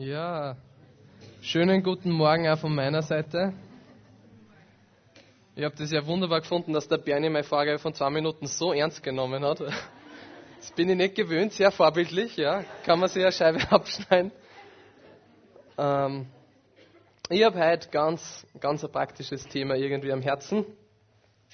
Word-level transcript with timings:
Ja, 0.00 0.56
schönen 1.40 1.82
guten 1.82 2.12
Morgen 2.12 2.46
auch 2.48 2.60
von 2.60 2.72
meiner 2.72 3.02
Seite. 3.02 3.52
Ich 5.56 5.64
habe 5.64 5.74
das 5.74 5.90
ja 5.90 6.06
wunderbar 6.06 6.40
gefunden, 6.40 6.72
dass 6.72 6.86
der 6.86 6.98
Bernie 6.98 7.28
meine 7.28 7.42
Frage 7.42 7.80
von 7.80 7.92
zwei 7.92 8.08
Minuten 8.08 8.46
so 8.46 8.72
ernst 8.72 9.02
genommen 9.02 9.44
hat. 9.44 9.58
Das 9.58 10.70
bin 10.76 10.88
ich 10.88 10.96
nicht 10.96 11.16
gewöhnt, 11.16 11.52
sehr 11.52 11.72
vorbildlich, 11.72 12.36
ja. 12.36 12.64
Kann 12.84 13.00
man 13.00 13.08
sich 13.08 13.24
eine 13.24 13.32
Scheibe 13.32 13.58
abschneiden. 13.72 14.30
Ähm, 15.76 16.26
ich 17.28 17.42
habe 17.42 17.58
heute 17.58 17.88
ganz, 17.88 18.46
ganz 18.60 18.84
ein 18.84 18.92
praktisches 18.92 19.48
Thema 19.48 19.74
irgendwie 19.74 20.12
am 20.12 20.22
Herzen 20.22 20.64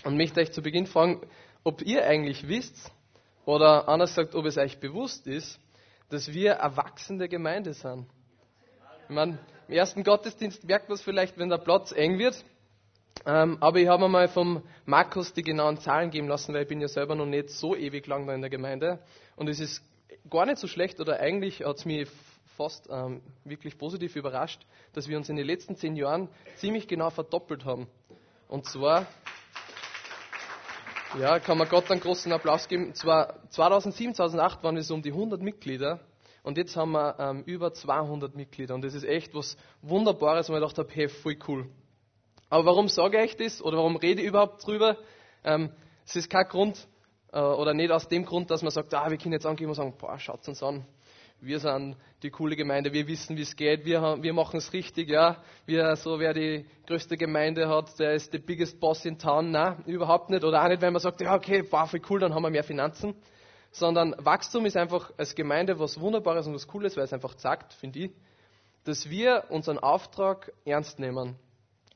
und 0.04 0.18
möchte 0.18 0.42
euch 0.42 0.52
zu 0.52 0.60
Beginn 0.60 0.84
fragen, 0.84 1.22
ob 1.62 1.80
ihr 1.80 2.04
eigentlich 2.04 2.46
wisst 2.46 2.92
oder 3.46 3.88
anders 3.88 4.14
gesagt, 4.14 4.34
ob 4.34 4.44
es 4.44 4.58
euch 4.58 4.80
bewusst 4.80 5.26
ist, 5.26 5.58
dass 6.10 6.30
wir 6.34 6.52
erwachsene 6.52 7.26
Gemeinde 7.26 7.72
sind. 7.72 8.06
Ich 9.08 9.14
meine, 9.14 9.38
im 9.68 9.74
ersten 9.74 10.02
Gottesdienst 10.02 10.64
merkt 10.64 10.88
man 10.88 10.94
es 10.94 11.02
vielleicht, 11.02 11.36
wenn 11.36 11.50
der 11.50 11.58
Platz 11.58 11.92
eng 11.92 12.18
wird. 12.18 12.42
Ähm, 13.26 13.58
aber 13.60 13.78
ich 13.78 13.88
habe 13.88 14.02
mir 14.02 14.08
mal 14.08 14.28
vom 14.28 14.62
Markus 14.86 15.32
die 15.32 15.42
genauen 15.42 15.78
Zahlen 15.78 16.10
geben 16.10 16.26
lassen, 16.28 16.54
weil 16.54 16.62
ich 16.62 16.68
bin 16.68 16.80
ja 16.80 16.88
selber 16.88 17.14
noch 17.14 17.26
nicht 17.26 17.50
so 17.50 17.76
ewig 17.76 18.06
lang 18.06 18.26
da 18.26 18.34
in 18.34 18.40
der 18.40 18.50
Gemeinde. 18.50 18.98
Und 19.36 19.48
es 19.48 19.60
ist 19.60 19.82
gar 20.30 20.46
nicht 20.46 20.58
so 20.58 20.66
schlecht 20.66 21.00
oder 21.00 21.20
eigentlich 21.20 21.64
hat 21.64 21.76
es 21.76 21.84
mich 21.84 22.08
fast 22.56 22.88
ähm, 22.90 23.20
wirklich 23.44 23.76
positiv 23.76 24.16
überrascht, 24.16 24.62
dass 24.94 25.08
wir 25.08 25.18
uns 25.18 25.28
in 25.28 25.36
den 25.36 25.46
letzten 25.46 25.76
zehn 25.76 25.96
Jahren 25.96 26.28
ziemlich 26.56 26.88
genau 26.88 27.10
verdoppelt 27.10 27.64
haben. 27.64 27.88
Und 28.48 28.64
zwar, 28.66 29.06
ja, 31.20 31.40
kann 31.40 31.58
man 31.58 31.68
Gott 31.68 31.90
einen 31.90 32.00
großen 32.00 32.32
Applaus 32.32 32.68
geben. 32.68 32.94
Zwar 32.94 33.48
2007, 33.50 34.14
2008 34.14 34.62
waren 34.62 34.76
wir 34.76 34.82
so 34.82 34.94
um 34.94 35.02
die 35.02 35.12
100 35.12 35.42
Mitglieder 35.42 36.00
und 36.44 36.58
jetzt 36.58 36.76
haben 36.76 36.92
wir 36.92 37.16
ähm, 37.18 37.42
über 37.46 37.72
200 37.72 38.36
Mitglieder. 38.36 38.74
Und 38.74 38.84
das 38.84 38.92
ist 38.94 39.04
echt 39.04 39.34
was 39.34 39.56
Wunderbares, 39.80 40.50
wo 40.50 40.52
ich 40.52 40.60
gedacht 40.60 40.76
habe, 40.76 40.88
hey, 40.92 41.08
voll 41.08 41.38
cool. 41.48 41.66
Aber 42.50 42.66
warum 42.66 42.88
sage 42.88 43.24
ich 43.24 43.34
das 43.36 43.62
oder 43.62 43.78
warum 43.78 43.96
rede 43.96 44.20
ich 44.20 44.28
überhaupt 44.28 44.64
drüber? 44.64 44.98
Ähm, 45.42 45.70
es 46.04 46.16
ist 46.16 46.28
kein 46.28 46.46
Grund 46.46 46.86
äh, 47.32 47.40
oder 47.40 47.72
nicht 47.72 47.90
aus 47.90 48.08
dem 48.08 48.26
Grund, 48.26 48.50
dass 48.50 48.60
man 48.60 48.70
sagt, 48.70 48.92
ah, 48.92 49.10
wir 49.10 49.16
können 49.16 49.32
jetzt 49.32 49.46
angehen 49.46 49.70
und 49.70 49.74
sagen, 49.74 49.94
boah, 49.98 50.18
schaut 50.18 50.46
uns 50.46 50.62
an. 50.62 50.84
Wir 51.40 51.60
sind 51.60 51.96
die 52.22 52.30
coole 52.30 52.56
Gemeinde, 52.56 52.92
wir 52.92 53.08
wissen, 53.08 53.38
wie 53.38 53.42
es 53.42 53.56
geht, 53.56 53.86
wir, 53.86 54.18
wir 54.20 54.32
machen 54.34 54.58
es 54.58 54.72
richtig, 54.74 55.08
ja. 55.08 55.42
Wir, 55.64 55.96
so 55.96 56.20
wer 56.20 56.34
die 56.34 56.66
größte 56.86 57.16
Gemeinde 57.16 57.70
hat, 57.70 57.98
der 57.98 58.12
ist 58.12 58.32
the 58.32 58.38
biggest 58.38 58.78
boss 58.80 59.06
in 59.06 59.18
town. 59.18 59.50
Nein, 59.50 59.82
überhaupt 59.86 60.28
nicht. 60.28 60.44
Oder 60.44 60.62
auch 60.62 60.68
nicht, 60.68 60.82
wenn 60.82 60.92
man 60.92 61.00
sagt, 61.00 61.22
ja, 61.22 61.34
okay, 61.34 61.62
boah, 61.62 61.86
voll 61.86 62.02
cool, 62.10 62.20
dann 62.20 62.34
haben 62.34 62.42
wir 62.42 62.50
mehr 62.50 62.64
Finanzen 62.64 63.14
sondern 63.74 64.14
Wachstum 64.18 64.66
ist 64.66 64.76
einfach 64.76 65.10
als 65.16 65.34
Gemeinde 65.34 65.80
was 65.80 65.98
Wunderbares 65.98 66.46
und 66.46 66.54
was 66.54 66.68
Cooles, 66.68 66.96
weil 66.96 67.02
es 67.02 67.12
einfach 67.12 67.36
sagt, 67.36 67.72
finde 67.72 67.98
ich, 67.98 68.10
dass 68.84 69.10
wir 69.10 69.46
unseren 69.48 69.80
Auftrag 69.80 70.52
ernst 70.64 71.00
nehmen. 71.00 71.34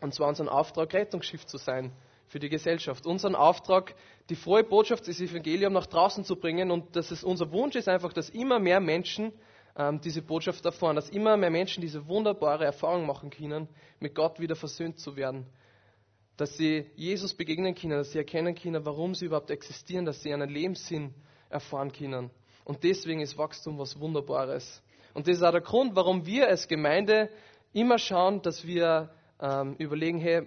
Und 0.00 0.12
zwar 0.12 0.28
unseren 0.28 0.48
Auftrag, 0.48 0.92
Rettungsschiff 0.92 1.46
zu 1.46 1.56
sein 1.56 1.92
für 2.26 2.40
die 2.40 2.48
Gesellschaft. 2.48 3.06
Unseren 3.06 3.36
Auftrag, 3.36 3.94
die 4.28 4.34
frohe 4.34 4.64
Botschaft 4.64 5.06
des 5.06 5.20
Evangeliums 5.20 5.72
nach 5.72 5.86
draußen 5.86 6.24
zu 6.24 6.34
bringen 6.34 6.72
und 6.72 6.96
dass 6.96 7.12
es 7.12 7.22
unser 7.22 7.52
Wunsch 7.52 7.76
ist 7.76 7.88
einfach, 7.88 8.12
dass 8.12 8.28
immer 8.28 8.58
mehr 8.58 8.80
Menschen 8.80 9.32
ähm, 9.76 10.00
diese 10.00 10.20
Botschaft 10.20 10.64
erfahren, 10.64 10.96
dass 10.96 11.08
immer 11.10 11.36
mehr 11.36 11.50
Menschen 11.50 11.80
diese 11.80 12.08
wunderbare 12.08 12.64
Erfahrung 12.64 13.06
machen 13.06 13.30
können, 13.30 13.68
mit 14.00 14.16
Gott 14.16 14.40
wieder 14.40 14.56
versöhnt 14.56 14.98
zu 14.98 15.14
werden. 15.14 15.46
Dass 16.36 16.56
sie 16.56 16.86
Jesus 16.96 17.34
begegnen 17.34 17.76
können, 17.76 17.98
dass 17.98 18.10
sie 18.10 18.18
erkennen 18.18 18.56
können, 18.56 18.84
warum 18.84 19.14
sie 19.14 19.26
überhaupt 19.26 19.52
existieren, 19.52 20.04
dass 20.04 20.22
sie 20.22 20.34
einen 20.34 20.50
Lebenssinn 20.50 21.14
erfahren 21.50 21.92
können. 21.92 22.30
Und 22.64 22.84
deswegen 22.84 23.20
ist 23.20 23.38
Wachstum 23.38 23.78
was 23.78 23.98
Wunderbares. 23.98 24.82
Und 25.14 25.27
das 25.27 25.36
ist 25.36 25.42
auch 25.42 25.52
der 25.52 25.62
Grund, 25.62 25.96
warum 25.96 26.27
wir 26.27 26.48
als 26.48 26.68
Gemeinde 26.68 27.30
immer 27.72 27.98
schauen, 27.98 28.42
dass 28.42 28.66
wir 28.66 29.10
ähm, 29.40 29.74
überlegen, 29.78 30.18
hey, 30.18 30.46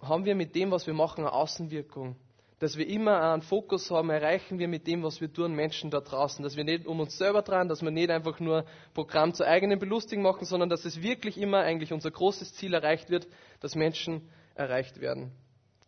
haben 0.00 0.24
wir 0.24 0.34
mit 0.34 0.54
dem, 0.54 0.70
was 0.70 0.86
wir 0.86 0.94
machen, 0.94 1.20
eine 1.20 1.32
Außenwirkung? 1.32 2.16
Dass 2.58 2.76
wir 2.76 2.86
immer 2.88 3.20
einen 3.32 3.42
Fokus 3.42 3.90
haben, 3.90 4.08
erreichen 4.08 4.58
wir 4.58 4.66
mit 4.66 4.86
dem, 4.86 5.02
was 5.02 5.20
wir 5.20 5.30
tun, 5.30 5.54
Menschen 5.54 5.90
da 5.90 6.00
draußen. 6.00 6.42
Dass 6.42 6.56
wir 6.56 6.64
nicht 6.64 6.86
um 6.86 7.00
uns 7.00 7.18
selber 7.18 7.42
dran, 7.42 7.68
dass 7.68 7.82
wir 7.82 7.90
nicht 7.90 8.10
einfach 8.10 8.40
nur 8.40 8.64
Programm 8.94 9.34
zur 9.34 9.46
eigenen 9.46 9.78
Belustigung 9.78 10.22
machen, 10.22 10.46
sondern 10.46 10.70
dass 10.70 10.84
es 10.84 11.02
wirklich 11.02 11.38
immer 11.38 11.58
eigentlich 11.60 11.92
unser 11.92 12.10
großes 12.10 12.54
Ziel 12.54 12.72
erreicht 12.72 13.10
wird, 13.10 13.26
dass 13.60 13.74
Menschen 13.74 14.28
erreicht 14.54 15.00
werden. 15.00 15.32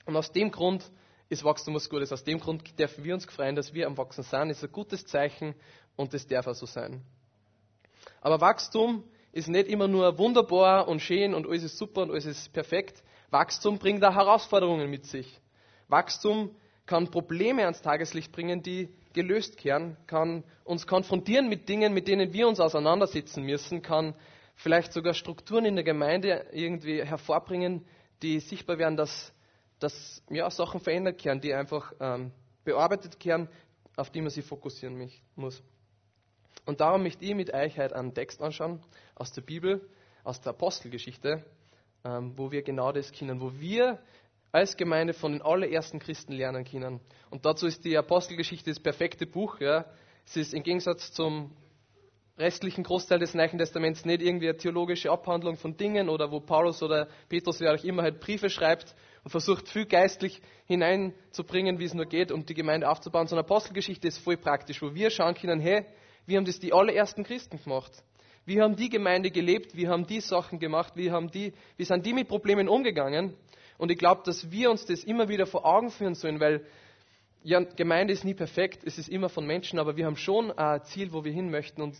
Und 0.04 0.16
aus 0.16 0.30
dem 0.30 0.50
Grund 0.50 0.90
ist 1.28 1.44
Wachstum 1.44 1.74
was 1.74 1.88
Gutes. 1.88 2.12
Aus 2.12 2.24
dem 2.24 2.40
Grund 2.40 2.78
dürfen 2.78 3.04
wir 3.04 3.14
uns 3.14 3.24
freuen, 3.24 3.54
dass 3.56 3.74
wir 3.74 3.86
am 3.86 3.96
Wachsen 3.98 4.24
sind. 4.24 4.50
Ist 4.50 4.64
ein 4.64 4.72
gutes 4.72 5.06
Zeichen 5.06 5.54
und 5.96 6.14
das 6.14 6.26
darf 6.26 6.46
auch 6.46 6.54
so 6.54 6.66
sein. 6.66 7.02
Aber 8.20 8.40
Wachstum 8.40 9.04
ist 9.32 9.48
nicht 9.48 9.68
immer 9.68 9.88
nur 9.88 10.16
wunderbar 10.18 10.88
und 10.88 11.00
schön 11.00 11.34
und 11.34 11.46
alles 11.46 11.64
ist 11.64 11.78
super 11.78 12.02
und 12.02 12.10
alles 12.10 12.24
ist 12.26 12.52
perfekt. 12.52 13.02
Wachstum 13.30 13.78
bringt 13.78 14.04
auch 14.04 14.14
Herausforderungen 14.14 14.88
mit 14.88 15.04
sich. 15.04 15.38
Wachstum 15.88 16.54
kann 16.86 17.10
Probleme 17.10 17.62
ans 17.64 17.82
Tageslicht 17.82 18.32
bringen, 18.32 18.62
die 18.62 18.88
gelöst 19.12 19.62
werden, 19.64 19.96
kann 20.06 20.44
uns 20.64 20.86
konfrontieren 20.86 21.48
mit 21.48 21.68
Dingen, 21.68 21.92
mit 21.92 22.08
denen 22.08 22.32
wir 22.32 22.48
uns 22.48 22.60
auseinandersetzen 22.60 23.42
müssen, 23.44 23.82
kann 23.82 24.14
vielleicht 24.54 24.92
sogar 24.92 25.14
Strukturen 25.14 25.64
in 25.66 25.74
der 25.76 25.84
Gemeinde 25.84 26.46
irgendwie 26.52 27.02
hervorbringen, 27.04 27.84
die 28.22 28.40
sichtbar 28.40 28.78
werden, 28.78 28.96
dass 28.96 29.32
dass 29.78 30.22
ja, 30.30 30.50
Sachen 30.50 30.80
verändert 30.80 31.24
werden, 31.24 31.40
die 31.40 31.54
einfach 31.54 31.92
ähm, 32.00 32.32
bearbeitet 32.64 33.24
werden, 33.24 33.48
auf 33.96 34.10
die 34.10 34.20
man 34.20 34.30
sich 34.30 34.44
fokussieren 34.44 35.10
muss. 35.36 35.62
Und 36.66 36.80
darum 36.80 37.02
möchte 37.02 37.24
ich 37.24 37.34
mit 37.34 37.52
euch 37.52 37.78
heute 37.78 37.96
einen 37.96 38.14
Text 38.14 38.42
anschauen 38.42 38.80
aus 39.14 39.32
der 39.32 39.42
Bibel, 39.42 39.88
aus 40.22 40.40
der 40.40 40.50
Apostelgeschichte, 40.50 41.44
ähm, 42.04 42.32
wo 42.36 42.50
wir 42.50 42.62
genau 42.62 42.92
das 42.92 43.10
kennen, 43.10 43.40
wo 43.40 43.52
wir 43.58 43.98
als 44.52 44.76
Gemeinde 44.76 45.14
von 45.14 45.32
den 45.32 45.42
allerersten 45.42 45.98
Christen 45.98 46.32
lernen 46.32 46.64
können. 46.64 47.00
Und 47.30 47.44
dazu 47.44 47.66
ist 47.66 47.84
die 47.84 47.96
Apostelgeschichte 47.96 48.70
das 48.70 48.80
perfekte 48.80 49.26
Buch. 49.26 49.60
Ja. 49.60 49.84
Es 50.26 50.36
ist 50.36 50.54
im 50.54 50.62
Gegensatz 50.62 51.12
zum 51.12 51.52
restlichen 52.38 52.84
Großteil 52.84 53.18
des 53.18 53.34
Neuen 53.34 53.58
Testaments 53.58 54.04
nicht 54.04 54.22
irgendwie 54.22 54.48
eine 54.48 54.56
theologische 54.56 55.10
Abhandlung 55.10 55.56
von 55.56 55.76
Dingen 55.76 56.08
oder 56.08 56.30
wo 56.30 56.40
Paulus 56.40 56.82
oder 56.82 57.08
Petrus, 57.28 57.60
wer 57.60 57.74
auch 57.74 57.84
immer, 57.84 58.02
halt 58.02 58.20
Briefe 58.20 58.48
schreibt 58.48 58.94
versucht 59.28 59.68
viel 59.68 59.86
geistlich 59.86 60.40
hineinzubringen, 60.66 61.78
wie 61.78 61.84
es 61.84 61.94
nur 61.94 62.06
geht, 62.06 62.32
um 62.32 62.44
die 62.44 62.54
Gemeinde 62.54 62.88
aufzubauen. 62.88 63.26
So 63.26 63.36
eine 63.36 63.44
Apostelgeschichte 63.44 64.08
ist 64.08 64.18
voll 64.18 64.36
praktisch, 64.36 64.82
wo 64.82 64.94
wir 64.94 65.10
schauen 65.10 65.34
können, 65.34 65.60
hey, 65.60 65.86
wie 66.26 66.36
haben 66.36 66.44
das 66.44 66.58
die 66.58 66.72
allerersten 66.72 67.24
Christen 67.24 67.62
gemacht? 67.62 67.92
Wie 68.44 68.60
haben 68.60 68.76
die 68.76 68.88
Gemeinde 68.88 69.30
gelebt? 69.30 69.76
Wie 69.76 69.88
haben 69.88 70.06
die 70.06 70.20
Sachen 70.20 70.58
gemacht? 70.58 70.94
Wie, 70.96 71.10
haben 71.10 71.30
die, 71.30 71.52
wie 71.76 71.84
sind 71.84 72.04
die 72.06 72.12
mit 72.12 72.28
Problemen 72.28 72.68
umgegangen? 72.68 73.34
Und 73.76 73.90
ich 73.90 73.98
glaube, 73.98 74.22
dass 74.24 74.50
wir 74.50 74.70
uns 74.70 74.86
das 74.86 75.04
immer 75.04 75.28
wieder 75.28 75.46
vor 75.46 75.64
Augen 75.64 75.90
führen 75.90 76.14
sollen, 76.14 76.40
weil 76.40 76.64
ja, 77.42 77.60
Gemeinde 77.60 78.12
ist 78.12 78.24
nie 78.24 78.34
perfekt, 78.34 78.82
es 78.84 78.98
ist 78.98 79.08
immer 79.08 79.28
von 79.28 79.46
Menschen, 79.46 79.78
aber 79.78 79.96
wir 79.96 80.06
haben 80.06 80.16
schon 80.16 80.50
ein 80.50 80.82
Ziel, 80.84 81.12
wo 81.12 81.24
wir 81.24 81.32
hin 81.32 81.50
möchten 81.50 81.82
und 81.82 81.96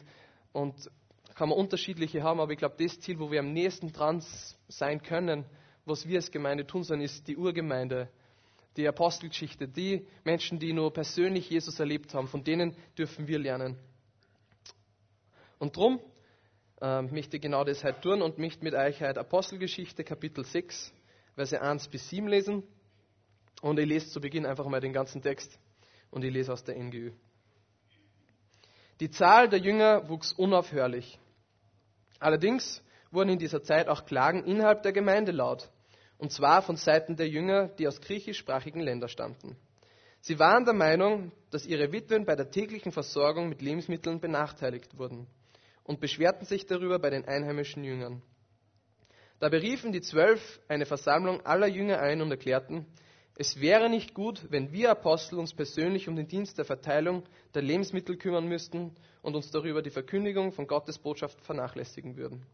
und 0.53 0.91
kann 1.35 1.51
man 1.51 1.59
unterschiedliche 1.59 2.23
haben, 2.23 2.41
aber 2.41 2.53
ich 2.53 2.59
glaube, 2.59 2.75
das 2.79 2.99
Ziel, 3.01 3.21
wo 3.21 3.31
wir 3.31 3.41
am 3.41 3.53
nächsten 3.53 3.93
dran 3.93 4.23
sein 4.67 5.03
können, 5.03 5.45
was 5.89 6.07
wir 6.07 6.19
als 6.19 6.31
Gemeinde 6.31 6.67
tun 6.67 6.85
sollen, 6.85 7.01
ist 7.01 7.27
die 7.27 7.37
Urgemeinde, 7.37 8.09
die 8.77 8.87
Apostelgeschichte, 8.87 9.67
die 9.67 10.07
Menschen, 10.25 10.59
die 10.59 10.73
nur 10.73 10.93
persönlich 10.93 11.51
Jesus 11.51 11.81
erlebt 11.81 12.15
haben, 12.15 12.29
von 12.29 12.45
denen 12.45 12.77
dürfen 12.97 13.27
wir 13.27 13.39
lernen. 13.39 13.77
Und 15.59 15.77
darum 15.77 16.01
äh, 16.81 17.03
möchte 17.03 17.37
ich 17.37 17.43
genau 17.43 17.65
das 17.65 17.83
heute 17.83 18.01
tun 18.01 18.23
und 18.23 18.39
möchte 18.39 18.63
mit 18.63 18.75
euch 18.75 19.01
heute 19.01 19.21
Apostelgeschichte, 19.21 20.05
Kapitel 20.05 20.45
6, 20.45 20.93
Verse 21.35 21.61
1 21.61 21.89
bis 21.89 22.09
7 22.09 22.29
lesen. 22.29 22.63
Und 23.61 23.79
ich 23.81 23.87
lese 23.87 24.09
zu 24.09 24.21
Beginn 24.21 24.47
einfach 24.47 24.67
mal 24.67 24.81
den 24.81 24.93
ganzen 24.93 25.23
Text 25.23 25.59
und 26.11 26.25
ich 26.25 26.33
lese 26.33 26.53
aus 26.53 26.63
der 26.63 26.77
NGÜ. 26.77 27.11
Die 29.01 29.11
Zahl 29.11 29.49
der 29.49 29.59
Jünger 29.59 30.09
wuchs 30.09 30.33
unaufhörlich. 30.33 31.19
Allerdings 32.21 32.83
wurden 33.11 33.31
in 33.31 33.39
dieser 33.39 33.63
Zeit 33.63 33.89
auch 33.89 34.05
Klagen 34.07 34.45
innerhalb 34.45 34.83
der 34.83 34.93
Gemeinde 34.93 35.33
laut, 35.33 35.71
und 36.19 36.33
zwar 36.33 36.63
von 36.63 36.77
Seiten 36.77 37.17
der 37.17 37.29
Jünger, 37.29 37.69
die 37.69 37.89
aus 37.89 38.01
griechischsprachigen 38.01 38.81
Ländern 38.81 39.09
stammten. 39.09 39.57
Sie 40.21 40.39
waren 40.39 40.65
der 40.65 40.75
Meinung, 40.75 41.33
dass 41.51 41.65
ihre 41.65 41.93
Witwen 41.93 42.27
bei 42.27 42.35
der 42.35 42.51
täglichen 42.51 42.93
Versorgung 42.93 43.49
mit 43.49 43.63
Lebensmitteln 43.63 44.21
benachteiligt 44.21 44.99
wurden 44.99 45.27
und 45.85 46.01
beschwerten 46.01 46.45
sich 46.45 46.67
darüber 46.67 46.99
bei 46.99 47.11
den 47.11 47.25
einheimischen 47.25 47.85
Jüngern. 47.85 48.21
Da 49.39 49.49
beriefen 49.49 49.93
die 49.93 50.01
Zwölf 50.01 50.61
eine 50.67 50.85
Versammlung 50.85 51.41
aller 51.47 51.69
Jünger 51.69 52.01
ein 52.01 52.21
und 52.21 52.31
erklärten, 52.31 52.87
es 53.41 53.61
wäre 53.61 53.89
nicht 53.89 54.15
gut, 54.15 54.51
wenn 54.51 54.73
wir 54.73 54.91
Apostel 54.91 55.39
uns 55.39 55.55
persönlich 55.55 56.09
um 56.09 56.17
den 56.17 56.27
Dienst 56.27 56.59
der 56.59 56.65
Verteilung 56.65 57.23
der 57.55 57.63
Lebensmittel 57.63 58.17
kümmern 58.17 58.49
müssten 58.49 58.97
und 59.23 59.37
uns 59.37 59.53
darüber 59.53 59.81
die 59.81 59.91
Verkündigung 59.91 60.51
von 60.51 60.67
Gottes 60.67 60.99
Botschaft 60.99 61.41
vernachlässigen 61.43 62.17
würden. 62.17 62.45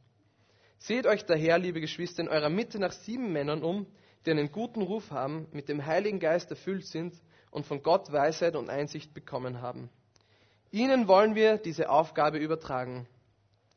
Seht 0.87 1.07
euch 1.07 1.25
daher, 1.25 1.59
liebe 1.59 1.81
Geschwister, 1.81 2.23
in 2.23 2.29
eurer 2.29 2.51
Mitte 2.51 2.79
nach 2.79 2.93
sieben 2.93 3.33
Männern 3.33 3.63
um, 3.63 3.87
die 4.27 4.31
einen 4.31 4.53
guten 4.53 4.83
Ruf 4.83 5.11
haben, 5.11 5.49
mit 5.51 5.71
dem 5.71 5.87
Heiligen 5.87 6.21
Geist 6.21 6.51
erfüllt 6.51 6.85
sind 6.85 7.15
und 7.51 7.65
von 7.65 7.83
Gott 7.83 8.13
Weisheit 8.13 8.55
und 8.55 8.69
Einsicht 8.69 9.15
bekommen 9.15 9.63
haben. 9.63 9.89
Ihnen 10.73 11.09
wollen 11.09 11.35
wir 11.35 11.57
diese 11.57 11.89
Aufgabe 11.89 12.37
übertragen. 12.37 13.09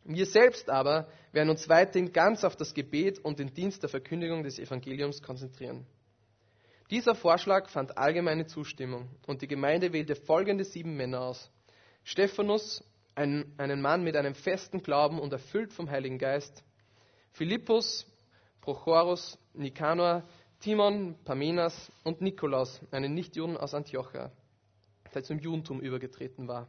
Wir 0.03 0.25
selbst 0.25 0.69
aber 0.69 1.07
werden 1.31 1.49
uns 1.49 1.69
weiterhin 1.69 2.11
ganz 2.11 2.43
auf 2.43 2.57
das 2.57 2.73
Gebet 2.73 3.19
und 3.19 3.39
den 3.39 3.53
Dienst 3.53 3.83
der 3.83 3.89
Verkündigung 3.89 4.43
des 4.43 4.59
Evangeliums 4.59 5.21
konzentrieren. 5.21 5.87
Dieser 6.91 7.15
Vorschlag 7.15 7.69
fand 7.69 7.97
allgemeine 7.97 8.47
Zustimmung 8.47 9.07
und 9.27 9.41
die 9.41 9.47
Gemeinde 9.47 9.93
wählte 9.93 10.17
folgende 10.17 10.65
sieben 10.65 10.97
Männer 10.97 11.21
aus. 11.21 11.49
Stephanus, 12.03 12.83
ein, 13.15 13.53
einen 13.57 13.79
Mann 13.79 14.03
mit 14.03 14.17
einem 14.17 14.35
festen 14.35 14.83
Glauben 14.83 15.21
und 15.21 15.31
erfüllt 15.31 15.71
vom 15.71 15.89
Heiligen 15.89 16.17
Geist. 16.17 16.65
Philippus, 17.37 18.03
Prochorus, 18.61 19.37
Nikanor, 19.53 20.23
Timon, 20.59 21.15
Parmenas 21.23 21.91
und 22.03 22.19
Nikolaus, 22.19 22.81
einen 22.89 23.13
Nichtjuden 23.13 23.57
aus 23.57 23.75
Antiochia, 23.75 24.31
der 25.13 25.23
zum 25.23 25.37
Judentum 25.37 25.79
übergetreten 25.79 26.47
war. 26.47 26.67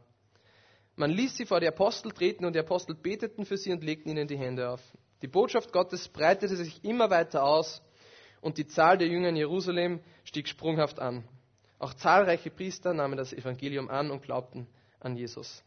Man 0.95 1.09
ließ 1.09 1.37
sie 1.37 1.47
vor 1.47 1.59
die 1.59 1.67
Apostel 1.67 2.11
treten 2.11 2.45
und 2.45 2.53
die 2.53 2.59
Apostel 2.59 2.93
beteten 2.93 3.45
für 3.45 3.57
sie 3.57 3.71
und 3.71 3.83
legten 3.83 4.11
ihnen 4.11 4.27
die 4.27 4.37
Hände 4.37 4.69
auf. 4.69 4.81
Die 5.23 5.27
Botschaft 5.27 5.73
Gottes 5.73 6.07
breitete 6.07 6.55
sich 6.55 6.83
immer 6.83 7.09
weiter 7.09 7.43
aus 7.43 7.81
und 8.39 8.59
die 8.59 8.67
Zahl 8.67 8.99
der 8.99 9.07
Jünger 9.07 9.29
in 9.29 9.37
Jerusalem 9.37 10.01
stieg 10.23 10.47
sprunghaft 10.47 10.99
an. 10.99 11.27
Auch 11.79 11.95
zahlreiche 11.95 12.51
Priester 12.51 12.93
nahmen 12.93 13.17
das 13.17 13.33
Evangelium 13.33 13.89
an 13.89 14.11
und 14.11 14.21
glaubten 14.21 14.67
an 14.99 15.15
Jesus. 15.15 15.63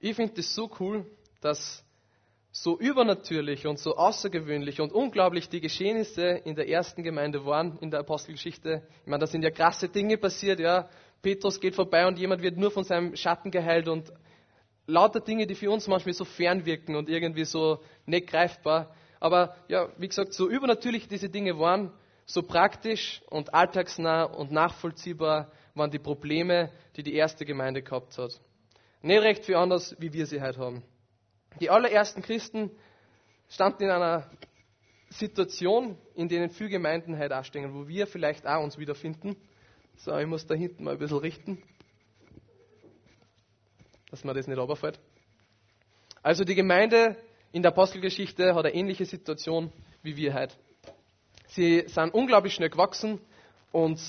Ich 0.00 0.16
finde 0.16 0.40
es 0.40 0.54
so 0.54 0.70
cool, 0.80 1.04
dass 1.42 1.84
so 2.58 2.78
übernatürlich 2.78 3.66
und 3.66 3.78
so 3.78 3.96
außergewöhnlich 3.96 4.80
und 4.80 4.90
unglaublich 4.90 5.50
die 5.50 5.60
Geschehnisse 5.60 6.22
in 6.22 6.54
der 6.54 6.70
ersten 6.70 7.02
Gemeinde 7.02 7.44
waren, 7.44 7.76
in 7.80 7.90
der 7.90 8.00
Apostelgeschichte. 8.00 8.82
Ich 9.02 9.06
meine, 9.06 9.20
da 9.20 9.26
sind 9.26 9.42
ja 9.42 9.50
krasse 9.50 9.90
Dinge 9.90 10.16
passiert, 10.16 10.58
ja. 10.58 10.88
Petrus 11.20 11.60
geht 11.60 11.74
vorbei 11.74 12.06
und 12.06 12.18
jemand 12.18 12.40
wird 12.40 12.56
nur 12.56 12.70
von 12.70 12.82
seinem 12.82 13.14
Schatten 13.14 13.50
geheilt 13.50 13.88
und 13.88 14.10
lauter 14.86 15.20
Dinge, 15.20 15.46
die 15.46 15.54
für 15.54 15.70
uns 15.70 15.86
manchmal 15.86 16.14
so 16.14 16.24
fern 16.24 16.64
wirken 16.64 16.96
und 16.96 17.10
irgendwie 17.10 17.44
so 17.44 17.80
nicht 18.06 18.26
greifbar. 18.26 18.94
Aber 19.20 19.54
ja, 19.68 19.90
wie 19.98 20.08
gesagt, 20.08 20.32
so 20.32 20.48
übernatürlich 20.48 21.08
diese 21.08 21.28
Dinge 21.28 21.58
waren, 21.58 21.92
so 22.24 22.42
praktisch 22.42 23.20
und 23.28 23.52
alltagsnah 23.52 24.24
und 24.24 24.50
nachvollziehbar 24.50 25.52
waren 25.74 25.90
die 25.90 25.98
Probleme, 25.98 26.70
die 26.96 27.02
die 27.02 27.16
erste 27.16 27.44
Gemeinde 27.44 27.82
gehabt 27.82 28.16
hat. 28.16 28.40
Nicht 29.02 29.20
recht 29.20 29.44
viel 29.44 29.56
anders, 29.56 29.94
wie 29.98 30.14
wir 30.14 30.24
sie 30.24 30.40
heute 30.40 30.58
haben. 30.58 30.82
Die 31.60 31.70
allerersten 31.70 32.22
Christen 32.22 32.70
standen 33.48 33.84
in 33.84 33.90
einer 33.90 34.30
Situation, 35.10 35.96
in 36.14 36.28
denen 36.28 36.50
viele 36.50 36.70
Gemeinden 36.70 37.18
heute 37.18 37.38
auch 37.38 37.44
stehen, 37.44 37.72
wo 37.74 37.88
wir 37.88 38.06
vielleicht 38.06 38.46
auch 38.46 38.62
uns 38.62 38.78
wiederfinden. 38.78 39.36
So, 39.96 40.16
ich 40.18 40.26
muss 40.26 40.46
da 40.46 40.54
hinten 40.54 40.84
mal 40.84 40.92
ein 40.92 40.98
bisschen 40.98 41.18
richten, 41.18 41.62
dass 44.10 44.24
mir 44.24 44.34
das 44.34 44.46
nicht 44.46 44.58
runterfällt. 44.58 45.00
Also 46.22 46.44
die 46.44 46.54
Gemeinde 46.54 47.16
in 47.52 47.62
der 47.62 47.72
Apostelgeschichte 47.72 48.54
hat 48.54 48.66
eine 48.66 48.74
ähnliche 48.74 49.06
Situation 49.06 49.72
wie 50.02 50.16
wir 50.16 50.34
heute. 50.34 50.54
Sie 51.48 51.84
sind 51.86 52.12
unglaublich 52.12 52.54
schnell 52.54 52.68
gewachsen 52.68 53.20
und 53.72 54.00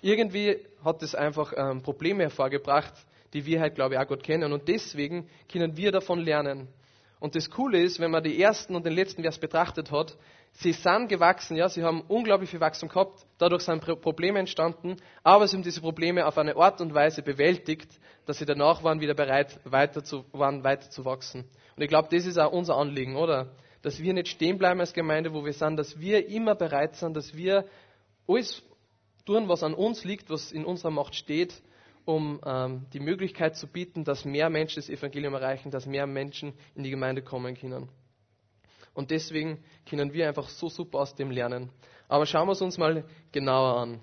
irgendwie 0.00 0.64
hat 0.84 1.02
es 1.02 1.14
einfach 1.14 1.52
ähm, 1.56 1.82
Probleme 1.82 2.24
hervorgebracht, 2.24 2.94
die 3.32 3.44
wir 3.44 3.60
halt, 3.60 3.74
glaube 3.74 3.94
ich, 3.94 4.00
auch 4.00 4.06
gut 4.06 4.22
kennen. 4.22 4.52
Und 4.52 4.68
deswegen 4.68 5.28
können 5.50 5.76
wir 5.76 5.92
davon 5.92 6.20
lernen. 6.20 6.68
Und 7.18 7.34
das 7.34 7.50
Coole 7.50 7.80
ist, 7.80 7.98
wenn 7.98 8.10
man 8.10 8.22
die 8.22 8.40
ersten 8.40 8.74
und 8.74 8.84
den 8.84 8.92
letzten 8.92 9.22
Vers 9.22 9.38
betrachtet 9.38 9.90
hat, 9.90 10.16
sie 10.52 10.72
sind 10.72 11.08
gewachsen, 11.08 11.56
ja, 11.56 11.68
sie 11.68 11.82
haben 11.82 12.02
unglaublich 12.02 12.50
viel 12.50 12.60
Wachstum 12.60 12.88
gehabt, 12.88 13.26
dadurch 13.38 13.62
sind 13.62 13.80
Probleme 14.00 14.38
entstanden, 14.38 14.96
aber 15.22 15.48
sie 15.48 15.56
haben 15.56 15.62
diese 15.62 15.80
Probleme 15.80 16.26
auf 16.26 16.36
eine 16.36 16.56
Art 16.56 16.80
und 16.80 16.94
Weise 16.94 17.22
bewältigt, 17.22 17.90
dass 18.26 18.38
sie 18.38 18.44
danach 18.44 18.82
waren 18.82 19.00
wieder 19.00 19.14
bereit, 19.14 19.58
weiter 19.64 20.04
zu, 20.04 20.24
waren, 20.32 20.62
weiter 20.64 20.90
zu 20.90 21.04
wachsen. 21.04 21.44
Und 21.76 21.82
ich 21.82 21.88
glaube, 21.88 22.08
das 22.10 22.26
ist 22.26 22.38
auch 22.38 22.52
unser 22.52 22.76
Anliegen, 22.76 23.16
oder? 23.16 23.52
Dass 23.82 24.00
wir 24.00 24.12
nicht 24.12 24.28
stehen 24.28 24.58
bleiben 24.58 24.80
als 24.80 24.92
Gemeinde, 24.92 25.32
wo 25.32 25.44
wir 25.44 25.52
sind, 25.52 25.76
dass 25.76 25.98
wir 26.00 26.28
immer 26.28 26.54
bereit 26.54 26.96
sind, 26.96 27.16
dass 27.16 27.34
wir 27.34 27.64
alles 28.26 28.62
tun, 29.24 29.48
was 29.48 29.62
an 29.62 29.74
uns 29.74 30.04
liegt, 30.04 30.28
was 30.28 30.52
in 30.52 30.64
unserer 30.64 30.90
Macht 30.90 31.14
steht, 31.14 31.62
um 32.06 32.40
ähm, 32.46 32.86
die 32.92 33.00
Möglichkeit 33.00 33.56
zu 33.56 33.66
bieten, 33.66 34.04
dass 34.04 34.24
mehr 34.24 34.48
Menschen 34.48 34.76
das 34.76 34.88
Evangelium 34.88 35.34
erreichen, 35.34 35.70
dass 35.70 35.86
mehr 35.86 36.06
Menschen 36.06 36.54
in 36.74 36.84
die 36.84 36.90
Gemeinde 36.90 37.20
kommen 37.20 37.54
können. 37.56 37.88
Und 38.94 39.10
deswegen 39.10 39.62
können 39.90 40.12
wir 40.14 40.28
einfach 40.28 40.48
so 40.48 40.68
super 40.70 41.00
aus 41.00 41.14
dem 41.14 41.30
lernen. 41.30 41.70
Aber 42.08 42.24
schauen 42.24 42.48
wir 42.48 42.52
es 42.52 42.62
uns 42.62 42.78
mal 42.78 43.04
genauer 43.32 43.80
an. 43.80 44.00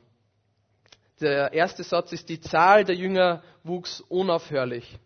Der 1.21 1.53
erste 1.53 1.83
Satz 1.83 2.11
ist, 2.11 2.27
die 2.27 2.41
Zahl 2.41 2.83
der 2.83 2.95
Jünger 2.95 3.41
wuchs 3.63 4.01
unaufhörlich. 4.01 4.99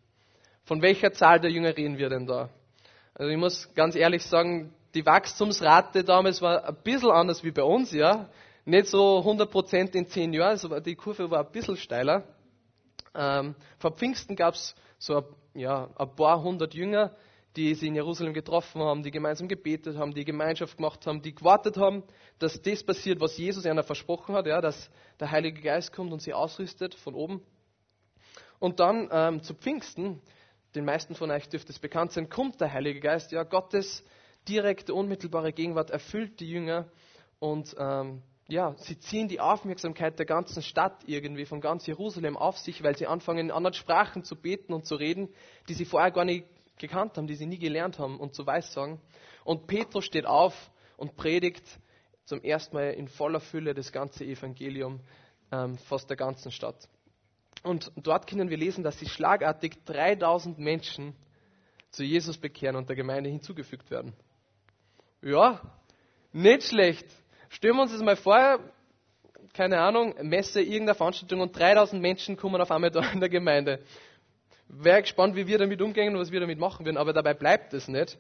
Von 0.66 0.82
welcher 0.82 1.14
Zahl 1.14 1.40
der 1.40 1.52
Jünger 1.52 1.78
reden 1.78 1.98
wir 1.98 2.10
denn 2.10 2.26
da? 2.26 2.50
Also 3.14 3.32
ich 3.32 3.38
muss 3.38 3.74
ganz 3.76 3.96
ehrlich 3.96 4.26
sagen, 4.26 4.74
die 4.96 5.06
Wachstumsrate 5.06 6.04
damals 6.04 6.42
war 6.42 6.68
ein 6.68 6.78
bisschen 6.84 7.12
anders 7.12 7.44
wie 7.44 7.52
bei 7.52 7.64
uns, 7.64 7.92
ja. 7.92 8.28
Nicht 8.66 8.88
so 8.88 9.20
100 9.20 9.50
Prozent 9.50 9.96
in 9.96 10.08
zehn 10.08 10.34
Jahren, 10.34 10.50
also 10.50 10.80
die 10.80 10.96
Kurve 10.96 11.30
war 11.30 11.46
ein 11.46 11.52
bisschen 11.52 11.78
steiler. 11.78 12.24
Ähm, 13.18 13.56
vor 13.80 13.92
Pfingsten 13.92 14.36
gab 14.36 14.54
es 14.54 14.75
so 15.00 15.24
ja, 15.54 15.90
ein 15.98 16.16
paar 16.16 16.42
hundert 16.42 16.74
Jünger, 16.74 17.16
die 17.56 17.74
sie 17.74 17.88
in 17.88 17.96
Jerusalem 17.96 18.34
getroffen 18.34 18.81
haben, 18.81 19.02
die 19.02 19.10
gemeinsam 19.10 19.48
gebetet 19.48 19.98
haben, 19.98 20.14
die 20.14 20.24
Gemeinschaft 20.24 20.78
gemacht 20.78 21.06
haben, 21.08 21.24
die 21.24 21.34
gewartet 21.34 21.78
haben, 21.78 22.04
dass 22.38 22.62
das 22.62 22.84
passiert, 22.84 23.19
was 23.19 23.36
Jesus 23.36 23.66
ihnen 23.66 23.84
versprochen 23.84 24.36
hat, 24.36 24.46
ja, 24.46 24.62
dass 24.62 24.92
der 25.19 25.31
Heilige 25.31 25.62
Geist 25.62 25.92
kommt 25.92 26.14
und 26.14 26.22
sie 26.22 26.34
ausrüstet 26.34 26.94
von 26.94 27.16
oben. 27.16 27.42
Und 28.60 28.80
dann 28.80 29.10
ähm, 29.12 29.42
zu 29.42 29.56
Pfingsten, 29.56 30.22
den 30.75 30.86
meisten 30.86 31.16
von 31.16 31.31
euch 31.31 31.50
dürfte 31.50 31.72
es 31.72 31.80
bekannt 31.80 32.12
sein, 32.12 32.30
kommt 32.30 32.62
der 32.62 32.72
Heilige 32.72 33.00
Geist, 33.00 33.31
ja, 33.31 33.42
Gottes 33.44 34.04
direkte, 34.48 34.94
unmittelbare 34.94 35.52
Gegenwart 35.52 35.90
erfüllt 35.90 36.40
die 36.40 36.50
Jünger 36.50 36.86
und 37.40 37.75
ähm, 37.80 38.22
ja, 38.48 38.76
sie 38.78 38.98
ziehen 39.00 39.28
die 39.28 39.42
Aufmerksamkeit 39.42 40.18
der 40.20 40.26
ganzen 40.26 40.62
Stadt 40.62 41.04
irgendwie, 41.06 41.46
von 41.46 41.60
ganz 41.60 41.86
Jerusalem 41.86 42.38
auf 42.38 42.58
sich, 42.58 42.82
weil 42.82 42.98
sie 42.98 43.06
anfangen, 43.06 43.40
in 43.40 43.52
anderen 43.52 43.74
Sprachen 43.74 44.24
zu 44.24 44.36
beten 44.36 44.74
und 44.74 44.86
zu 44.86 44.96
reden, 44.96 45.30
die 45.68 45.74
sie 45.74 45.86
vorher 45.86 46.12
gar 46.12 46.24
nicht 46.24 46.46
gekannt 46.78 47.18
haben, 47.18 47.28
die 47.28 47.36
sie 47.36 47.46
nie 47.46 47.60
gelernt 47.60 48.00
haben 48.00 48.20
und 48.20 48.34
zu 48.34 48.46
weissagen. 48.46 49.02
Und 49.44 49.68
Petrus 49.68 50.06
steht 50.06 50.26
auf 50.26 50.54
und 50.96 51.18
predigt 51.18 51.64
zum 52.24 52.42
ersten 52.42 52.76
Mal 52.76 52.92
in 52.92 53.08
voller 53.08 53.42
Fülle 53.42 53.74
das 53.74 53.92
ganze 53.92 54.24
Evangelium 54.24 55.02
ähm, 55.52 55.78
fast 55.78 56.10
der 56.10 56.18
ganzen 56.18 56.52
Stadt. 56.52 56.88
Und 57.64 57.92
dort 57.98 58.28
können 58.28 58.50
wir 58.50 58.58
lesen, 58.58 58.84
dass 58.84 59.00
sie 59.00 59.10
schlagartig 59.10 59.84
3000 59.86 60.58
Menschen 60.58 61.16
zu 61.89 62.04
Jesus 62.04 62.38
bekehren 62.38 62.75
und 62.75 62.88
der 62.88 62.96
Gemeinde 62.96 63.30
hinzugefügt 63.30 63.89
werden. 63.92 64.13
Ja, 65.22 65.62
nicht 66.32 66.63
schlecht. 66.63 67.08
Stellen 67.50 67.75
wir 67.75 67.84
uns 67.84 67.92
das 67.92 68.01
mal 68.01 68.16
vor, 68.16 68.60
keine 69.54 69.80
Ahnung, 69.80 70.16
Messe, 70.22 70.62
irgendeine 70.62 70.96
Veranstaltung 70.96 71.42
und 71.42 71.58
3000 71.58 72.01
Menschen 72.01 72.38
kommen 72.38 72.62
auf 72.62 72.72
einmal 72.72 72.92
da 72.92 73.01
in 73.12 73.20
der 73.20 73.30
Gemeinde. 73.30 73.80
Wäre 74.68 75.01
gespannt, 75.01 75.36
wie 75.36 75.48
wir 75.48 75.58
damit 75.58 75.82
umgehen 75.82 76.13
und 76.13 76.20
was 76.20 76.32
wir 76.32 76.39
damit 76.39 76.60
machen 76.60 76.86
werden, 76.86 76.98
aber 76.98 77.13
dabei 77.13 77.34
bleibt 77.34 77.74
es 77.74 77.88
nicht. 77.88 78.18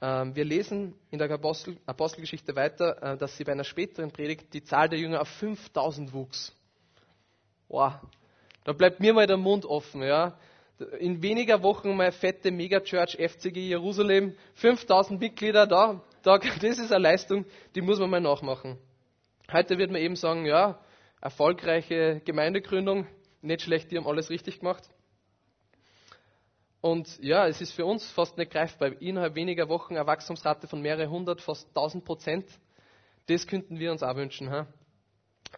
Ähm, 0.00 0.34
wir 0.34 0.44
lesen 0.44 0.94
in 1.10 1.18
der 1.18 1.30
Apostel, 1.30 1.76
Apostelgeschichte 1.84 2.54
weiter, 2.56 3.02
äh, 3.02 3.16
dass 3.18 3.36
sie 3.36 3.44
bei 3.44 3.52
einer 3.52 3.64
späteren 3.64 4.10
Predigt 4.10 4.54
die 4.54 4.62
Zahl 4.62 4.88
der 4.88 4.98
Jünger 4.98 5.20
auf 5.20 5.28
5000 5.28 6.12
wuchs. 6.12 6.54
Wow, 7.68 7.94
da 8.64 8.72
bleibt 8.72 9.00
mir 9.00 9.12
mal 9.12 9.26
der 9.26 9.36
Mund 9.36 9.64
offen, 9.66 10.02
ja. 10.02 10.38
In 10.98 11.22
weniger 11.22 11.62
Wochen 11.62 11.94
mal 11.94 12.10
fette 12.10 12.50
Megachurch 12.50 13.18
FCG 13.18 13.68
Jerusalem, 13.68 14.34
5000 14.54 15.20
Mitglieder 15.20 15.66
da, 15.66 16.00
da, 16.22 16.38
das 16.60 16.78
ist 16.78 16.92
eine 16.92 17.02
Leistung, 17.02 17.44
die 17.74 17.80
muss 17.80 17.98
man 17.98 18.10
mal 18.10 18.20
nachmachen. 18.20 18.78
Heute 19.52 19.78
wird 19.78 19.90
man 19.90 20.00
eben 20.00 20.16
sagen, 20.16 20.46
ja, 20.46 20.78
erfolgreiche 21.20 22.20
Gemeindegründung, 22.24 23.06
nicht 23.42 23.62
schlecht, 23.62 23.90
die 23.90 23.96
haben 23.96 24.06
alles 24.06 24.30
richtig 24.30 24.60
gemacht. 24.60 24.88
Und 26.80 27.18
ja, 27.22 27.46
es 27.46 27.60
ist 27.60 27.72
für 27.72 27.84
uns 27.84 28.10
fast 28.10 28.38
nicht 28.38 28.50
greifbar. 28.50 29.00
Innerhalb 29.02 29.34
weniger 29.34 29.68
Wochen 29.68 29.96
eine 29.96 30.06
Wachstumsrate 30.06 30.66
von 30.66 30.80
mehrere 30.80 31.10
hundert, 31.10 31.40
fast 31.40 31.72
tausend 31.74 32.04
Prozent. 32.04 32.46
Das 33.26 33.46
könnten 33.46 33.78
wir 33.78 33.92
uns 33.92 34.02
auch 34.02 34.16
wünschen. 34.16 34.50
Ha? 34.50 34.66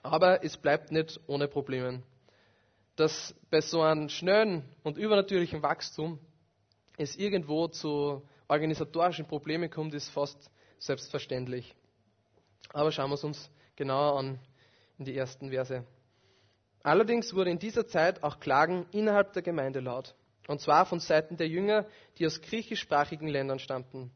Aber 0.02 0.44
es 0.44 0.56
bleibt 0.56 0.90
nicht 0.90 1.20
ohne 1.28 1.46
Probleme. 1.46 2.02
Dass 2.96 3.34
bei 3.50 3.60
so 3.60 3.82
einem 3.82 4.08
schnellen 4.08 4.64
und 4.82 4.98
übernatürlichen 4.98 5.62
Wachstum 5.62 6.18
es 6.98 7.16
irgendwo 7.16 7.68
zu 7.68 8.22
organisatorischen 8.52 9.26
Problemen 9.26 9.70
kommt, 9.70 9.94
ist 9.94 10.10
fast 10.10 10.50
selbstverständlich. 10.78 11.74
Aber 12.72 12.92
schauen 12.92 13.10
wir 13.10 13.14
es 13.14 13.24
uns 13.24 13.50
genauer 13.76 14.18
an 14.18 14.38
in 14.98 15.06
die 15.06 15.16
ersten 15.16 15.50
Verse. 15.50 15.84
Allerdings 16.82 17.34
wurde 17.34 17.50
in 17.50 17.58
dieser 17.58 17.86
Zeit 17.86 18.22
auch 18.22 18.40
Klagen 18.40 18.86
innerhalb 18.92 19.32
der 19.32 19.42
Gemeinde 19.42 19.80
laut. 19.80 20.14
Und 20.48 20.60
zwar 20.60 20.84
von 20.84 21.00
Seiten 21.00 21.36
der 21.36 21.48
Jünger, 21.48 21.86
die 22.18 22.26
aus 22.26 22.42
griechischsprachigen 22.42 23.28
Ländern 23.28 23.58
stammten. 23.58 24.10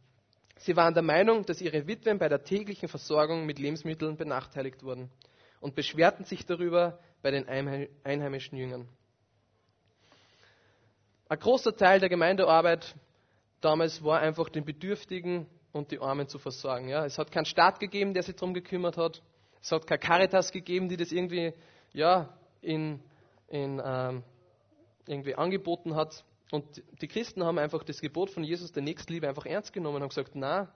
Sie 0.59 0.76
waren 0.76 0.95
der 0.95 1.02
Meinung, 1.02 1.47
dass 1.47 1.61
ihre 1.61 1.87
Witwen 1.87 2.19
bei 2.19 2.28
der 2.28 2.43
täglichen 2.43 2.88
Versorgung 2.88 3.47
mit 3.47 3.59
Lebensmitteln 3.59 4.16
benachteiligt 4.16 4.83
wurden 4.83 5.11
und 5.61 5.75
beschwerten 5.75 6.25
sich 6.25 6.45
darüber 6.45 6.99
bei 7.23 7.31
den 7.31 7.49
einheimischen 7.49 8.59
Jüngern. 8.59 8.88
Ein 11.28 11.38
großer 11.38 11.76
Teil 11.76 12.00
der 12.00 12.09
Gemeindearbeit 12.09 12.95
damals 13.61 14.03
war 14.05 14.21
einfach 14.21 14.49
den 14.49 14.65
Bedürftigen 14.65 15.47
und 15.73 15.91
die 15.91 15.99
Armen 15.99 16.29
zu 16.29 16.39
versorgen. 16.39 16.89
Ja. 16.89 17.05
Es 17.05 17.19
hat 17.19 17.31
keinen 17.31 17.45
Staat 17.45 17.81
gegeben, 17.81 18.15
der 18.15 18.23
sich 18.23 18.35
darum 18.35 18.55
gekümmert 18.55 18.97
hat. 18.97 19.23
Es 19.61 19.73
hat 19.73 19.87
keine 19.87 19.99
Caritas 19.99 20.53
gegeben, 20.53 20.89
die 20.89 20.97
das 20.97 21.13
irgendwie, 21.13 21.53
ja, 21.93 22.37
in, 22.61 23.01
in, 23.49 23.81
ähm, 23.85 24.23
irgendwie 25.07 25.35
angeboten 25.35 25.95
hat. 25.95 26.25
Und 26.51 26.83
die 27.01 27.09
Christen 27.09 27.45
haben 27.45 27.59
einfach 27.59 27.83
das 27.83 28.01
Gebot 28.01 28.31
von 28.31 28.45
Jesus 28.45 28.73
der 28.73 28.83
Nächstliebe 28.83 29.29
einfach 29.29 29.47
ernst 29.47 29.73
genommen 29.73 30.03
und 30.03 30.09
gesagt, 30.09 30.33
na, 30.35 30.73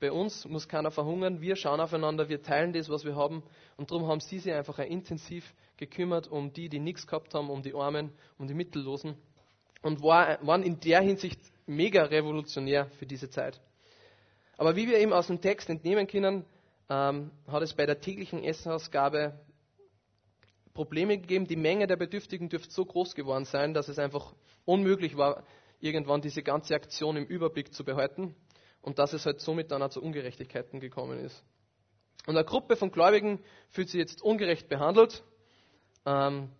bei 0.00 0.10
uns 0.10 0.44
muss 0.48 0.66
keiner 0.66 0.90
verhungern, 0.90 1.40
wir 1.40 1.54
schauen 1.54 1.78
aufeinander, 1.78 2.28
wir 2.28 2.42
teilen 2.42 2.72
das, 2.72 2.88
was 2.88 3.04
wir 3.04 3.14
haben. 3.14 3.44
Und 3.76 3.92
darum 3.92 4.08
haben 4.08 4.18
sie 4.18 4.40
sich 4.40 4.52
einfach 4.52 4.80
intensiv 4.80 5.54
gekümmert 5.76 6.26
um 6.26 6.52
die, 6.52 6.68
die 6.68 6.80
nichts 6.80 7.06
gehabt 7.06 7.34
haben, 7.34 7.50
um 7.50 7.62
die 7.62 7.72
Armen, 7.72 8.10
um 8.36 8.48
die 8.48 8.54
Mittellosen. 8.54 9.16
Und 9.80 10.02
war, 10.02 10.44
waren 10.44 10.64
in 10.64 10.80
der 10.80 11.00
Hinsicht 11.02 11.38
mega 11.66 12.04
revolutionär 12.04 12.86
für 12.98 13.06
diese 13.06 13.30
Zeit. 13.30 13.60
Aber 14.56 14.76
wie 14.76 14.88
wir 14.88 14.98
eben 14.98 15.12
aus 15.12 15.26
dem 15.26 15.40
Text 15.40 15.68
entnehmen 15.68 16.06
können, 16.06 16.44
ähm, 16.88 17.30
hat 17.46 17.62
es 17.62 17.74
bei 17.74 17.86
der 17.86 18.00
täglichen 18.00 18.42
Essenausgabe 18.42 19.38
Probleme 20.74 21.18
gegeben. 21.18 21.46
Die 21.46 21.56
Menge 21.56 21.86
der 21.86 21.96
Bedürftigen 21.96 22.48
dürfte 22.48 22.72
so 22.72 22.84
groß 22.84 23.14
geworden 23.14 23.44
sein, 23.44 23.74
dass 23.74 23.88
es 23.88 23.98
einfach 23.98 24.34
unmöglich 24.64 25.16
war, 25.16 25.44
irgendwann 25.80 26.20
diese 26.20 26.42
ganze 26.42 26.74
Aktion 26.74 27.16
im 27.16 27.24
Überblick 27.26 27.74
zu 27.74 27.84
behalten 27.84 28.34
und 28.80 28.98
dass 28.98 29.12
es 29.12 29.26
halt 29.26 29.40
somit 29.40 29.70
dann 29.70 29.82
auch 29.82 29.90
zu 29.90 30.02
Ungerechtigkeiten 30.02 30.80
gekommen 30.80 31.18
ist. 31.18 31.42
Und 32.26 32.36
eine 32.36 32.44
Gruppe 32.44 32.76
von 32.76 32.92
Gläubigen 32.92 33.40
fühlt 33.70 33.88
sich 33.88 33.98
jetzt 33.98 34.22
ungerecht 34.22 34.68
behandelt. 34.68 35.24
Ähm, 36.06 36.50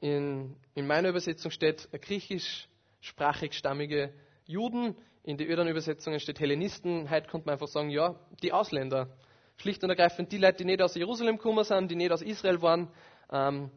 in, 0.00 0.56
in, 0.74 0.86
meiner 0.86 1.10
Übersetzung 1.10 1.50
steht 1.50 1.88
griechischsprachig 1.92 3.52
stammige 3.52 4.12
Juden. 4.46 4.96
In 5.24 5.36
den 5.36 5.48
ödern 5.48 5.66
Übersetzungen 5.66 6.20
steht 6.20 6.38
Hellenisten. 6.38 7.10
Heute 7.10 7.28
könnte 7.28 7.46
man 7.46 7.54
einfach 7.54 7.66
sagen, 7.66 7.90
ja, 7.90 8.14
die 8.42 8.52
Ausländer. 8.52 9.08
Schlicht 9.56 9.82
und 9.82 9.90
ergreifend 9.90 10.30
die 10.30 10.38
Leute, 10.38 10.58
die 10.58 10.64
nicht 10.64 10.82
aus 10.82 10.94
Jerusalem 10.94 11.36
gekommen 11.36 11.64
sind, 11.64 11.90
die 11.90 11.96
nicht 11.96 12.12
aus 12.12 12.22
Israel 12.22 12.62
waren, 12.62 12.88
ähm, 13.32 13.70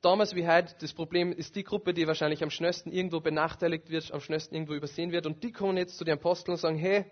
damals 0.00 0.34
wie 0.34 0.48
heute, 0.48 0.74
das 0.80 0.92
Problem 0.92 1.32
ist 1.32 1.54
die 1.54 1.62
Gruppe, 1.62 1.94
die 1.94 2.06
wahrscheinlich 2.06 2.42
am 2.42 2.50
schnellsten 2.50 2.90
irgendwo 2.90 3.20
benachteiligt 3.20 3.88
wird, 3.90 4.12
am 4.12 4.20
schnellsten 4.20 4.54
irgendwo 4.54 4.74
übersehen 4.74 5.12
wird. 5.12 5.26
Und 5.26 5.44
die 5.44 5.52
kommen 5.52 5.76
jetzt 5.76 5.96
zu 5.96 6.04
den 6.04 6.14
Aposteln 6.14 6.54
und 6.54 6.60
sagen, 6.60 6.76
hey, 6.76 7.04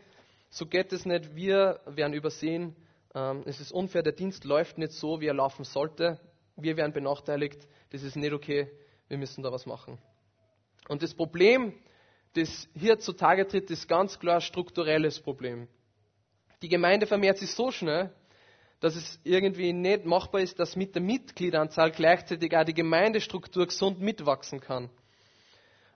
so 0.48 0.66
geht 0.66 0.92
es 0.92 1.06
nicht, 1.06 1.36
wir 1.36 1.80
werden 1.86 2.14
übersehen, 2.14 2.74
ähm, 3.14 3.44
es 3.46 3.60
ist 3.60 3.70
unfair, 3.70 4.02
der 4.02 4.12
Dienst 4.12 4.44
läuft 4.44 4.78
nicht 4.78 4.92
so, 4.92 5.20
wie 5.20 5.26
er 5.26 5.34
laufen 5.34 5.64
sollte, 5.64 6.18
wir 6.56 6.76
werden 6.76 6.92
benachteiligt, 6.92 7.68
das 7.90 8.02
ist 8.02 8.16
nicht 8.16 8.32
okay, 8.32 8.68
wir 9.06 9.18
müssen 9.18 9.42
da 9.44 9.52
was 9.52 9.66
machen. 9.66 9.98
Und 10.88 11.02
das 11.02 11.14
Problem, 11.14 11.74
das 12.34 12.68
hier 12.74 12.98
zutage 12.98 13.46
tritt, 13.46 13.70
ist 13.70 13.88
ganz 13.88 14.18
klar 14.18 14.36
ein 14.36 14.40
strukturelles 14.40 15.20
Problem. 15.20 15.68
Die 16.62 16.68
Gemeinde 16.68 17.06
vermehrt 17.06 17.38
sich 17.38 17.50
so 17.50 17.70
schnell, 17.70 18.12
dass 18.80 18.96
es 18.96 19.20
irgendwie 19.24 19.72
nicht 19.72 20.06
machbar 20.06 20.40
ist, 20.40 20.58
dass 20.58 20.76
mit 20.76 20.94
der 20.94 21.02
Mitgliederanzahl 21.02 21.90
gleichzeitig 21.90 22.56
auch 22.56 22.64
die 22.64 22.74
Gemeindestruktur 22.74 23.66
gesund 23.66 24.00
mitwachsen 24.00 24.60
kann. 24.60 24.90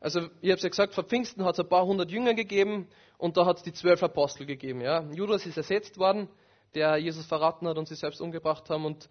Also, 0.00 0.20
ich 0.42 0.50
habe 0.50 0.56
es 0.56 0.62
ja 0.62 0.68
gesagt, 0.68 0.94
vor 0.94 1.04
Pfingsten 1.04 1.44
hat 1.44 1.54
es 1.54 1.60
ein 1.60 1.68
paar 1.68 1.86
hundert 1.86 2.10
Jünger 2.10 2.34
gegeben 2.34 2.88
und 3.16 3.38
da 3.38 3.46
hat 3.46 3.58
es 3.58 3.62
die 3.62 3.72
zwölf 3.72 4.02
Apostel 4.02 4.44
gegeben. 4.44 4.82
Ja. 4.82 5.02
Judas 5.12 5.46
ist 5.46 5.56
ersetzt 5.56 5.96
worden, 5.98 6.28
der 6.74 6.98
Jesus 6.98 7.24
verraten 7.24 7.66
hat 7.66 7.78
und 7.78 7.88
sich 7.88 7.98
selbst 7.98 8.20
umgebracht 8.20 8.68
haben 8.68 8.84
und 8.84 9.08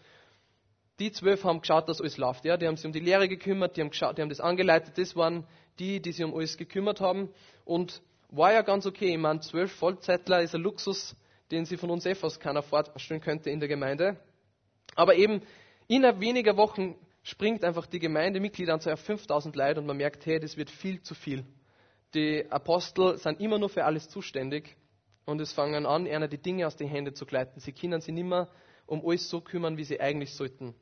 die 1.00 1.12
zwölf 1.12 1.44
haben 1.44 1.62
geschaut, 1.62 1.90
dass 1.90 2.02
alles 2.02 2.18
läuft. 2.18 2.46
Ja. 2.46 2.58
Die 2.58 2.68
haben 2.68 2.78
sich 2.78 2.86
um 2.86 2.92
die 2.92 3.00
Lehre 3.00 3.28
gekümmert, 3.28 3.78
die 3.78 3.82
haben, 3.82 3.90
geschaut, 3.90 4.18
die 4.18 4.22
haben 4.22 4.30
das 4.30 4.40
angeleitet. 4.40 4.98
Das 4.98 5.16
waren 5.16 5.46
die, 5.80 6.02
die 6.02 6.12
sich 6.12 6.24
um 6.24 6.36
alles 6.36 6.58
gekümmert 6.58 7.02
haben 7.02 7.30
und 7.66 8.02
war 8.30 8.54
ja 8.54 8.62
ganz 8.62 8.86
okay. 8.86 9.12
Ich 9.12 9.18
meine, 9.18 9.40
zwölf 9.40 9.72
Vollzeitler 9.74 10.42
ist 10.42 10.56
ein 10.56 10.62
Luxus, 10.62 11.16
den 11.52 11.66
sie 11.66 11.78
von 11.78 11.90
uns 11.90 12.06
eh 12.06 12.16
fast 12.16 12.40
keiner 12.40 12.62
vorstellen 12.62 13.22
könnte 13.22 13.50
in 13.50 13.60
der 13.60 13.70
Gemeinde. 13.70 14.18
Aber 14.96 15.16
eben 15.16 15.42
innerhalb 15.88 16.20
weniger 16.20 16.58
Wochen 16.58 16.96
springt 17.24 17.64
einfach 17.64 17.86
die 17.86 18.00
Gemeindemitgliederanzahl 18.00 18.94
auf 18.94 19.00
5000 19.02 19.56
Leute 19.56 19.80
und 19.80 19.88
man 19.88 19.98
merkt, 19.98 20.26
hey, 20.26 20.40
das 20.40 20.58
wird 20.58 20.70
viel 20.70 21.02
zu 21.02 21.16
viel. 21.16 21.46
Die 22.14 22.46
Apostel 22.52 23.18
sind 23.18 23.40
immer 23.40 23.58
nur 23.58 23.70
für 23.70 23.86
alles 23.86 24.10
zuständig 24.10 24.76
und 25.26 25.42
es 25.42 25.54
fangen 25.54 25.86
an, 25.86 26.08
einer 26.08 26.28
die 26.28 26.38
Dinge 26.38 26.68
aus 26.68 26.76
den 26.76 26.88
Händen 26.88 27.16
zu 27.16 27.26
gleiten. 27.26 27.60
Sie 27.60 27.72
können 27.72 28.02
sich 28.02 28.14
nicht 28.14 28.28
mehr 28.28 28.50
um 28.86 29.08
alles 29.08 29.30
so 29.30 29.42
kümmern, 29.42 29.78
wie 29.78 29.84
sie 29.84 30.00
eigentlich 30.00 30.34
sollten. 30.34 30.76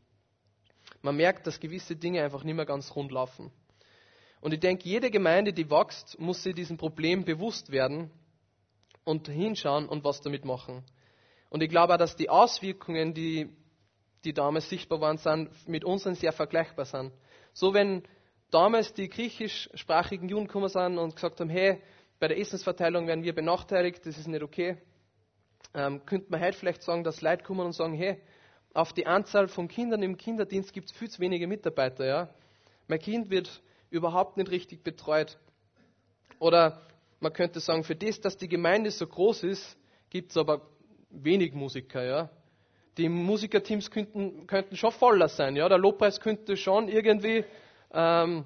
Man 1.01 1.15
merkt, 1.15 1.47
dass 1.47 1.59
gewisse 1.59 1.95
Dinge 1.95 2.23
einfach 2.23 2.43
nicht 2.43 2.55
mehr 2.55 2.65
ganz 2.65 2.95
rund 2.95 3.11
laufen. 3.11 3.51
Und 4.39 4.53
ich 4.53 4.59
denke, 4.59 4.87
jede 4.87 5.11
Gemeinde, 5.11 5.53
die 5.53 5.69
wächst, 5.69 6.19
muss 6.19 6.43
sich 6.43 6.55
diesem 6.55 6.77
Problem 6.77 7.23
bewusst 7.23 7.71
werden 7.71 8.11
und 9.03 9.27
hinschauen 9.27 9.87
und 9.87 10.03
was 10.03 10.21
damit 10.21 10.45
machen. 10.45 10.83
Und 11.49 11.61
ich 11.61 11.69
glaube 11.69 11.93
auch, 11.93 11.97
dass 11.97 12.15
die 12.15 12.29
Auswirkungen, 12.29 13.13
die, 13.13 13.49
die 14.23 14.33
damals 14.33 14.69
sichtbar 14.69 15.01
waren, 15.01 15.17
sind, 15.17 15.49
mit 15.67 15.83
unseren 15.83 16.15
sehr 16.15 16.33
vergleichbar 16.33 16.85
sind. 16.85 17.11
So 17.53 17.73
wenn 17.73 18.03
damals 18.49 18.93
die 18.93 19.09
griechischsprachigen 19.09 20.29
Juden 20.29 20.47
gekommen 20.47 20.69
sind 20.69 20.97
und 20.97 21.15
gesagt 21.15 21.39
haben, 21.39 21.49
hey, 21.49 21.81
bei 22.19 22.27
der 22.27 22.37
Essensverteilung 22.37 23.07
werden 23.07 23.23
wir 23.23 23.33
benachteiligt, 23.33 24.05
das 24.05 24.17
ist 24.17 24.27
nicht 24.27 24.43
okay, 24.43 24.77
ähm, 25.73 26.05
könnte 26.05 26.29
man 26.29 26.41
heute 26.41 26.57
vielleicht 26.57 26.83
sagen, 26.83 27.03
dass 27.03 27.21
Leute 27.21 27.43
kommen 27.43 27.65
und 27.65 27.73
sagen, 27.73 27.93
hey, 27.93 28.21
auf 28.73 28.93
die 28.93 29.05
Anzahl 29.05 29.47
von 29.47 29.67
Kindern 29.67 30.01
im 30.03 30.17
Kinderdienst 30.17 30.73
gibt 30.73 30.89
es 30.89 30.97
viel 30.97 31.09
zu 31.09 31.19
wenige 31.19 31.47
Mitarbeiter. 31.47 32.05
Ja? 32.05 32.29
Mein 32.87 32.99
Kind 32.99 33.29
wird 33.29 33.61
überhaupt 33.89 34.37
nicht 34.37 34.49
richtig 34.51 34.83
betreut. 34.83 35.37
Oder 36.39 36.81
man 37.19 37.33
könnte 37.33 37.59
sagen, 37.59 37.83
für 37.83 37.95
das, 37.95 38.19
dass 38.21 38.37
die 38.37 38.47
Gemeinde 38.47 38.91
so 38.91 39.05
groß 39.05 39.43
ist, 39.43 39.77
gibt 40.09 40.31
es 40.31 40.37
aber 40.37 40.61
wenig 41.09 41.53
Musiker. 41.53 42.03
Ja? 42.03 42.29
Die 42.97 43.09
Musikerteams 43.09 43.91
könnten, 43.91 44.47
könnten 44.47 44.75
schon 44.77 44.91
voller 44.91 45.27
sein. 45.27 45.55
Ja? 45.55 45.67
Der 45.67 45.77
Lobpreis 45.77 46.19
könnte 46.19 46.55
schon 46.55 46.87
irgendwie 46.87 47.43
ähm, 47.93 48.45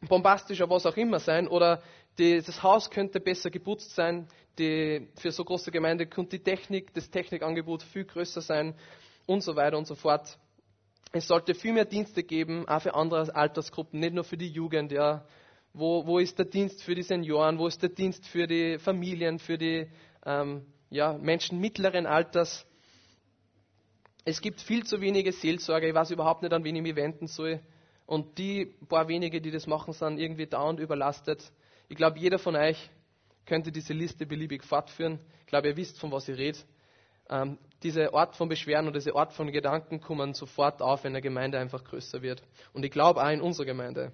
bombastischer, 0.00 0.68
was 0.70 0.86
auch 0.86 0.96
immer 0.96 1.20
sein. 1.20 1.46
Oder 1.46 1.82
die, 2.18 2.40
das 2.40 2.62
Haus 2.62 2.90
könnte 2.90 3.20
besser 3.20 3.50
geputzt 3.50 3.94
sein. 3.94 4.26
Die, 4.58 5.08
für 5.16 5.30
so 5.30 5.44
große 5.44 5.70
Gemeinde 5.70 6.06
könnte 6.06 6.38
die 6.38 6.44
Technik, 6.44 6.92
das 6.94 7.10
Technikangebot 7.10 7.82
viel 7.82 8.04
größer 8.04 8.40
sein 8.40 8.74
und 9.32 9.42
so 9.42 9.56
weiter 9.56 9.78
und 9.78 9.86
so 9.86 9.94
fort. 9.94 10.38
Es 11.12 11.28
sollte 11.28 11.54
viel 11.54 11.72
mehr 11.72 11.84
Dienste 11.84 12.22
geben, 12.22 12.66
auch 12.68 12.80
für 12.80 12.94
andere 12.94 13.34
Altersgruppen, 13.34 14.00
nicht 14.00 14.14
nur 14.14 14.24
für 14.24 14.36
die 14.36 14.48
Jugend. 14.48 14.92
Ja. 14.92 15.26
Wo, 15.74 16.06
wo 16.06 16.18
ist 16.18 16.38
der 16.38 16.46
Dienst 16.46 16.82
für 16.82 16.94
die 16.94 17.02
Senioren? 17.02 17.58
Wo 17.58 17.66
ist 17.66 17.82
der 17.82 17.90
Dienst 17.90 18.26
für 18.26 18.46
die 18.46 18.78
Familien, 18.78 19.38
für 19.38 19.58
die 19.58 19.86
ähm, 20.24 20.64
ja, 20.90 21.14
Menschen 21.14 21.60
mittleren 21.60 22.06
Alters? 22.06 22.66
Es 24.24 24.40
gibt 24.40 24.60
viel 24.60 24.84
zu 24.84 25.00
wenige 25.00 25.32
Seelsorger. 25.32 25.88
Ich 25.88 25.94
weiß 25.94 26.10
überhaupt 26.12 26.42
nicht, 26.42 26.52
an 26.52 26.64
wen 26.64 26.76
ich 26.76 26.82
mich 26.82 26.96
wenden 26.96 27.26
soll. 27.26 27.60
Und 28.06 28.38
die 28.38 28.66
paar 28.88 29.08
wenige, 29.08 29.40
die 29.40 29.50
das 29.50 29.66
machen, 29.66 29.92
sind 29.92 30.18
irgendwie 30.18 30.46
dauernd 30.46 30.80
überlastet. 30.80 31.52
Ich 31.88 31.96
glaube, 31.96 32.18
jeder 32.18 32.38
von 32.38 32.56
euch 32.56 32.90
könnte 33.46 33.72
diese 33.72 33.92
Liste 33.92 34.26
beliebig 34.26 34.64
fortführen. 34.64 35.18
Ich 35.40 35.46
glaube, 35.46 35.68
ihr 35.68 35.76
wisst, 35.76 35.98
von 35.98 36.12
was 36.12 36.28
ich 36.28 36.38
rede. 36.38 36.58
Ähm, 37.32 37.58
diese 37.82 38.12
Art 38.12 38.36
von 38.36 38.48
Beschwerden 38.48 38.86
und 38.86 38.94
diese 38.94 39.16
Art 39.16 39.32
von 39.32 39.50
Gedanken 39.50 40.00
kommen 40.00 40.34
sofort 40.34 40.82
auf, 40.82 41.02
wenn 41.02 41.12
eine 41.12 41.22
Gemeinde 41.22 41.58
einfach 41.58 41.82
größer 41.82 42.20
wird. 42.20 42.42
Und 42.74 42.84
ich 42.84 42.90
glaube 42.90 43.24
auch 43.24 43.30
in 43.30 43.40
unserer 43.40 43.64
Gemeinde. 43.64 44.12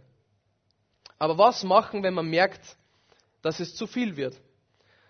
Aber 1.19 1.37
was 1.37 1.65
machen, 1.65 2.05
wenn 2.05 2.15
man 2.15 2.31
merkt, 2.31 2.77
dass 3.43 3.59
es 3.59 3.75
zu 3.75 3.87
viel 3.89 4.17
wird? 4.17 4.41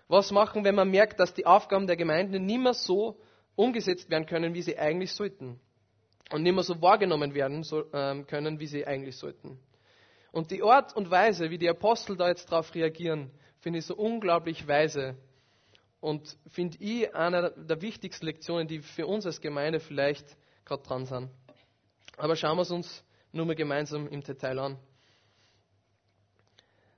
Was 0.07 0.31
machen, 0.31 0.63
wenn 0.63 0.73
man 0.73 0.89
merkt, 0.89 1.19
dass 1.19 1.35
die 1.35 1.45
Aufgaben 1.45 1.85
der 1.85 1.95
Gemeinde 1.95 2.39
nicht 2.39 2.59
mehr 2.59 2.73
so 2.73 3.21
umgesetzt 3.55 4.09
werden 4.09 4.25
können, 4.25 4.55
wie 4.55 4.63
sie 4.63 4.77
eigentlich 4.77 5.13
sollten? 5.13 5.59
Und 6.31 6.41
nicht 6.41 6.53
mehr 6.53 6.63
so 6.63 6.81
wahrgenommen 6.81 7.35
werden 7.35 7.63
ähm, 7.93 8.25
können, 8.25 8.59
wie 8.59 8.67
sie 8.67 8.87
eigentlich 8.87 9.17
sollten? 9.17 9.59
Und 10.31 10.49
die 10.49 10.63
Art 10.63 10.95
und 10.95 11.11
Weise, 11.11 11.51
wie 11.51 11.59
die 11.59 11.69
Apostel 11.69 12.17
da 12.17 12.27
jetzt 12.27 12.51
darauf 12.51 12.73
reagieren, 12.73 13.31
finde 13.59 13.79
ich 13.79 13.85
so 13.85 13.95
unglaublich 13.95 14.67
weise. 14.67 15.15
Und 16.01 16.37
finde 16.47 16.77
ich 16.79 17.13
eine 17.13 17.51
der 17.51 17.81
wichtigsten 17.81 18.25
Lektionen, 18.25 18.67
die 18.67 18.79
für 18.79 19.05
uns 19.05 19.25
als 19.25 19.41
Gemeinde 19.41 19.79
vielleicht 19.79 20.25
gerade 20.65 20.83
dran 20.83 21.05
sind. 21.05 21.29
Aber 22.17 22.35
schauen 22.35 22.57
wir 22.57 22.61
es 22.61 22.71
uns 22.71 23.03
nur 23.31 23.45
mal 23.45 23.55
gemeinsam 23.55 24.07
im 24.07 24.21
Detail 24.21 24.59
an. 24.59 24.79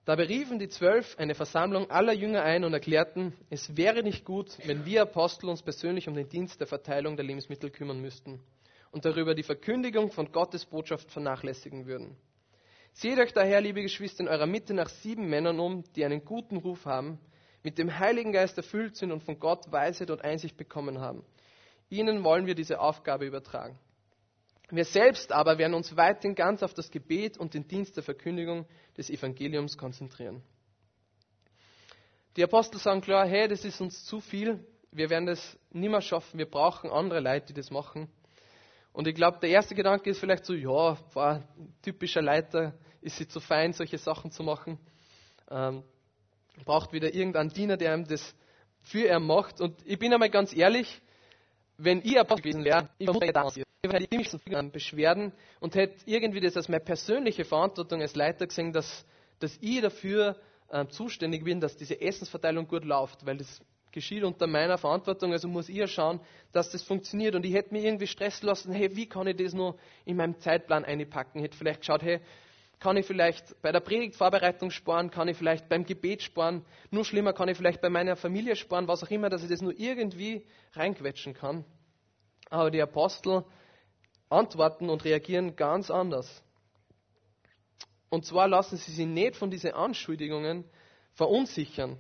Da 0.06 0.16
beriefen 0.16 0.58
die 0.58 0.70
Zwölf 0.70 1.18
eine 1.20 1.36
Versammlung 1.36 1.92
aller 1.92 2.14
Jünger 2.14 2.42
ein 2.42 2.64
und 2.64 2.74
erklärten, 2.74 3.34
es 3.52 3.78
wäre 3.78 4.02
nicht 4.02 4.26
gut, 4.26 4.58
wenn 4.66 4.84
wir 4.84 5.04
Apostel 5.04 5.48
uns 5.48 5.62
persönlich 5.62 6.08
um 6.08 6.16
den 6.16 6.28
Dienst 6.28 6.60
der 6.60 6.68
Verteilung 6.68 7.16
der 7.16 7.26
Lebensmittel 7.26 7.70
kümmern 7.70 8.02
müssten 8.02 8.42
und 8.92 9.06
darüber 9.06 9.36
die 9.36 9.44
Verkündigung 9.44 10.12
von 10.12 10.32
Gottes 10.32 10.66
Botschaft 10.66 11.12
vernachlässigen 11.12 11.86
würden. 11.86 12.18
Seht 12.94 13.20
euch 13.20 13.32
daher, 13.32 13.62
liebe 13.62 13.84
Geschwister, 13.84 14.22
in 14.22 14.28
eurer 14.28 14.48
Mitte 14.48 14.74
nach 14.74 14.90
sieben 14.90 15.30
Männern 15.30 15.60
um, 15.60 15.84
die 15.96 16.04
einen 16.04 16.26
guten 16.26 16.58
Ruf 16.58 16.86
haben, 16.86 17.20
mit 17.64 17.78
dem 17.78 18.00
Heiligen 18.00 18.32
Geist 18.32 18.58
erfüllt 18.58 18.96
sind 18.96 19.12
und 19.12 19.24
von 19.24 19.40
Gott 19.40 19.72
Weisheit 19.72 20.10
und 20.10 20.24
Einsicht 20.24 20.58
bekommen 20.58 21.00
haben. 21.00 21.24
Ihnen 21.90 22.24
wollen 22.24 22.46
wir 22.46 22.56
diese 22.56 22.80
Aufgabe 22.80 23.26
übertragen. 23.26 23.78
Wir 24.70 24.86
selbst 24.86 25.34
aber 25.34 25.58
werden 25.58 25.74
uns 25.74 25.98
weiterhin 25.98 26.34
ganz 26.34 26.64
auf 26.64 26.74
das 26.74 26.90
Gebet 26.90 27.38
und 27.38 27.54
den 27.54 27.68
Dienst 27.68 27.98
der 27.98 28.04
Verkündigung 28.04 28.66
des 28.98 29.10
Evangeliums 29.10 29.78
konzentrieren. 29.78 30.42
Die 32.38 32.44
Apostel 32.44 32.80
sagen 32.80 33.02
klar, 33.02 33.28
hey, 33.28 33.50
das 33.50 33.66
ist 33.66 33.82
uns 33.82 34.06
zu 34.06 34.22
viel, 34.22 34.66
wir 34.92 35.10
werden 35.10 35.26
das 35.26 35.58
nicht 35.72 35.90
mehr 35.90 36.02
schaffen, 36.02 36.38
wir 36.38 36.50
brauchen 36.50 36.90
andere 36.90 37.20
Leute, 37.20 37.48
die 37.48 37.54
das 37.54 37.70
machen. 37.70 38.10
Und 38.94 39.08
ich 39.08 39.16
glaube, 39.16 39.40
der 39.40 39.50
erste 39.50 39.76
Gedanke 39.76 40.10
ist 40.10 40.20
vielleicht 40.20 40.46
so, 40.46 40.54
ja, 40.54 40.98
war 41.14 41.44
typischer 41.82 42.22
Leiter, 42.22 42.74
ist 43.02 43.18
sie 43.18 43.28
zu 43.28 43.42
fein, 43.42 43.74
solche 43.74 43.98
Sachen 43.98 44.32
zu 44.32 44.44
machen. 44.44 44.80
Ähm, 45.50 45.84
braucht 46.66 46.94
wieder 46.94 47.14
irgendeinen 47.14 47.50
Diener, 47.50 47.78
der 47.78 47.96
ihm 47.96 48.08
das 48.08 48.36
für 48.82 49.08
er 49.08 49.20
macht. 49.20 49.62
Und 49.62 49.76
ich 49.86 50.00
bin 50.00 50.14
einmal 50.14 50.30
ganz 50.30 50.56
ehrlich, 50.56 51.02
wenn 51.78 52.02
ich 52.04 52.20
Apostel 52.20 52.44
gewesen 52.44 52.64
wäre, 52.64 52.90
ich 52.98 53.08
wäre 53.08 53.34
da 53.34 53.48
ich 53.84 53.92
hätte 53.92 54.10
ziemlich 54.10 54.30
viele 54.44 54.64
Beschwerden 54.70 55.34
und 55.60 55.74
hätte 55.74 55.96
irgendwie 56.06 56.40
das 56.40 56.56
als 56.56 56.70
meine 56.70 56.84
persönliche 56.84 57.46
Verantwortung 57.46 58.02
als 58.02 58.16
Leiter 58.16 58.46
gesehen, 58.46 58.72
dass, 58.72 59.06
dass 59.40 59.58
ich 59.60 59.82
dafür 59.82 60.36
äh, 60.70 60.86
zuständig 60.88 61.44
bin, 61.44 61.60
dass 61.60 61.76
diese 61.78 62.00
Essensverteilung 62.00 62.68
gut 62.68 62.86
läuft, 62.86 63.26
weil 63.26 63.38
das 63.38 63.60
geschieht 63.92 64.24
unter 64.24 64.46
meiner 64.46 64.78
Verantwortung, 64.78 65.32
also 65.34 65.48
muss 65.48 65.68
ich 65.68 65.78
ja 65.78 65.88
schauen, 65.88 66.20
dass 66.52 66.70
das 66.70 66.84
funktioniert. 66.84 67.34
Und 67.34 67.44
ich 67.44 67.54
hätte 67.54 67.74
mir 67.74 67.84
irgendwie 67.84 68.06
Stress 68.06 68.44
lassen, 68.44 68.72
hey, 68.72 68.96
wie 68.96 69.08
kann 69.08 69.26
ich 69.26 69.36
das 69.38 69.54
nur 69.54 69.78
in 70.06 70.18
meinem 70.18 70.40
Zeitplan 70.40 70.86
einpacken? 70.86 71.40
Ich 71.40 71.46
hätte 71.46 71.58
vielleicht 71.58 71.80
geschaut, 71.82 72.04
hey, 72.04 72.22
kann 72.82 72.98
ich 72.98 73.06
vielleicht 73.06 73.62
bei 73.62 73.72
der 73.72 73.80
Predigtvorbereitung 73.80 74.72
sparen, 74.72 75.12
kann 75.12 75.28
ich 75.28 75.38
vielleicht 75.38 75.70
beim 75.70 75.86
Gebet 75.86 76.24
sparen, 76.24 76.66
nur 76.90 77.06
schlimmer 77.06 77.32
kann 77.32 77.48
ich 77.48 77.56
vielleicht 77.56 77.80
bei 77.80 77.90
meiner 77.92 78.16
Familie 78.16 78.56
sparen, 78.56 78.88
was 78.88 79.04
auch 79.04 79.12
immer, 79.12 79.30
dass 79.30 79.44
ich 79.44 79.50
das 79.50 79.62
nur 79.62 79.80
irgendwie 79.80 80.46
reinquetschen 80.74 81.36
kann. 81.36 81.64
Aber 82.50 82.72
die 82.72 82.82
Apostel 82.82 83.46
antworten 84.30 84.90
und 84.90 85.06
reagieren 85.06 85.56
ganz 85.56 85.92
anders. 85.92 86.44
Und 88.10 88.26
zwar 88.26 88.48
lassen 88.48 88.78
sie 88.78 88.92
sich 88.92 89.06
nicht 89.06 89.36
von 89.36 89.52
diesen 89.52 89.72
Anschuldigungen 89.74 90.66
verunsichern. 91.14 92.00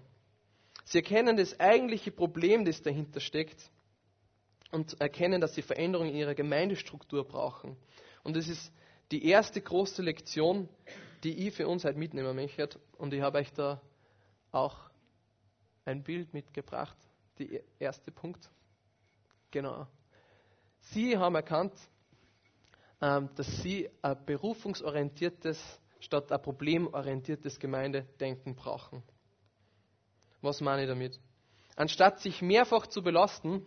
Sie 0.84 0.98
erkennen 0.98 1.38
das 1.38 1.60
eigentliche 1.60 2.12
Problem, 2.12 2.66
das 2.66 2.82
dahinter 2.82 3.20
steckt 3.20 3.70
und 4.72 5.00
erkennen, 5.00 5.42
dass 5.42 5.54
sie 5.54 5.62
Veränderungen 5.62 6.10
in 6.10 6.16
ihrer 6.16 6.34
Gemeindestruktur 6.34 7.24
brauchen. 7.24 7.78
Und 8.24 8.36
das 8.36 8.48
ist 8.48 8.74
die 9.12 9.26
erste 9.26 9.62
große 9.62 10.02
Lektion, 10.02 10.70
die 11.24 11.48
ich 11.48 11.54
für 11.54 11.68
uns 11.68 11.84
heute 11.84 12.00
mitnehmen 12.00 12.36
möchte. 12.36 12.70
Und 12.98 13.14
ich 13.14 13.22
habe 13.22 13.40
euch 13.40 13.52
da 13.54 13.82
auch 14.52 14.78
ein 15.86 16.04
Bild 16.04 16.34
mitgebracht. 16.34 16.98
Der 17.40 17.62
erste 17.80 18.12
Punkt. 18.12 18.50
Genau. 19.52 19.88
Sie 20.80 21.18
haben 21.18 21.36
erkannt, 21.36 21.74
ähm, 23.02 23.30
dass 23.36 23.62
sie 23.62 23.90
ein 24.02 24.18
berufungsorientiertes 24.26 25.80
statt 26.02 26.32
ein 26.32 26.42
problemorientiertes 26.42 27.60
Gemeindedenken 27.60 28.56
brauchen. 28.56 29.04
Was 30.42 30.62
meine 30.62 30.84
ich 30.84 30.88
damit? 30.88 31.20
Anstatt 31.76 32.20
sich 32.20 32.42
mehrfach 32.42 32.88
zu 32.88 33.04
belasten 33.04 33.66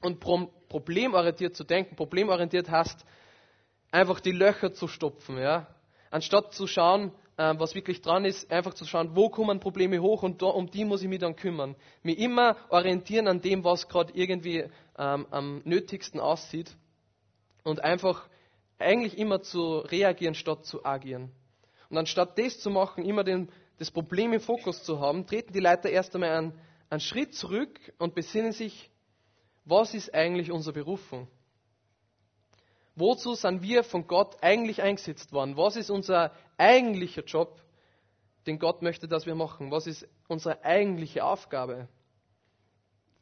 und 0.00 0.20
problemorientiert 0.20 1.54
zu 1.54 1.64
denken, 1.64 1.96
problemorientiert 1.96 2.68
heißt, 2.68 3.04
einfach 3.90 4.20
die 4.20 4.32
Löcher 4.32 4.72
zu 4.72 4.88
stopfen, 4.88 5.38
ja. 5.38 5.66
Anstatt 6.10 6.54
zu 6.54 6.66
schauen, 6.66 7.12
ähm, 7.38 7.58
was 7.58 7.74
wirklich 7.74 8.02
dran 8.02 8.24
ist, 8.24 8.50
einfach 8.50 8.74
zu 8.74 8.84
schauen, 8.84 9.16
wo 9.16 9.28
kommen 9.30 9.60
Probleme 9.60 10.00
hoch 10.00 10.22
und 10.22 10.42
um 10.42 10.70
die 10.70 10.84
muss 10.84 11.02
ich 11.02 11.08
mich 11.08 11.20
dann 11.20 11.36
kümmern. 11.36 11.76
Mich 12.02 12.18
immer 12.18 12.56
orientieren 12.68 13.28
an 13.28 13.40
dem, 13.40 13.64
was 13.64 13.88
gerade 13.88 14.12
irgendwie 14.14 14.64
ähm, 14.98 15.26
am 15.30 15.62
nötigsten 15.64 16.20
aussieht 16.20 16.76
und 17.64 17.82
einfach 17.82 18.28
eigentlich 18.78 19.18
immer 19.18 19.42
zu 19.42 19.78
reagieren 19.78 20.34
statt 20.34 20.64
zu 20.64 20.84
agieren. 20.84 21.30
Und 21.88 21.98
anstatt 21.98 22.38
das 22.38 22.60
zu 22.60 22.70
machen, 22.70 23.04
immer 23.04 23.24
den, 23.24 23.50
das 23.78 23.90
Problem 23.90 24.32
im 24.32 24.40
Fokus 24.40 24.82
zu 24.82 25.00
haben, 25.00 25.26
treten 25.26 25.52
die 25.52 25.60
Leiter 25.60 25.90
erst 25.90 26.14
einmal 26.14 26.30
einen, 26.30 26.60
einen 26.88 27.00
Schritt 27.00 27.34
zurück 27.34 27.78
und 27.98 28.14
besinnen 28.14 28.52
sich, 28.52 28.90
was 29.64 29.94
ist 29.94 30.12
eigentlich 30.12 30.50
unsere 30.50 30.74
Berufung? 30.74 31.28
Wozu 33.00 33.34
sind 33.34 33.62
wir 33.62 33.82
von 33.82 34.06
Gott 34.06 34.36
eigentlich 34.42 34.82
eingesetzt 34.82 35.32
worden? 35.32 35.56
Was 35.56 35.76
ist 35.76 35.90
unser 35.90 36.32
eigentlicher 36.58 37.24
Job, 37.24 37.58
den 38.46 38.58
Gott 38.58 38.82
möchte, 38.82 39.08
dass 39.08 39.24
wir 39.24 39.34
machen? 39.34 39.70
Was 39.70 39.86
ist 39.86 40.06
unsere 40.28 40.62
eigentliche 40.62 41.24
Aufgabe? 41.24 41.88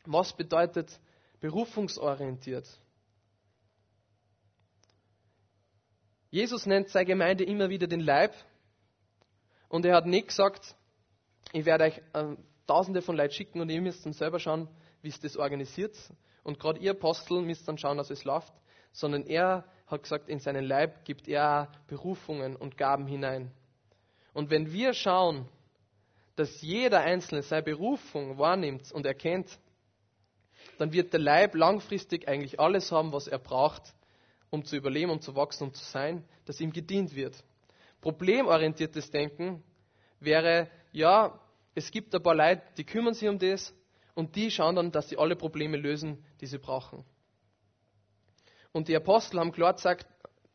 Was 0.05 0.33
bedeutet 0.33 0.99
berufungsorientiert? 1.39 2.67
Jesus 6.31 6.67
nennt 6.67 6.89
seine 6.89 7.07
Gemeinde 7.07 7.45
immer 7.45 7.71
wieder 7.71 7.87
den 7.87 8.01
Leib 8.01 8.35
und 9.69 9.87
er 9.87 9.95
hat 9.95 10.07
nicht 10.07 10.29
gesagt, 10.29 10.75
ich 11.53 11.65
werde 11.65 11.85
euch 11.85 12.03
äh, 12.15 12.37
tausende 12.67 13.01
von 13.01 13.17
Leuten 13.17 13.33
schicken 13.33 13.61
und 13.61 13.71
ihr 13.71 13.81
müsst 13.81 14.05
dann 14.05 14.13
selber 14.13 14.41
schauen, 14.41 14.69
wie 15.03 15.09
es 15.09 15.21
das 15.21 15.37
organisiert 15.37 15.97
und 16.43 16.59
gerade 16.59 16.81
ihr 16.81 16.91
Apostel 16.91 17.43
müsst 17.43 17.69
dann 17.69 17.79
schauen, 17.79 17.97
dass 17.97 18.11
es 18.11 18.25
läuft, 18.25 18.53
sondern 18.93 19.27
er 19.27 19.65
hat 19.87 20.03
gesagt, 20.03 20.29
in 20.29 20.39
seinen 20.39 20.65
Leib 20.65 21.05
gibt 21.05 21.29
er 21.29 21.71
Berufungen 21.87 22.57
und 22.57 22.77
Gaben 22.77 23.07
hinein. 23.07 23.51
Und 24.35 24.51
wenn 24.51 24.73
wir 24.73 24.93
schauen, 24.93 25.49
dass 26.37 26.61
jeder 26.63 27.01
Einzelne 27.01 27.43
seine 27.43 27.63
Berufung 27.63 28.39
wahrnimmt 28.39 28.93
und 28.93 29.07
erkennt, 29.07 29.59
dann 30.79 30.93
wird 30.93 31.13
der 31.13 31.21
Leib 31.21 31.55
langfristig 31.55 32.29
eigentlich 32.29 32.61
alles 32.61 32.93
haben, 32.93 33.13
was 33.13 33.27
er 33.27 33.39
braucht, 33.39 33.95
um 34.51 34.65
zu 34.65 34.77
überleben, 34.77 35.11
um 35.11 35.21
zu 35.21 35.35
wachsen, 35.35 35.65
um 35.65 35.75
zu 35.75 35.85
sein, 35.85 36.25
dass 36.45 36.61
ihm 36.61 36.73
gedient 36.73 37.15
wird. 37.15 37.43
Problemorientiertes 38.01 39.11
Denken 39.11 39.63
wäre, 40.21 40.71
ja, 40.93 41.39
es 41.75 41.91
gibt 41.91 42.15
ein 42.15 42.23
paar 42.23 42.35
Leute, 42.35 42.63
die 42.77 42.85
kümmern 42.85 43.15
sich 43.15 43.29
um 43.29 43.39
das 43.39 43.75
und 44.15 44.37
die 44.37 44.51
schauen 44.51 44.77
dann, 44.77 44.93
dass 44.93 45.09
sie 45.09 45.19
alle 45.19 45.37
Probleme 45.37 45.77
lösen, 45.77 46.25
die 46.41 46.47
sie 46.47 46.59
brauchen. 46.59 47.05
Und 48.73 48.89
die 48.89 48.97
Apostel 48.97 49.41
haben 49.41 49.53
klar 49.53 49.75
gesagt, 49.75 50.07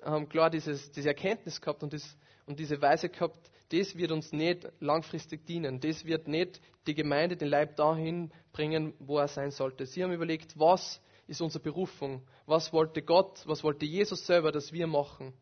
haben 0.02 0.30
klar 0.30 0.50
dieses, 0.50 0.92
diese 0.92 1.10
Erkenntnis 1.10 1.62
gehabt 1.62 1.84
und, 1.84 1.94
das, 1.94 2.18
und 2.46 2.60
diese 2.60 2.82
Weise 2.82 3.10
gehabt, 3.10 3.52
das 3.70 3.96
wird 3.96 4.12
uns 4.12 4.32
nicht 4.32 4.68
langfristig 4.80 5.46
dienen. 5.46 5.80
Das 5.80 6.06
wird 6.06 6.28
nicht 6.28 6.62
die 6.86 6.94
Gemeinde, 6.94 7.38
den 7.38 7.48
Leib 7.48 7.76
dahin 7.76 8.32
bringen, 8.52 8.94
wo 9.00 9.18
er 9.18 9.28
sein 9.28 9.52
sollte. 9.52 9.86
Sie 9.86 10.04
haben 10.04 10.12
überlegt, 10.12 10.60
was 10.60 11.02
ist 11.28 11.42
unsere 11.42 11.64
Berufung. 11.64 12.22
Was 12.46 12.74
wollte 12.74 13.02
Gott, 13.02 13.42
was 13.46 13.64
wollte 13.64 13.86
Jesus 13.86 14.26
selber, 14.26 14.52
dass 14.52 14.74
wir 14.74 14.88
machen? 14.88 15.34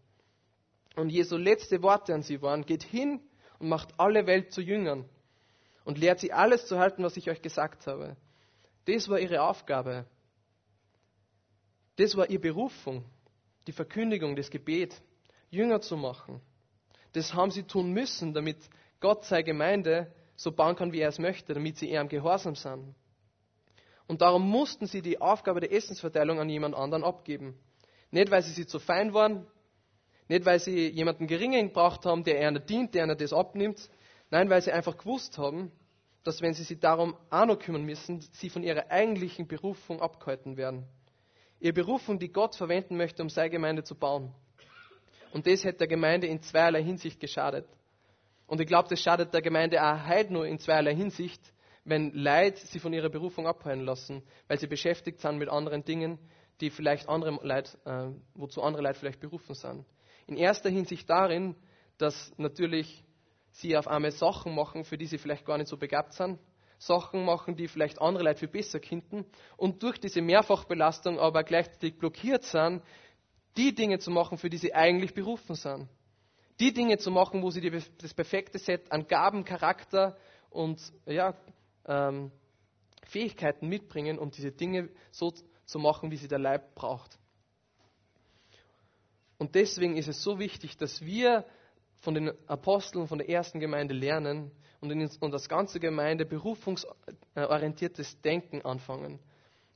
Und 0.96 1.10
Jesu 1.10 1.38
letzte 1.38 1.82
Worte 1.82 2.14
an 2.14 2.22
sie 2.22 2.42
waren, 2.42 2.66
geht 2.66 2.84
hin 2.84 3.22
und 3.60 3.70
macht 3.70 3.94
alle 3.98 4.28
Welt 4.28 4.52
zu 4.52 4.62
Jüngern 4.62 5.10
und 5.84 5.98
lehrt 5.98 6.20
sie 6.20 6.34
alles 6.34 6.68
zu 6.68 6.80
halten, 6.80 7.04
was 7.04 7.18
ich 7.18 7.30
euch 7.30 7.42
gesagt 7.42 7.88
habe. 7.88 8.18
Das 8.86 9.10
war 9.10 9.20
ihre 9.20 9.42
Aufgabe. 9.42 10.06
Das 11.98 12.16
war 12.16 12.30
ihre 12.30 12.40
Berufung, 12.40 13.06
die 13.68 13.72
Verkündigung, 13.72 14.36
das 14.36 14.50
Gebet, 14.50 15.02
Jünger 15.50 15.82
zu 15.82 15.98
machen. 15.98 16.42
Das 17.14 17.34
haben 17.34 17.52
sie 17.52 17.64
tun 17.64 17.92
müssen, 17.92 18.34
damit 18.34 18.58
Gott 19.00 19.26
seine 19.26 19.44
Gemeinde 19.44 20.14
so 20.36 20.52
bauen 20.52 20.76
kann, 20.76 20.94
wie 20.94 21.00
er 21.00 21.10
es 21.10 21.20
möchte, 21.20 21.54
damit 21.54 21.78
sie 21.78 21.90
eher 21.90 22.02
im 22.02 22.10
Gehorsam 22.10 22.56
sind. 22.56 22.96
Und 24.08 24.22
darum 24.22 24.50
mussten 24.50 24.88
sie 24.88 25.02
die 25.02 25.22
Aufgabe 25.22 25.60
der 25.60 25.72
Essensverteilung 25.72 26.40
an 26.40 26.50
jemand 26.50 26.76
anderen 26.76 27.04
abgeben. 27.04 27.58
Nicht, 28.10 28.32
weil 28.32 28.42
sie 28.42 28.52
sie 28.52 28.66
zu 28.66 28.80
fein 28.80 29.14
waren, 29.14 29.46
nicht, 30.28 30.46
weil 30.46 30.60
sie 30.60 30.88
jemanden 30.88 31.28
geringer 31.28 31.62
gebraucht 31.62 32.06
haben, 32.06 32.24
der 32.24 32.48
einer 32.48 32.60
dient, 32.60 32.96
der 32.96 33.04
einer 33.04 33.16
das 33.16 33.34
abnimmt. 33.34 33.90
Nein, 34.30 34.50
weil 34.50 34.62
sie 34.62 34.72
einfach 34.72 34.98
gewusst 34.98 35.38
haben, 35.38 35.74
dass 36.24 36.42
wenn 36.42 36.54
sie 36.54 36.64
sich 36.64 36.80
darum 36.80 37.18
auch 37.30 37.46
noch 37.46 37.60
kümmern 37.60 37.84
müssen, 37.84 38.22
sie 38.32 38.50
von 38.50 38.64
ihrer 38.64 38.90
eigentlichen 38.90 39.48
Berufung 39.48 40.02
abgehalten 40.02 40.56
werden. 40.56 40.88
Ihre 41.62 41.74
Berufung, 41.74 42.18
die 42.18 42.32
Gott 42.32 42.56
verwenden 42.56 42.98
möchte, 42.98 43.22
um 43.22 43.30
seine 43.30 43.52
Gemeinde 43.52 43.84
zu 43.84 43.94
bauen. 43.94 44.34
Und 45.32 45.46
das 45.46 45.64
hätte 45.64 45.78
der 45.78 45.88
Gemeinde 45.88 46.26
in 46.26 46.42
zweierlei 46.42 46.84
Hinsicht 46.84 47.20
geschadet. 47.20 47.68
Und 48.48 48.60
ich 48.60 48.68
glaube, 48.68 48.90
das 48.90 49.00
schadet 49.00 49.32
der 49.32 49.44
Gemeinde 49.44 49.82
auch 49.82 50.08
heute 50.08 50.34
nur 50.34 50.48
in 50.48 50.58
zweierlei 50.58 50.96
Hinsicht, 50.96 51.40
wenn 51.86 52.14
Leid 52.14 52.58
sie 52.58 52.80
von 52.80 52.94
ihrer 52.94 53.10
Berufung 53.10 53.46
abhalten 53.46 53.86
lassen, 53.86 54.24
weil 54.48 54.60
sie 54.60 54.66
beschäftigt 54.66 55.20
sind 55.20 55.38
mit 55.38 55.50
anderen 55.50 55.86
Dingen, 55.86 56.18
die 56.62 56.72
vielleicht 56.72 57.08
andere 57.08 57.40
Leid, 57.44 57.78
äh, 57.86 58.08
wozu 58.34 58.64
andere 58.64 58.82
Leute 58.82 59.00
vielleicht 59.00 59.20
berufen 59.20 59.54
sind. 59.54 59.86
In 60.26 60.38
erster 60.38 60.70
Hinsicht 60.70 61.08
darin, 61.10 61.56
dass 62.00 62.34
natürlich 62.38 63.04
sie 63.52 63.78
auf 63.78 63.88
einmal 63.88 64.12
Sachen 64.12 64.56
machen, 64.56 64.84
für 64.84 64.98
die 64.98 65.06
sie 65.06 65.20
vielleicht 65.20 65.46
gar 65.46 65.60
nicht 65.60 65.68
so 65.68 65.78
begabt 65.78 66.14
sind, 66.14 66.40
Sachen 66.82 67.26
machen, 67.26 67.56
die 67.56 67.68
vielleicht 67.68 68.02
andere 68.02 68.24
Leute 68.24 68.40
viel 68.40 68.48
besser 68.48 68.80
könnten 68.80 69.24
und 69.56 69.84
durch 69.84 70.00
diese 70.00 70.20
Mehrfachbelastung 70.20 71.20
aber 71.20 71.44
gleichzeitig 71.44 72.00
blockiert 72.00 72.44
sind, 72.44 72.82
die 73.56 73.76
Dinge 73.76 74.00
zu 74.00 74.10
machen, 74.10 74.40
für 74.40 74.50
die 74.50 74.58
sie 74.58 74.74
eigentlich 74.74 75.14
berufen 75.14 75.54
sind. 75.54 75.88
Die 76.60 76.74
Dinge 76.74 76.98
zu 76.98 77.12
machen, 77.12 77.44
wo 77.44 77.52
sie 77.52 77.62
die, 77.62 77.70
das 77.70 78.16
perfekte 78.16 78.58
Set 78.58 78.92
an 78.92 79.06
Gaben, 79.06 79.46
Charakter 79.46 80.18
und 80.50 80.82
ja, 81.06 81.36
ähm, 81.86 82.32
Fähigkeiten 83.04 83.68
mitbringen, 83.68 84.18
um 84.18 84.32
diese 84.32 84.52
Dinge 84.52 84.90
so 85.12 85.32
zu 85.66 85.78
machen, 85.78 86.10
wie 86.10 86.18
sie 86.18 86.28
der 86.28 86.40
Leib 86.40 86.74
braucht. 86.74 87.20
Und 89.38 89.54
deswegen 89.54 89.98
ist 89.98 90.08
es 90.08 90.24
so 90.24 90.40
wichtig, 90.40 90.78
dass 90.78 91.02
wir 91.02 91.46
von 91.98 92.16
den 92.16 92.32
Aposteln, 92.48 93.08
von 93.08 93.20
der 93.20 93.30
ersten 93.30 93.60
Gemeinde 93.60 93.94
lernen 93.94 94.52
und, 94.82 94.92
in, 94.92 95.10
und 95.20 95.32
das 95.32 95.48
ganze 95.48 95.80
Gemeinde 95.80 96.26
berufungsorientiertes 96.26 98.20
Denken 98.22 98.64
anfangen. 98.64 99.20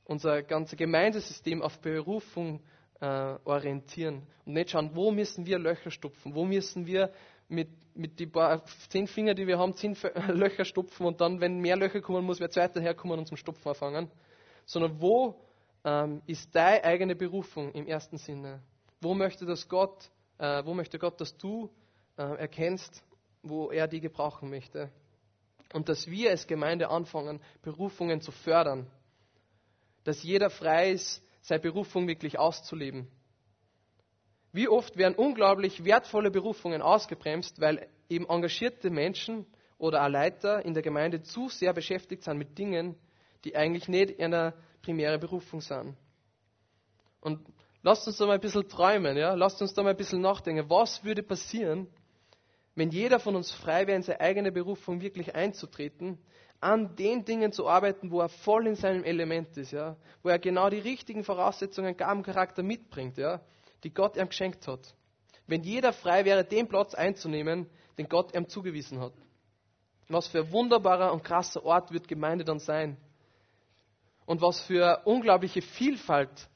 Unser 0.04 0.42
ganzes 0.42 0.76
Gemeindesystem 0.76 1.62
auf 1.62 1.80
Berufung 1.80 2.60
äh, 3.00 3.06
orientieren 3.44 4.26
und 4.44 4.54
nicht 4.54 4.70
schauen, 4.70 4.90
wo 4.94 5.10
müssen 5.10 5.46
wir 5.46 5.58
Löcher 5.58 5.90
stopfen, 5.90 6.34
wo 6.34 6.44
müssen 6.44 6.86
wir 6.86 7.12
mit, 7.48 7.68
mit 7.94 8.18
die 8.18 8.30
zehn 8.88 9.06
Finger, 9.06 9.34
die 9.34 9.46
wir 9.46 9.58
haben, 9.58 9.74
zehn 9.74 9.96
Löcher 10.28 10.64
stopfen 10.64 11.06
und 11.06 11.20
dann, 11.20 11.40
wenn 11.40 11.58
mehr 11.58 11.76
Löcher 11.76 12.00
kommen, 12.00 12.24
muss 12.24 12.40
wer 12.40 12.50
zweiter 12.50 12.80
herkommen 12.80 13.18
und 13.18 13.26
zum 13.26 13.36
Stopfen 13.36 13.68
anfangen. 13.68 14.10
Sondern 14.64 15.00
wo 15.00 15.40
ähm, 15.84 16.22
ist 16.26 16.54
deine 16.54 16.82
eigene 16.82 17.14
Berufung 17.14 17.72
im 17.72 17.86
ersten 17.86 18.18
Sinne? 18.18 18.60
Wo 19.00 19.14
möchte 19.14 19.46
das 19.46 19.68
Gott, 19.68 20.10
äh, 20.38 20.64
wo 20.64 20.74
möchte 20.74 20.98
Gott, 20.98 21.20
dass 21.20 21.36
du 21.36 21.70
äh, 22.16 22.22
erkennst, 22.22 23.04
wo 23.42 23.70
er 23.70 23.88
die 23.88 24.00
gebrauchen 24.00 24.50
möchte? 24.50 24.90
Und 25.72 25.88
dass 25.88 26.08
wir 26.08 26.30
als 26.30 26.46
Gemeinde 26.46 26.88
anfangen, 26.90 27.40
Berufungen 27.62 28.20
zu 28.20 28.32
fördern. 28.32 28.90
Dass 30.04 30.22
jeder 30.22 30.50
frei 30.50 30.92
ist, 30.92 31.22
seine 31.42 31.60
Berufung 31.60 32.08
wirklich 32.08 32.38
auszuleben. 32.38 33.08
Wie 34.52 34.68
oft 34.68 34.96
werden 34.96 35.14
unglaublich 35.14 35.84
wertvolle 35.84 36.30
Berufungen 36.30 36.82
ausgebremst, 36.82 37.60
weil 37.60 37.88
eben 38.08 38.28
engagierte 38.28 38.90
Menschen 38.90 39.46
oder 39.78 40.04
auch 40.04 40.08
Leiter 40.08 40.64
in 40.64 40.74
der 40.74 40.82
Gemeinde 40.82 41.22
zu 41.22 41.48
sehr 41.48 41.72
beschäftigt 41.72 42.22
sind 42.22 42.38
mit 42.38 42.56
Dingen, 42.56 42.96
die 43.44 43.54
eigentlich 43.54 43.88
nicht 43.88 44.18
ihre 44.18 44.54
primäre 44.82 45.18
Berufung 45.18 45.60
sind. 45.60 45.96
Und 47.20 47.46
lasst 47.82 48.06
uns 48.06 48.16
da 48.16 48.26
mal 48.26 48.34
ein 48.34 48.40
bisschen 48.40 48.68
träumen, 48.68 49.16
ja? 49.16 49.34
lasst 49.34 49.60
uns 49.60 49.74
da 49.74 49.82
mal 49.82 49.90
ein 49.90 49.96
bisschen 49.96 50.20
nachdenken. 50.20 50.70
Was 50.70 51.04
würde 51.04 51.22
passieren, 51.22 51.88
wenn 52.76 52.90
jeder 52.90 53.18
von 53.18 53.34
uns 53.34 53.50
frei 53.50 53.86
wäre, 53.86 53.96
in 53.96 54.02
seine 54.02 54.20
eigene 54.20 54.52
Berufung 54.52 55.00
wirklich 55.00 55.34
einzutreten, 55.34 56.18
an 56.60 56.94
den 56.96 57.24
Dingen 57.24 57.50
zu 57.50 57.66
arbeiten, 57.66 58.10
wo 58.10 58.20
er 58.20 58.28
voll 58.28 58.66
in 58.66 58.76
seinem 58.76 59.02
Element 59.02 59.56
ist, 59.56 59.72
ja? 59.72 59.96
wo 60.22 60.28
er 60.28 60.38
genau 60.38 60.68
die 60.68 60.78
richtigen 60.78 61.24
Voraussetzungen, 61.24 61.96
Gabencharakter 61.96 62.62
mitbringt, 62.62 63.16
ja? 63.16 63.40
die 63.82 63.92
Gott 63.92 64.16
ihm 64.16 64.28
geschenkt 64.28 64.68
hat. 64.68 64.94
Wenn 65.46 65.62
jeder 65.62 65.92
frei 65.92 66.24
wäre, 66.24 66.44
den 66.44 66.68
Platz 66.68 66.94
einzunehmen, 66.94 67.66
den 67.98 68.08
Gott 68.08 68.34
ihm 68.34 68.48
zugewiesen 68.48 69.00
hat. 69.00 69.14
Was 70.08 70.28
für 70.28 70.40
ein 70.40 70.52
wunderbarer 70.52 71.12
und 71.12 71.24
krasser 71.24 71.64
Ort 71.64 71.92
wird 71.92 72.08
Gemeinde 72.08 72.44
dann 72.44 72.58
sein. 72.58 72.96
Und 74.26 74.42
was 74.42 74.60
für 74.60 75.02
unglaubliche 75.04 75.62
Vielfalt 75.62 76.48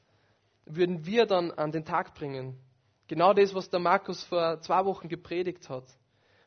würden 0.65 1.05
wir 1.05 1.25
dann 1.25 1.51
an 1.51 1.71
den 1.71 1.83
Tag 1.83 2.13
bringen. 2.13 2.57
Genau 3.07 3.33
das, 3.33 3.55
was 3.55 3.69
der 3.69 3.79
Markus 3.79 4.23
vor 4.23 4.61
zwei 4.61 4.85
Wochen 4.85 5.09
gepredigt 5.09 5.67
hat. 5.69 5.85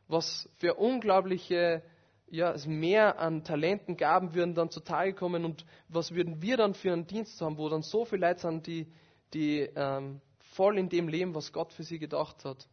Was 0.09 0.49
für 0.57 0.75
unglaubliche 0.75 1.83
ja, 2.29 2.55
mehr 2.67 3.19
an 3.19 3.45
Talenten, 3.45 3.97
Gaben 3.97 4.35
würden 4.35 4.55
dann 4.55 4.71
zutage 4.71 5.15
kommen 5.15 5.45
und 5.45 5.65
was 5.89 6.15
würden 6.15 6.43
wir 6.43 6.57
dann 6.57 6.75
für 6.75 6.93
einen 6.93 7.07
Dienst 7.07 7.41
haben, 7.41 7.59
wo 7.59 7.69
dann 7.69 7.83
so 7.83 8.05
viele 8.05 8.27
Leute 8.27 8.41
sind, 8.41 8.67
die, 8.67 8.93
die 9.33 9.61
ähm, 9.77 10.21
voll 10.55 10.79
in 10.79 10.89
dem 10.89 11.09
leben, 11.09 11.35
was 11.35 11.53
Gott 11.53 11.73
für 11.73 11.83
sie 11.83 11.99
gedacht 11.99 12.45
hat. 12.45 12.69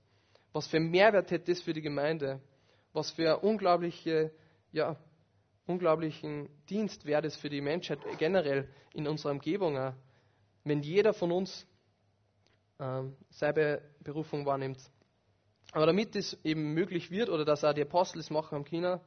Was 0.53 0.67
für 0.67 0.79
Mehrwert 0.79 1.31
hätte 1.31 1.51
das 1.51 1.61
für 1.61 1.73
die 1.73 1.81
Gemeinde? 1.81 2.41
Was 2.93 3.11
für 3.11 3.39
unglaubliche, 3.39 4.31
ja, 4.71 4.97
unglaublichen 5.65 6.49
Dienst 6.69 7.05
wäre 7.05 7.21
das 7.21 7.35
für 7.35 7.49
die 7.49 7.61
Menschheit 7.61 7.99
generell 8.17 8.67
in 8.93 9.07
unserer 9.07 9.31
Umgebung, 9.31 9.77
auch, 9.77 9.93
wenn 10.63 10.81
jeder 10.83 11.13
von 11.13 11.31
uns 11.31 11.65
ähm, 12.79 13.15
seine 13.29 13.81
Berufung 14.03 14.45
wahrnimmt. 14.45 14.79
Aber 15.71 15.85
damit 15.85 16.15
es 16.15 16.37
eben 16.43 16.73
möglich 16.73 17.11
wird 17.11 17.29
oder 17.29 17.45
dass 17.45 17.63
auch 17.63 17.73
die 17.73 17.81
Apostel 17.81 18.19
es 18.19 18.29
machen 18.29 18.55
am 18.55 18.65
China, 18.65 19.01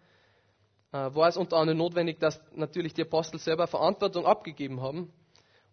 äh, 0.92 0.96
war 0.96 1.28
es 1.28 1.36
unter 1.36 1.58
anderem 1.58 1.78
notwendig, 1.78 2.18
dass 2.18 2.40
natürlich 2.54 2.94
die 2.94 3.02
Apostel 3.02 3.38
selber 3.38 3.66
Verantwortung 3.66 4.24
abgegeben 4.24 4.80
haben 4.80 5.12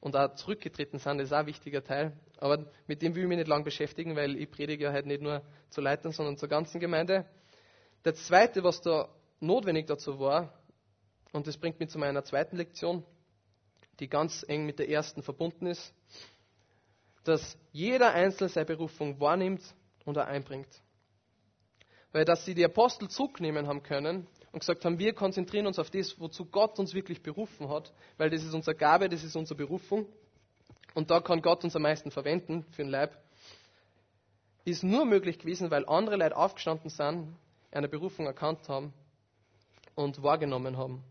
und 0.01 0.15
auch 0.15 0.33
zurückgetreten 0.35 0.99
sind, 0.99 1.19
das 1.19 1.27
ist 1.27 1.33
auch 1.33 1.39
ein 1.39 1.45
wichtiger 1.45 1.83
Teil. 1.83 2.13
Aber 2.39 2.65
mit 2.87 3.01
dem 3.01 3.15
will 3.15 3.23
ich 3.23 3.29
mich 3.29 3.37
nicht 3.37 3.47
lange 3.47 3.63
beschäftigen, 3.63 4.15
weil 4.15 4.35
ich 4.35 4.49
predige 4.49 4.85
ja 4.85 4.91
halt 4.91 5.05
nicht 5.05 5.21
nur 5.21 5.43
zu 5.69 5.79
Leitern, 5.79 6.11
sondern 6.11 6.37
zur 6.37 6.49
ganzen 6.49 6.79
Gemeinde. 6.79 7.25
Der 8.03 8.15
zweite, 8.15 8.63
was 8.63 8.81
da 8.81 9.07
notwendig 9.39 9.87
dazu 9.87 10.19
war, 10.19 10.51
und 11.31 11.47
das 11.47 11.57
bringt 11.57 11.79
mich 11.79 11.89
zu 11.89 11.99
meiner 11.99 12.23
zweiten 12.23 12.57
Lektion, 12.57 13.05
die 13.99 14.09
ganz 14.09 14.43
eng 14.47 14.65
mit 14.65 14.79
der 14.79 14.89
ersten 14.89 15.21
verbunden 15.21 15.67
ist, 15.67 15.93
dass 17.23 17.57
jeder 17.71 18.13
Einzelne 18.13 18.49
seine 18.49 18.65
Berufung 18.65 19.19
wahrnimmt 19.19 19.61
und 20.05 20.17
er 20.17 20.27
einbringt. 20.27 20.81
Weil 22.11 22.25
dass 22.25 22.45
sie 22.45 22.53
die 22.53 22.65
Apostel 22.65 23.09
zurücknehmen 23.09 23.67
haben 23.67 23.83
können, 23.83 24.27
und 24.51 24.59
gesagt 24.59 24.83
haben, 24.83 24.99
wir 24.99 25.13
konzentrieren 25.13 25.65
uns 25.65 25.79
auf 25.79 25.89
das, 25.89 26.19
wozu 26.19 26.45
Gott 26.45 26.77
uns 26.77 26.93
wirklich 26.93 27.23
berufen 27.23 27.69
hat, 27.69 27.93
weil 28.17 28.29
das 28.29 28.43
ist 28.43 28.53
unsere 28.53 28.75
Gabe, 28.75 29.07
das 29.07 29.23
ist 29.23 29.35
unsere 29.35 29.57
Berufung. 29.57 30.07
Und 30.93 31.09
da 31.09 31.21
kann 31.21 31.41
Gott 31.41 31.63
uns 31.63 31.75
am 31.75 31.83
meisten 31.83 32.11
verwenden 32.11 32.65
für 32.71 32.83
den 32.83 32.89
Leib. 32.89 33.17
Ist 34.65 34.83
nur 34.83 35.05
möglich 35.05 35.39
gewesen, 35.39 35.71
weil 35.71 35.85
andere 35.87 36.17
Leute 36.17 36.35
aufgestanden 36.35 36.89
sind, 36.89 37.35
eine 37.71 37.87
Berufung 37.87 38.25
erkannt 38.25 38.67
haben 38.67 38.93
und 39.95 40.21
wahrgenommen 40.21 40.77
haben. 40.77 41.01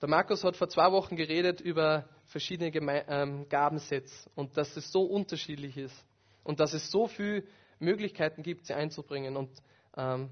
Der 0.00 0.08
Markus 0.08 0.42
hat 0.42 0.56
vor 0.56 0.68
zwei 0.68 0.90
Wochen 0.90 1.16
geredet 1.16 1.60
über 1.60 2.08
verschiedene 2.26 2.72
ähm, 3.08 3.48
Gabensets 3.48 4.28
und 4.34 4.56
dass 4.56 4.76
es 4.76 4.90
so 4.90 5.02
unterschiedlich 5.04 5.76
ist 5.76 6.04
und 6.42 6.58
dass 6.58 6.74
es 6.74 6.90
so 6.90 7.06
viele 7.06 7.44
Möglichkeiten 7.84 8.42
gibt, 8.42 8.66
sie 8.66 8.74
einzubringen. 8.74 9.36
Und, 9.36 9.50
ähm, 9.96 10.30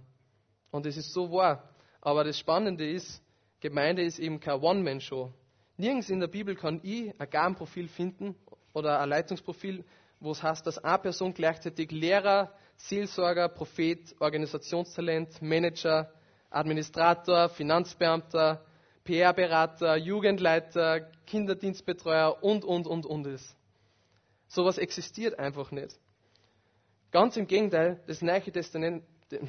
und 0.71 0.87
es 0.87 0.97
ist 0.97 1.13
so 1.13 1.31
wahr. 1.33 1.69
Aber 2.01 2.25
das 2.25 2.39
Spannende 2.39 2.89
ist, 2.89 3.23
Gemeinde 3.61 4.03
ist 4.03 4.19
eben 4.19 4.41
keine 4.41 4.61
One-Man-Show. 4.61 5.33
Nirgends 5.77 6.11
in 6.11 6.21
der 6.21 6.27
Bibel 6.27 6.57
kann 6.57 6.81
ich 6.83 7.13
ein 7.19 7.31
Gabenprofil 7.31 7.89
finden 7.89 8.35
oder 8.73 9.01
ein 9.01 9.09
Leitungsprofil, 9.09 9.85
wo 10.21 10.33
es 10.33 10.43
heißt, 10.43 10.67
dass 10.67 10.79
eine 10.79 10.99
Person 10.99 11.35
gleichzeitig 11.35 11.91
Lehrer, 11.91 12.53
Seelsorger, 12.77 13.49
Prophet, 13.49 14.15
Organisationstalent, 14.21 15.41
Manager, 15.43 16.13
Administrator, 16.51 17.49
Finanzbeamter, 17.49 18.65
PR-Berater, 19.05 19.97
Jugendleiter, 19.97 21.01
Kinderdienstbetreuer 21.27 22.43
und, 22.43 22.65
und, 22.65 22.87
und, 22.87 23.07
und 23.07 23.27
ist. 23.27 23.57
Sowas 24.49 24.79
existiert 24.79 25.39
einfach 25.39 25.71
nicht. 25.71 25.99
Ganz 27.13 27.37
im 27.37 27.47
Gegenteil, 27.47 28.03
das 28.07 28.21
Neue 28.23 28.51
Testament 28.51 29.05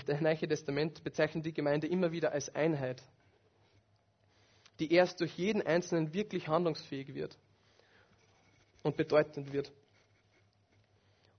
das 0.05 0.21
Neue 0.21 0.37
Testament 0.37 1.03
bezeichnet 1.03 1.45
die 1.45 1.53
Gemeinde 1.53 1.87
immer 1.87 2.11
wieder 2.11 2.31
als 2.31 2.53
Einheit, 2.55 3.03
die 4.79 4.91
erst 4.91 5.19
durch 5.19 5.37
jeden 5.37 5.61
Einzelnen 5.61 6.13
wirklich 6.13 6.47
handlungsfähig 6.47 7.13
wird 7.13 7.37
und 8.81 8.95
bedeutend 8.97 9.51
wird. 9.51 9.71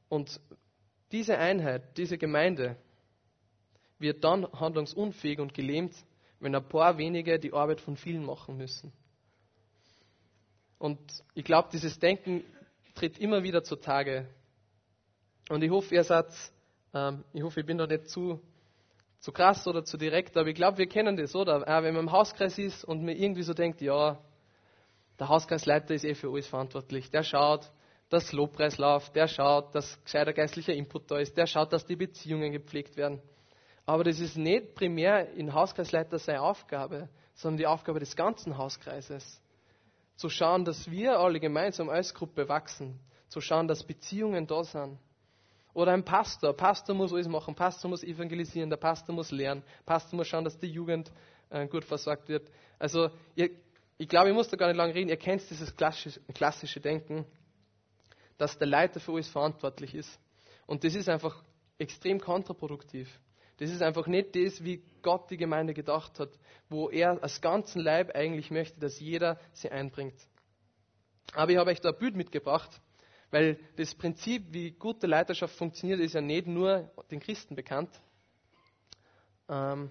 Und 0.08 0.40
diese 1.12 1.38
Einheit, 1.38 1.96
diese 1.96 2.18
Gemeinde 2.18 2.76
wird 3.98 4.22
dann 4.24 4.46
handlungsunfähig 4.52 5.40
und 5.40 5.54
gelähmt, 5.54 5.94
wenn 6.40 6.54
ein 6.54 6.68
paar 6.68 6.98
wenige 6.98 7.38
die 7.38 7.52
Arbeit 7.52 7.80
von 7.80 7.96
vielen 7.96 8.24
machen 8.24 8.56
müssen. 8.56 8.92
Und 10.78 10.98
ich 11.34 11.44
glaube, 11.44 11.70
dieses 11.72 11.98
Denken 11.98 12.44
tritt 12.94 13.18
immer 13.18 13.42
wieder 13.42 13.64
zutage. 13.64 14.28
Und 15.48 15.62
ich 15.62 15.70
hoffe, 15.70 15.94
ihr 15.94 16.04
seid 16.04 16.26
ähm, 16.94 17.24
ich 17.32 17.42
hoffe, 17.42 17.60
ich 17.60 17.66
bin 17.66 17.76
da 17.76 17.86
nicht 17.86 18.08
zu, 18.08 18.40
zu 19.18 19.32
krass 19.32 19.66
oder 19.66 19.84
zu 19.84 19.96
direkt, 19.96 20.36
aber 20.36 20.48
ich 20.48 20.54
glaube, 20.54 20.78
wir 20.78 20.86
kennen 20.86 21.16
das, 21.16 21.34
oder? 21.34 21.62
Auch 21.62 21.82
wenn 21.82 21.94
man 21.94 22.04
im 22.04 22.12
Hauskreis 22.12 22.56
ist 22.58 22.84
und 22.84 23.02
mir 23.02 23.16
irgendwie 23.16 23.42
so 23.42 23.52
denkt, 23.52 23.80
ja, 23.80 24.18
der 25.18 25.28
Hauskreisleiter 25.28 25.94
ist 25.94 26.04
eh 26.04 26.14
für 26.14 26.30
alles 26.30 26.46
verantwortlich. 26.46 27.10
Der 27.10 27.22
schaut, 27.22 27.70
dass 28.08 28.32
Lobpreis 28.32 28.78
läuft, 28.78 29.14
der 29.16 29.28
schaut, 29.28 29.74
dass 29.74 30.02
gescheiter 30.04 30.32
geistlicher 30.32 30.72
Input 30.72 31.10
da 31.10 31.18
ist, 31.18 31.36
der 31.36 31.46
schaut, 31.46 31.72
dass 31.72 31.84
die 31.84 31.96
Beziehungen 31.96 32.52
gepflegt 32.52 32.96
werden. 32.96 33.20
Aber 33.86 34.04
das 34.04 34.20
ist 34.20 34.36
nicht 34.36 34.74
primär 34.74 35.32
in 35.32 35.52
Hauskreisleiter 35.52 36.18
seine 36.18 36.42
Aufgabe, 36.42 37.08
sondern 37.34 37.58
die 37.58 37.66
Aufgabe 37.66 37.98
des 37.98 38.14
ganzen 38.16 38.56
Hauskreises. 38.56 39.40
Zu 40.16 40.28
schauen, 40.28 40.64
dass 40.64 40.88
wir 40.90 41.18
alle 41.18 41.40
gemeinsam 41.40 41.88
als 41.90 42.14
Gruppe 42.14 42.48
wachsen. 42.48 43.00
Zu 43.28 43.40
schauen, 43.40 43.66
dass 43.66 43.82
Beziehungen 43.82 44.46
da 44.46 44.62
sind. 44.62 44.98
Oder 45.74 45.92
ein 45.92 46.04
Pastor. 46.04 46.56
Pastor 46.56 46.94
muss 46.94 47.12
alles 47.12 47.28
machen. 47.28 47.54
Pastor 47.54 47.90
muss 47.90 48.04
evangelisieren. 48.04 48.70
Der 48.70 48.76
Pastor 48.76 49.14
muss 49.14 49.32
lernen. 49.32 49.62
Pastor 49.84 50.16
muss 50.16 50.28
schauen, 50.28 50.44
dass 50.44 50.58
die 50.58 50.68
Jugend 50.68 51.12
äh, 51.50 51.66
gut 51.66 51.84
versorgt 51.84 52.28
wird. 52.28 52.48
Also, 52.78 53.10
ihr, 53.34 53.50
ich 53.98 54.08
glaube, 54.08 54.28
ich 54.28 54.34
muss 54.34 54.48
da 54.48 54.56
gar 54.56 54.68
nicht 54.68 54.76
lange 54.76 54.94
reden. 54.94 55.10
Ihr 55.10 55.16
kennt 55.16 55.42
dieses 55.50 55.76
klassische, 55.76 56.20
klassische 56.32 56.80
Denken, 56.80 57.26
dass 58.38 58.56
der 58.56 58.68
Leiter 58.68 59.00
für 59.00 59.12
alles 59.12 59.28
verantwortlich 59.28 59.94
ist. 59.94 60.18
Und 60.66 60.84
das 60.84 60.94
ist 60.94 61.08
einfach 61.08 61.42
extrem 61.78 62.20
kontraproduktiv. 62.20 63.08
Das 63.58 63.70
ist 63.70 63.82
einfach 63.82 64.06
nicht 64.06 64.34
das, 64.34 64.62
wie 64.64 64.82
Gott 65.02 65.30
die 65.30 65.36
Gemeinde 65.36 65.74
gedacht 65.74 66.18
hat, 66.18 66.30
wo 66.68 66.88
er 66.88 67.22
als 67.22 67.40
ganzen 67.40 67.82
Leib 67.82 68.14
eigentlich 68.14 68.50
möchte, 68.50 68.78
dass 68.80 68.98
jeder 68.98 69.38
sie 69.52 69.70
einbringt. 69.70 70.16
Aber 71.34 71.50
ich 71.50 71.58
habe 71.58 71.70
euch 71.70 71.80
da 71.80 71.90
ein 71.90 71.98
Bild 71.98 72.16
mitgebracht 72.16 72.80
Weil 73.34 73.58
das 73.74 73.92
Prinzip, 73.96 74.44
wie 74.52 74.70
gute 74.70 75.08
Leiterschaft 75.08 75.56
funktioniert, 75.56 75.98
ist 75.98 76.14
ja 76.14 76.20
nicht 76.20 76.46
nur 76.46 76.88
den 77.10 77.18
Christen 77.18 77.56
bekannt. 77.56 77.90
Ähm, 79.48 79.90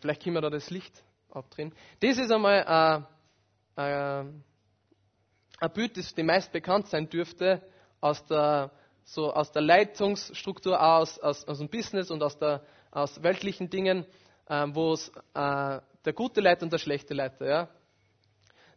vielleicht 0.00 0.22
können 0.22 0.34
wir 0.36 0.42
da 0.42 0.50
das 0.50 0.68
Licht 0.68 1.02
abdrehen. 1.30 1.74
Das 2.00 2.18
ist 2.18 2.30
einmal 2.30 3.06
äh, 3.78 3.80
äh, 3.80 4.24
ein 5.60 5.72
Bild, 5.72 5.96
das 5.96 6.14
dem 6.14 6.26
meist 6.26 6.52
bekannt 6.52 6.88
sein 6.88 7.08
dürfte 7.08 7.62
aus 8.02 8.22
der, 8.26 8.70
so 9.04 9.32
aus 9.32 9.50
der 9.50 9.62
Leitungsstruktur, 9.62 10.78
aus, 10.78 11.18
aus, 11.18 11.48
aus 11.48 11.56
dem 11.56 11.70
Business 11.70 12.10
und 12.10 12.22
aus, 12.22 12.38
der, 12.38 12.66
aus 12.90 13.22
weltlichen 13.22 13.70
Dingen, 13.70 14.04
äh, 14.46 14.66
wo 14.68 14.92
es 14.92 15.08
äh, 15.32 15.80
der 16.04 16.12
gute 16.12 16.42
Leiter 16.42 16.64
und 16.64 16.70
der 16.74 16.78
schlechte 16.78 17.14
Leiter. 17.14 17.46
Ja? 17.46 17.68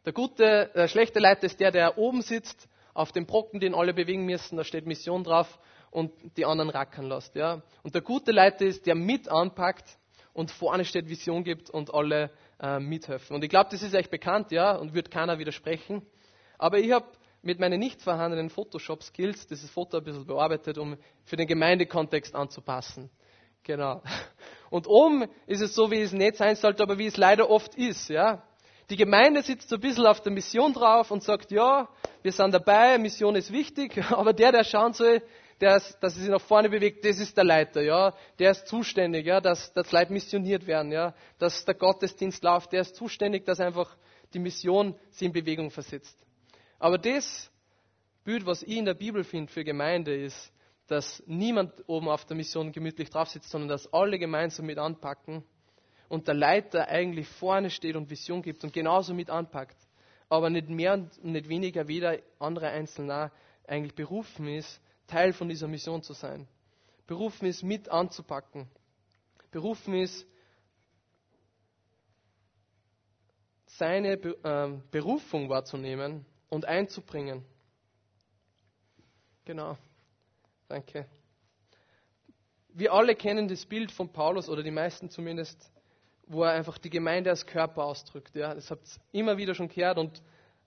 Der 0.06 0.13
gute, 0.13 0.72
der 0.74 0.88
schlechte 0.88 1.20
Leiter 1.20 1.43
ist 1.43 1.60
der, 1.60 1.72
der 1.72 1.98
oben 1.98 2.22
sitzt, 2.22 2.70
auf 2.97 3.12
dem 3.12 3.27
Brocken, 3.27 3.60
den 3.60 3.75
alle 3.75 3.93
bewegen 3.93 4.25
müssen, 4.25 4.57
da 4.57 4.63
steht 4.63 4.88
Mission 4.88 5.23
drauf 5.23 5.60
und 5.91 6.12
die 6.36 6.45
anderen 6.45 6.69
rackern 6.69 7.07
lässt. 7.07 7.36
Ja? 7.36 7.62
Und 7.83 7.93
der 7.93 8.01
gute 8.01 8.31
Leiter 8.31 8.65
ist, 8.65 8.88
der 8.88 8.95
mit 8.95 9.29
anpackt 9.29 9.99
und 10.33 10.49
vorne 10.49 10.83
steht 10.83 11.07
Vision 11.07 11.43
gibt 11.43 11.69
und 11.69 11.93
alle 11.93 12.31
äh, 12.60 12.79
mithelfen. 12.79 13.36
Und 13.36 13.43
ich 13.43 13.49
glaube, 13.49 13.69
das 13.71 13.83
ist 13.83 13.93
echt 13.93 14.10
bekannt, 14.10 14.51
ja, 14.51 14.75
und 14.75 14.95
wird 14.95 15.12
keiner 15.12 15.38
widersprechen. 15.38 16.01
Aber 16.57 16.79
ich 16.79 16.91
habe 16.91 17.05
mit 17.43 17.60
meinen 17.60 17.79
nicht 17.79 18.01
vorhandenen 18.01 18.49
Photoshop-Skills 18.49 19.45
dieses 19.45 19.69
Foto 19.69 19.97
ein 19.97 20.03
bisschen 20.03 20.25
bearbeitet, 20.25 20.79
um 20.79 20.97
für 21.23 21.36
den 21.36 21.47
Gemeindekontext 21.47 22.33
anzupassen. 22.33 23.12
Genau. 23.63 24.01
Und 24.69 24.88
oben 24.88 25.25
ist 25.45 25.62
es 25.62 25.75
so, 25.75 25.91
wie 25.91 26.01
es 26.01 26.13
nicht 26.13 26.38
sein 26.38 26.55
sollte, 26.55 26.83
aber 26.83 26.97
wie 26.97 27.05
es 27.05 27.15
leider 27.15 27.49
oft 27.49 27.75
ist. 27.75 28.10
Ja? 28.10 28.43
Die 28.89 28.95
Gemeinde 28.95 29.41
sitzt 29.41 29.67
so 29.67 29.76
ein 29.76 29.82
bisschen 29.82 30.06
auf 30.06 30.21
der 30.21 30.32
Mission 30.32 30.71
drauf 30.73 31.12
und 31.12 31.21
sagt, 31.21 31.52
ja, 31.52 31.89
wir 32.21 32.32
sind 32.32 32.54
dabei, 32.54 32.97
Mission 32.97 33.36
ist 33.36 33.52
wichtig, 33.52 33.97
aber 34.12 34.32
der, 34.32 34.54
der 34.54 34.63
schauen 34.63 34.93
soll, 34.93 35.21
der 35.60 35.78
ist, 35.78 35.97
dass 36.02 36.15
er 36.15 36.21
sich 36.21 36.30
nach 36.30 36.41
vorne 36.41 36.69
bewegt, 36.69 37.04
das 37.04 37.19
ist 37.19 37.36
der 37.36 37.43
Leiter, 37.43 37.82
ja. 37.82 38.13
Der 38.39 38.52
ist 38.52 38.67
zuständig, 38.67 39.26
ja, 39.26 39.41
dass, 39.41 39.73
dass 39.73 39.91
Leute 39.91 40.13
missioniert 40.13 40.67
werden, 40.67 40.91
ja. 40.91 41.13
Dass 41.38 41.65
der 41.65 41.73
Gottesdienst 41.73 42.43
läuft, 42.43 42.71
der 42.71 42.82
ist 42.82 42.95
zuständig, 42.95 43.43
dass 43.45 43.60
einfach 43.60 43.97
die 44.34 44.39
Mission 44.39 44.95
sie 45.10 45.26
in 45.26 45.34
Bewegung 45.34 45.69
versetzt. 45.69 46.17
Aber 46.80 46.97
das 46.97 47.52
Bild, 48.23 48.45
was 48.45 48.62
ich 48.62 48.78
in 48.78 48.86
der 48.86 48.93
Bibel 48.93 49.23
finde 49.23 49.52
für 49.52 49.63
Gemeinde, 49.63 50.15
ist, 50.15 50.54
dass 50.88 51.21
niemand 51.26 51.73
oben 51.88 52.08
auf 52.08 52.23
der 52.26 52.38
Mission 52.38 52.71
gemütlich 52.71 53.10
drauf 53.10 53.28
sitzt, 53.30 53.50
sondern 53.50 53.67
dass 53.67 53.91
alle 53.91 54.19
gemeinsam 54.19 54.67
mit 54.67 54.78
anpacken 54.78 55.43
und 56.10 56.28
der 56.28 56.36
Leiter 56.36 56.88
eigentlich 56.88 57.28
vorne 57.28 57.70
steht 57.70 57.96
und 57.96 58.10
Vision 58.10 58.41
gibt 58.41 58.63
und 58.63 58.74
genauso 58.74 59.13
mit 59.13 59.30
anpackt. 59.30 59.78
Aber 60.30 60.50
nicht 60.50 60.70
mehr 60.70 60.93
und 60.93 61.24
nicht 61.24 61.48
weniger, 61.48 61.88
weder 61.88 62.17
andere 62.39 62.70
Einzelner 62.70 63.32
eigentlich 63.65 63.96
berufen 63.96 64.48
ist, 64.48 64.82
Teil 65.08 65.34
von 65.34 65.48
dieser 65.48 65.67
Mission 65.67 66.04
zu 66.04 66.13
sein. 66.13 66.48
Berufen 67.06 67.48
ist, 67.48 67.63
mit 67.63 67.89
anzupacken. 67.89 68.67
Berufen 69.52 69.93
ist, 69.96 70.26
seine 73.78 74.13
äh, 74.13 74.80
Berufung 74.91 75.50
wahrzunehmen 75.50 76.26
und 76.50 76.65
einzubringen. 76.65 77.46
Genau. 79.46 79.78
Danke. 80.67 81.08
Wir 82.70 82.91
alle 82.93 83.15
kennen 83.15 83.48
das 83.48 83.65
Bild 83.65 83.91
von 83.91 84.12
Paulus, 84.12 84.50
oder 84.50 84.63
die 84.63 84.72
meisten 84.72 85.10
zumindest, 85.10 85.72
wo 86.27 86.43
er 86.43 86.51
einfach 86.51 86.77
die 86.77 86.89
Gemeinde 86.89 87.29
als 87.29 87.45
Körper 87.45 87.85
ausdrückt. 87.85 88.35
Ja, 88.35 88.53
das 88.53 88.69
habt 88.69 88.85
ihr 89.11 89.19
immer 89.19 89.37
wieder 89.37 89.55
schon 89.55 89.69
gehört, 89.69 89.97
und, 89.97 90.21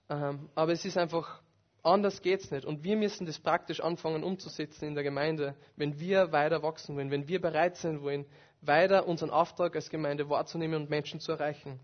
ähm, 0.09 0.49
aber 0.55 0.71
es 0.71 0.83
ist 0.85 0.97
einfach, 0.97 1.41
anders 1.83 2.21
geht 2.21 2.41
es 2.41 2.51
nicht. 2.51 2.65
Und 2.65 2.83
wir 2.83 2.97
müssen 2.97 3.25
das 3.25 3.39
praktisch 3.39 3.79
anfangen 3.79 4.23
umzusetzen 4.23 4.85
in 4.85 4.95
der 4.95 5.03
Gemeinde, 5.03 5.55
wenn 5.75 5.99
wir 5.99 6.31
weiter 6.31 6.63
wachsen 6.63 6.95
wollen, 6.95 7.11
wenn 7.11 7.27
wir 7.27 7.39
bereit 7.39 7.77
sein 7.77 8.01
wollen, 8.01 8.25
weiter 8.61 9.07
unseren 9.07 9.29
Auftrag 9.29 9.75
als 9.75 9.89
Gemeinde 9.89 10.29
wahrzunehmen 10.29 10.81
und 10.83 10.89
Menschen 10.89 11.19
zu 11.19 11.31
erreichen. 11.31 11.79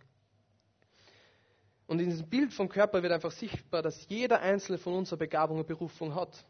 Und 1.87 1.99
in 1.99 2.09
diesem 2.09 2.29
Bild 2.29 2.53
vom 2.53 2.67
Körper 2.67 3.01
wird 3.01 3.13
einfach 3.13 3.31
sichtbar, 3.31 3.81
dass 3.81 4.07
jeder 4.09 4.41
einzelne 4.41 4.77
von 4.77 4.93
uns 4.93 5.11
eine 5.11 5.17
Begabung 5.17 5.59
und 5.59 5.67
Berufung 5.67 6.13
hat. 6.15 6.45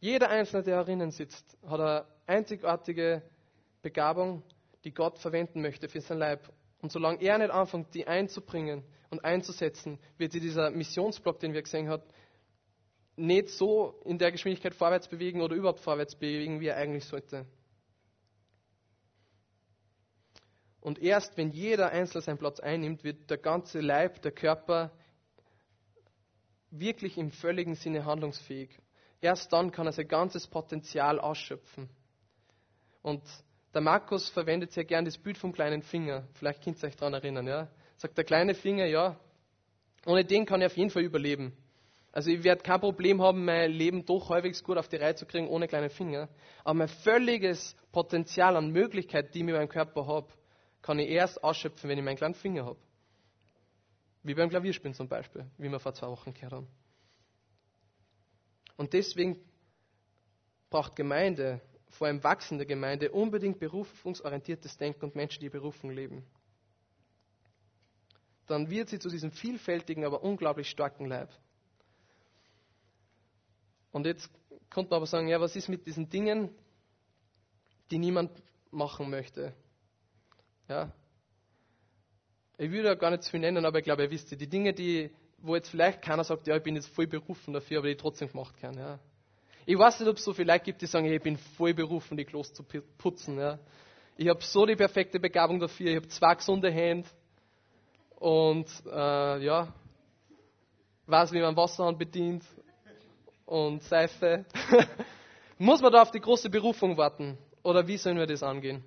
Jeder 0.00 0.30
Einzelne, 0.30 0.62
der 0.62 0.76
herinnen 0.76 1.10
sitzt, 1.10 1.56
hat 1.66 1.80
eine 1.80 2.06
einzigartige 2.26 3.22
Begabung, 3.82 4.42
die 4.86 4.94
Gott 4.94 5.18
verwenden 5.18 5.62
möchte 5.62 5.88
für 5.88 6.00
sein 6.00 6.18
Leib. 6.18 6.48
Und 6.80 6.92
solange 6.92 7.20
er 7.20 7.38
nicht 7.38 7.50
anfängt, 7.50 7.92
die 7.92 8.06
einzubringen 8.06 8.84
und 9.10 9.24
einzusetzen, 9.24 9.98
wird 10.16 10.30
sich 10.30 10.40
dieser 10.40 10.70
Missionsblock, 10.70 11.40
den 11.40 11.52
wir 11.54 11.62
gesehen 11.62 11.88
haben, 11.88 12.04
nicht 13.16 13.48
so 13.48 14.00
in 14.04 14.16
der 14.16 14.30
Geschwindigkeit 14.30 14.76
vorwärts 14.76 15.08
bewegen 15.08 15.40
oder 15.40 15.56
überhaupt 15.56 15.80
vorwärts 15.80 16.14
bewegen, 16.14 16.60
wie 16.60 16.68
er 16.68 16.76
eigentlich 16.76 17.04
sollte. 17.04 17.46
Und 20.80 21.00
erst 21.00 21.36
wenn 21.36 21.50
jeder 21.50 21.90
Einzelne 21.90 22.22
seinen 22.22 22.38
Platz 22.38 22.60
einnimmt, 22.60 23.02
wird 23.02 23.28
der 23.28 23.38
ganze 23.38 23.80
Leib, 23.80 24.22
der 24.22 24.30
Körper 24.30 24.92
wirklich 26.70 27.18
im 27.18 27.32
völligen 27.32 27.74
Sinne 27.74 28.04
handlungsfähig. 28.04 28.78
Erst 29.20 29.52
dann 29.52 29.72
kann 29.72 29.86
er 29.86 29.92
sein 29.92 30.06
ganzes 30.06 30.46
Potenzial 30.46 31.18
ausschöpfen. 31.18 31.88
Und 33.02 33.24
der 33.74 33.80
Markus 33.80 34.28
verwendet 34.28 34.72
sehr 34.72 34.84
gern 34.84 35.04
das 35.04 35.18
Bild 35.18 35.38
vom 35.38 35.52
kleinen 35.52 35.82
Finger. 35.82 36.26
Vielleicht 36.34 36.62
könnt 36.62 36.82
ihr 36.82 36.88
euch 36.88 36.96
daran 36.96 37.14
erinnern. 37.14 37.46
Ja? 37.46 37.68
Sagt 37.96 38.16
der 38.16 38.24
kleine 38.24 38.54
Finger, 38.54 38.86
ja, 38.86 39.18
ohne 40.06 40.24
den 40.24 40.46
kann 40.46 40.60
ich 40.60 40.66
auf 40.66 40.76
jeden 40.76 40.90
Fall 40.90 41.02
überleben. 41.02 41.56
Also 42.12 42.30
ich 42.30 42.42
werde 42.44 42.62
kein 42.62 42.80
Problem 42.80 43.20
haben, 43.20 43.44
mein 43.44 43.70
Leben 43.70 44.06
doch 44.06 44.30
halbwegs 44.30 44.64
gut 44.64 44.78
auf 44.78 44.88
die 44.88 44.96
Reihe 44.96 45.14
zu 45.14 45.26
kriegen 45.26 45.48
ohne 45.48 45.68
kleinen 45.68 45.90
Finger. 45.90 46.30
Aber 46.64 46.74
mein 46.74 46.88
völliges 46.88 47.76
Potenzial 47.92 48.56
an 48.56 48.70
Möglichkeiten, 48.70 49.30
die 49.32 49.40
ich 49.40 49.44
mit 49.44 49.54
meinem 49.54 49.68
Körper 49.68 50.06
habe, 50.06 50.28
kann 50.80 50.98
ich 50.98 51.10
erst 51.10 51.44
ausschöpfen, 51.44 51.90
wenn 51.90 51.98
ich 51.98 52.04
meinen 52.04 52.16
kleinen 52.16 52.34
Finger 52.34 52.64
habe. 52.64 52.78
Wie 54.22 54.34
beim 54.34 54.48
Klavierspielen 54.48 54.94
zum 54.94 55.08
Beispiel, 55.08 55.44
wie 55.58 55.68
wir 55.68 55.78
vor 55.78 55.92
zwei 55.92 56.06
Wochen 56.06 56.32
gehört 56.32 56.52
haben. 56.52 56.68
Und 58.76 58.92
deswegen 58.92 59.38
braucht 60.70 60.96
Gemeinde, 60.96 61.60
vor 61.96 62.06
allem 62.06 62.22
wachsende 62.22 62.66
Gemeinde, 62.66 63.10
unbedingt 63.10 63.58
berufungsorientiertes 63.58 64.76
Denken 64.76 65.06
und 65.06 65.16
Menschen, 65.16 65.40
die 65.40 65.48
Berufung 65.48 65.90
leben. 65.90 66.24
Dann 68.46 68.70
wird 68.70 68.88
sie 68.88 68.98
zu 68.98 69.08
diesem 69.08 69.32
vielfältigen, 69.32 70.04
aber 70.04 70.22
unglaublich 70.22 70.70
starken 70.70 71.06
Leib. 71.06 71.30
Und 73.90 74.06
jetzt 74.06 74.30
könnte 74.70 74.90
man 74.90 74.98
aber 74.98 75.06
sagen, 75.06 75.26
ja, 75.28 75.40
was 75.40 75.56
ist 75.56 75.68
mit 75.68 75.86
diesen 75.86 76.08
Dingen, 76.08 76.50
die 77.90 77.98
niemand 77.98 78.30
machen 78.70 79.10
möchte? 79.10 79.54
Ja. 80.68 80.92
Ich 82.58 82.70
würde 82.70 82.88
ja 82.88 82.94
gar 82.94 83.10
nicht 83.10 83.24
zu 83.24 83.30
viel 83.30 83.40
nennen, 83.40 83.64
aber 83.64 83.78
ich 83.78 83.84
glaube, 83.84 84.04
ihr 84.04 84.10
wisst 84.10 84.30
die 84.30 84.48
Dinge, 84.48 84.72
die, 84.72 85.10
wo 85.38 85.56
jetzt 85.56 85.70
vielleicht 85.70 86.02
keiner 86.02 86.24
sagt, 86.24 86.46
ja, 86.46 86.56
ich 86.56 86.62
bin 86.62 86.76
jetzt 86.76 86.88
voll 86.88 87.06
berufen 87.06 87.52
dafür, 87.52 87.78
aber 87.78 87.88
die 87.88 87.96
trotzdem 87.96 88.28
gemacht 88.28 88.56
kann. 88.58 88.76
Ja. 88.76 88.98
Ich 89.68 89.76
weiß 89.76 89.98
nicht, 89.98 90.08
ob 90.08 90.16
es 90.16 90.24
so 90.24 90.32
viele 90.32 90.52
Leute 90.52 90.64
gibt, 90.64 90.80
die 90.80 90.86
sagen, 90.86 91.06
ich 91.06 91.20
bin 91.20 91.36
voll 91.36 91.74
berufen, 91.74 92.16
die 92.16 92.24
Klos 92.24 92.52
zu 92.54 92.64
putzen. 92.96 93.36
Ja. 93.36 93.58
Ich 94.16 94.28
habe 94.28 94.40
so 94.40 94.64
die 94.64 94.76
perfekte 94.76 95.18
Begabung 95.18 95.58
dafür, 95.58 95.90
ich 95.90 95.96
habe 95.96 96.08
zwei 96.08 96.36
gesunde 96.36 96.70
Hände 96.70 97.08
und 98.14 98.68
äh, 98.86 99.44
ja, 99.44 99.74
weiß, 101.06 101.32
wie 101.32 101.40
man 101.40 101.56
Wasserhahn 101.56 101.98
bedient 101.98 102.44
und 103.44 103.82
Seife. 103.82 104.44
Muss 105.58 105.82
man 105.82 105.92
da 105.92 106.02
auf 106.02 106.12
die 106.12 106.20
große 106.20 106.48
Berufung 106.48 106.96
warten? 106.96 107.36
Oder 107.64 107.88
wie 107.88 107.96
sollen 107.96 108.18
wir 108.18 108.26
das 108.26 108.44
angehen? 108.44 108.84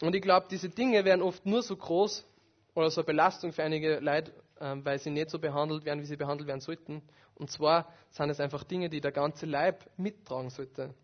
Und 0.00 0.14
ich 0.14 0.22
glaube, 0.22 0.46
diese 0.48 0.68
Dinge 0.68 1.04
werden 1.04 1.22
oft 1.22 1.44
nur 1.44 1.62
so 1.62 1.76
groß 1.76 2.24
oder 2.74 2.90
so 2.90 3.00
eine 3.00 3.06
Belastung 3.06 3.52
für 3.52 3.64
einige 3.64 3.98
Leute, 3.98 4.32
weil 4.58 4.98
sie 4.98 5.10
nicht 5.10 5.30
so 5.30 5.38
behandelt 5.38 5.84
werden, 5.84 6.00
wie 6.00 6.06
sie 6.06 6.16
behandelt 6.16 6.48
werden 6.48 6.60
sollten. 6.60 7.02
Und 7.34 7.50
zwar 7.50 7.92
sind 8.10 8.30
es 8.30 8.40
einfach 8.40 8.64
Dinge, 8.64 8.88
die 8.88 9.00
der 9.00 9.12
ganze 9.12 9.46
Leib 9.46 9.88
mittragen 9.96 10.50
sollte. 10.50 10.94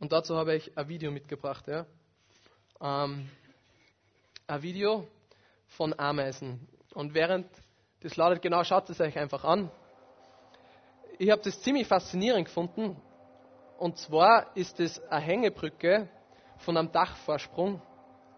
Und 0.00 0.12
dazu 0.12 0.36
habe 0.36 0.54
ich 0.54 0.76
ein 0.76 0.88
Video 0.88 1.10
mitgebracht. 1.10 1.68
Ja. 1.68 1.86
Ähm, 2.80 3.30
ein 4.46 4.62
Video 4.62 5.06
von 5.66 5.98
Ameisen. 5.98 6.66
Und 6.94 7.14
während 7.14 7.46
das 8.00 8.16
lautet, 8.16 8.42
genau, 8.42 8.64
schaut 8.64 8.90
es 8.90 9.00
euch 9.00 9.16
einfach 9.18 9.44
an. 9.44 9.70
Ich 11.18 11.30
habe 11.30 11.42
das 11.42 11.60
ziemlich 11.60 11.86
faszinierend 11.86 12.46
gefunden. 12.46 13.00
Und 13.78 13.98
zwar 13.98 14.56
ist 14.56 14.80
es 14.80 15.00
eine 15.08 15.24
Hängebrücke, 15.24 16.08
von 16.62 16.76
einem 16.76 16.90
Dachvorsprung. 16.92 17.80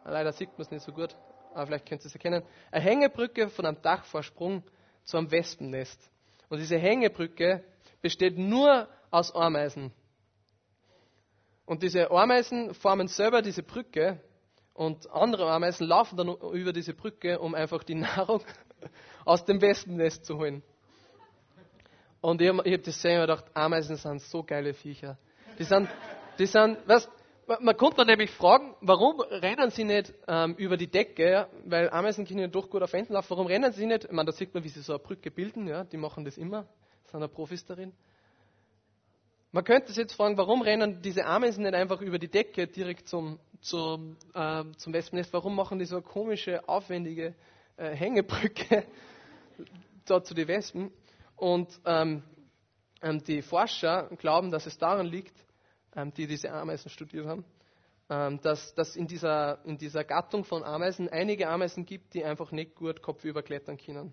Leider 0.05 0.33
sieht 0.33 0.51
man 0.51 0.63
es 0.63 0.71
nicht 0.71 0.83
so 0.83 0.93
gut, 0.93 1.17
aber 1.55 1.67
vielleicht 1.67 1.89
könnt 1.89 2.03
ihr 2.03 2.07
es 2.07 2.15
erkennen. 2.15 2.43
Eine 2.71 2.85
Hängebrücke 2.85 3.49
von 3.49 3.67
einem 3.67 3.81
Dachvorsprung 3.81 4.63
zu 5.05 5.17
einem 5.17 5.31
Wespennest. 5.31 6.01
Und 6.49 6.59
diese 6.59 6.77
Hängebrücke 6.79 7.65
besteht 8.03 8.39
nur 8.39 8.89
aus 9.11 9.35
Ameisen. 9.35 9.93
Und 11.67 11.83
diese 11.83 12.11
Ameisen 12.11 12.75
formen 12.75 13.09
selber 13.09 13.41
diese 13.41 13.63
Brücke 13.63 14.21
und 14.75 15.11
andere 15.11 15.51
Ameisen 15.51 15.87
laufen 15.87 16.17
dann 16.17 16.29
über 16.53 16.73
diese 16.73 16.93
Brücke, 16.93 17.39
um 17.39 17.55
einfach 17.55 17.85
die 17.85 17.95
Nahrung 17.95 18.43
aus 19.25 19.45
dem 19.45 19.61
Wespennest 19.61 20.25
zu 20.27 20.37
holen. 20.37 20.63
Und 22.21 22.41
ich 22.41 22.49
habe 22.49 22.71
hab 22.71 22.83
das 22.83 23.05
und 23.05 23.11
gedacht, 23.11 23.45
Ameisen 23.55 23.97
sind 23.97 24.21
so 24.23 24.43
geile 24.43 24.75
Viecher. 24.75 25.19
Die 25.59 25.65
sind, 25.65 25.89
die 26.39 26.47
sind, 26.47 26.79
weißt, 26.89 27.09
man, 27.47 27.77
konnte 27.77 28.05
nämlich 28.05 28.31
fragen, 28.31 28.75
warum 28.81 29.21
rennen 29.21 29.71
sie 29.71 29.85
nicht 29.85 30.13
ähm, 30.27 30.55
über 30.57 30.77
die 30.77 30.91
Decke, 30.91 31.49
weil 31.65 31.91
Ameisen 31.91 32.27
können 32.27 32.41
ja 32.41 32.47
doch 32.49 32.69
gut 32.69 32.83
auf 32.83 32.93
Enden 32.93 33.13
laufen, 33.15 33.31
warum 33.31 33.47
rennen 33.47 33.73
sie 33.73 33.87
nicht, 33.87 34.05
ich 34.05 34.11
meine, 34.11 34.27
da 34.27 34.33
sieht 34.33 34.55
man, 34.55 34.65
wie 34.65 34.69
sie 34.69 34.81
so 34.81 34.95
eine 34.95 34.99
Brücke 35.01 35.31
bilden, 35.31 35.67
ja? 35.67 35.85
die 35.85 35.97
machen 35.97 36.25
das 36.25 36.39
immer, 36.39 36.67
sind 37.05 37.21
ja 37.21 37.29
Profis 37.29 37.65
darin. 37.65 37.93
Man 39.53 39.63
könnte 39.63 39.89
sich 39.89 39.99
jetzt 39.99 40.15
fragen, 40.15 40.37
warum 40.37 40.63
rennen 40.63 41.01
diese 41.01 41.25
Ameisen 41.25 41.63
nicht 41.63 41.75
einfach 41.75 42.01
über 42.01 42.19
die 42.19 42.29
Decke 42.29 42.67
direkt 42.67 43.09
zum, 43.09 43.39
zum, 43.61 44.17
äh, 44.35 44.65
zum 44.77 44.93
Wespennest? 44.93 45.33
Warum 45.33 45.55
machen 45.55 45.79
die 45.79 45.85
so 45.85 45.97
eine 45.97 46.05
komische, 46.05 46.69
aufwendige 46.69 47.35
äh, 47.77 47.91
Hängebrücke 47.91 48.85
da 50.07 50.25
zu 50.25 50.35
den 50.35 50.49
Wespen? 50.49 50.91
Und 51.37 51.69
ähm, 51.85 52.25
ähm, 53.01 53.23
die 53.23 53.43
Forscher 53.43 54.09
glauben, 54.19 54.51
dass 54.51 54.67
es 54.67 54.77
daran 54.77 55.07
liegt, 55.07 55.44
die 56.17 56.27
diese 56.27 56.53
Ameisen 56.53 56.91
studiert 56.91 57.27
haben, 57.27 57.45
ähm, 58.11 58.41
dass, 58.41 58.75
dass 58.75 58.97
in, 58.97 59.07
dieser, 59.07 59.65
in 59.65 59.79
dieser 59.79 60.05
Gattung 60.05 60.45
von 60.45 60.63
Ameisen 60.63 61.09
einige 61.09 61.49
Ameisen 61.49 61.87
gibt, 61.87 62.15
die 62.15 62.25
einfach 62.25 62.53
nicht 62.53 62.75
gut 62.75 63.01
kopfüber 63.01 63.43
klettern 63.43 63.79
können. 63.79 64.13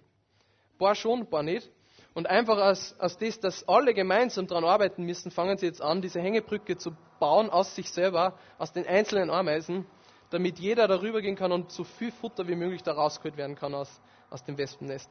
Ein 0.74 0.78
paar 0.78 0.96
schon, 0.96 1.22
ein 1.22 1.30
paar 1.30 1.44
nicht. 1.44 1.70
Und 2.14 2.28
einfach 2.28 2.58
aus, 2.58 2.96
aus 3.00 3.18
das, 3.18 3.40
dass 3.40 3.68
alle 3.68 3.94
gemeinsam 3.94 4.48
daran 4.48 4.66
arbeiten 4.66 5.04
müssen, 5.04 5.32
fangen 5.32 5.58
sie 5.58 5.66
jetzt 5.66 5.82
an, 5.82 6.02
diese 6.02 6.20
Hängebrücke 6.20 6.78
zu 6.78 6.92
bauen 7.20 7.50
aus 7.50 7.76
sich 7.76 7.90
selber, 7.90 8.38
aus 8.58 8.74
den 8.74 8.86
einzelnen 8.86 9.30
Ameisen, 9.30 9.86
damit 10.30 10.60
jeder 10.60 10.88
darüber 10.88 11.22
gehen 11.22 11.36
kann 11.36 11.52
und 11.52 11.72
so 11.72 11.84
viel 11.84 12.12
Futter 12.12 12.48
wie 12.48 12.56
möglich 12.56 12.84
da 12.84 12.94
rausgeholt 12.94 13.38
werden 13.38 13.56
kann 13.56 13.74
aus, 13.74 14.02
aus 14.30 14.44
dem 14.44 14.58
Wespennest. 14.58 15.10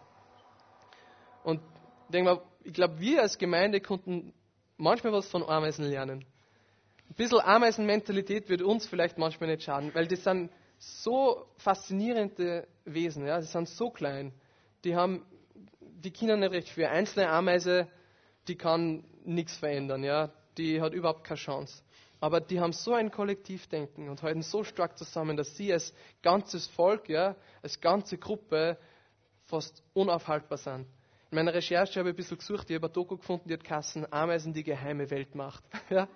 Und 1.43 1.61
ich 2.13 2.27
ich 2.65 2.73
glaube, 2.75 3.01
wir 3.01 3.23
als 3.23 3.39
Gemeinde 3.39 3.81
konnten 3.81 4.35
manchmal 4.77 5.13
was 5.13 5.29
von 5.29 5.43
Ameisen 5.43 5.85
lernen. 5.85 6.27
Ein 7.11 7.15
bisschen 7.17 7.41
Ameisenmentalität 7.41 8.49
würde 8.49 8.67
uns 8.67 8.87
vielleicht 8.87 9.19
manchmal 9.19 9.51
nicht 9.51 9.65
schaden, 9.65 9.91
weil 9.95 10.07
das 10.07 10.25
sind 10.25 10.51
so 10.79 11.47
faszinierende 11.59 12.67
Wesen, 12.85 13.27
ja, 13.27 13.41
sie 13.43 13.49
sind 13.49 13.69
so 13.69 13.91
klein. 13.91 14.33
Die 14.85 14.97
haben 14.97 15.27
die 16.05 16.13
können 16.13 16.41
nicht 16.41 16.53
recht 16.53 16.69
für. 16.69 16.89
Einzelne 16.89 17.29
Ameise, 17.29 17.89
die 18.49 18.57
kann 18.57 19.05
nichts 19.25 19.57
verändern, 19.57 20.03
ja. 20.03 20.31
Die 20.57 20.81
hat 20.81 20.95
überhaupt 20.95 21.25
keine 21.25 21.39
Chance. 21.39 21.83
Aber 22.21 22.41
die 22.41 22.61
haben 22.61 22.73
so 22.73 22.93
ein 22.93 23.11
Kollektivdenken 23.11 24.09
und 24.09 24.23
halten 24.23 24.43
so 24.43 24.63
stark 24.65 24.99
zusammen, 24.99 25.37
dass 25.37 25.57
sie 25.57 25.73
als 25.73 25.95
ganzes 26.23 26.67
Volk, 26.69 27.09
ja, 27.09 27.37
als 27.63 27.81
ganze 27.81 28.19
Gruppe 28.19 28.79
fast 29.47 29.83
unaufhaltbar 29.95 30.59
sind. 30.59 30.87
In 31.31 31.37
meiner 31.37 31.55
Recherche 31.55 31.99
habe 31.99 32.11
ich 32.11 32.15
ein 32.15 32.17
bisschen 32.17 32.39
gesucht, 32.39 32.69
ich 32.69 32.77
habe 32.77 32.89
ein 32.89 32.93
Doku 32.93 33.17
gefunden, 33.17 33.49
die 33.49 33.55
hat 33.55 33.65
Kassen 33.65 34.11
Ameisen 34.13 34.53
die 34.53 34.65
geheime 34.65 35.11
Weltmacht. 35.11 35.65
Ja? 35.91 36.09